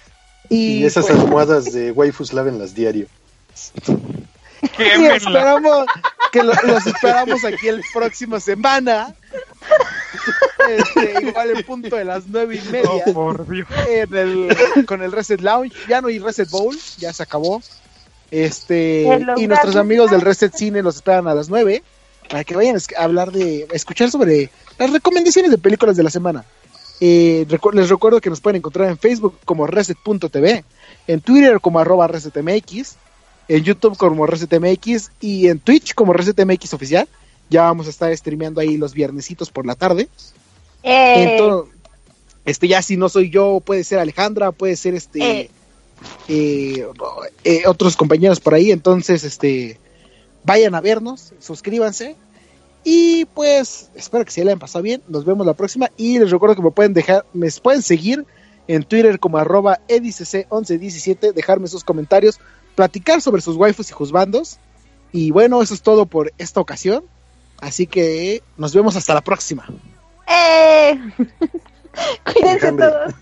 [0.48, 3.06] Y, Y esas pues, almohadas de waifus lávenlas diario.
[4.78, 5.86] y esperamos
[6.32, 9.14] que lo- los esperamos aquí el próximo semana.
[10.68, 12.88] Este, igual en punto de las nueve y media.
[13.06, 13.68] Oh, por Dios.
[13.88, 15.74] en el- con el Reset Lounge.
[15.88, 17.62] Ya no hay Reset Bowl, ya se acabó.
[18.30, 21.82] Este, y nuestros amigos del Reset Cine los esperan a las 9
[22.28, 26.10] para que vayan a hablar de, a escuchar sobre las recomendaciones de películas de la
[26.10, 26.44] semana.
[27.00, 30.64] Eh, recu- les recuerdo que nos pueden encontrar en Facebook como Reset.tv,
[31.06, 32.96] en Twitter como arroba ResetMX,
[33.48, 37.08] en YouTube como ResetMX y en Twitch como ResetMX oficial.
[37.50, 40.08] Ya vamos a estar streameando ahí los viernesitos por la tarde.
[40.82, 41.68] Eh, Ento-
[42.44, 45.50] este ya si no soy yo, puede ser Alejandra, puede ser este Eh.
[46.28, 49.78] eh, otros compañeros por ahí, entonces este
[50.44, 52.16] vayan a vernos, suscríbanse
[52.82, 56.30] y pues espero que se le hayan pasado bien, nos vemos la próxima y les
[56.30, 58.26] recuerdo que me pueden dejar, me pueden seguir
[58.68, 62.38] en Twitter como arroba edicc1117, dejarme sus comentarios,
[62.74, 64.58] platicar sobre sus waifus y juzbandos
[65.12, 67.04] y bueno, eso es todo por esta ocasión,
[67.60, 69.66] así que nos vemos hasta la próxima.
[70.26, 70.98] eh.
[72.24, 73.14] Cuídense todos.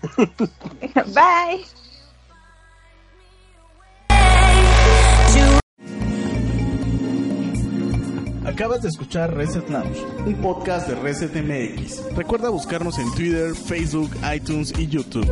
[1.13, 1.63] Bye.
[8.45, 12.13] Acabas de escuchar Reset Lounge, un podcast de Reset MX.
[12.15, 15.25] Recuerda buscarnos en Twitter, Facebook, iTunes y YouTube.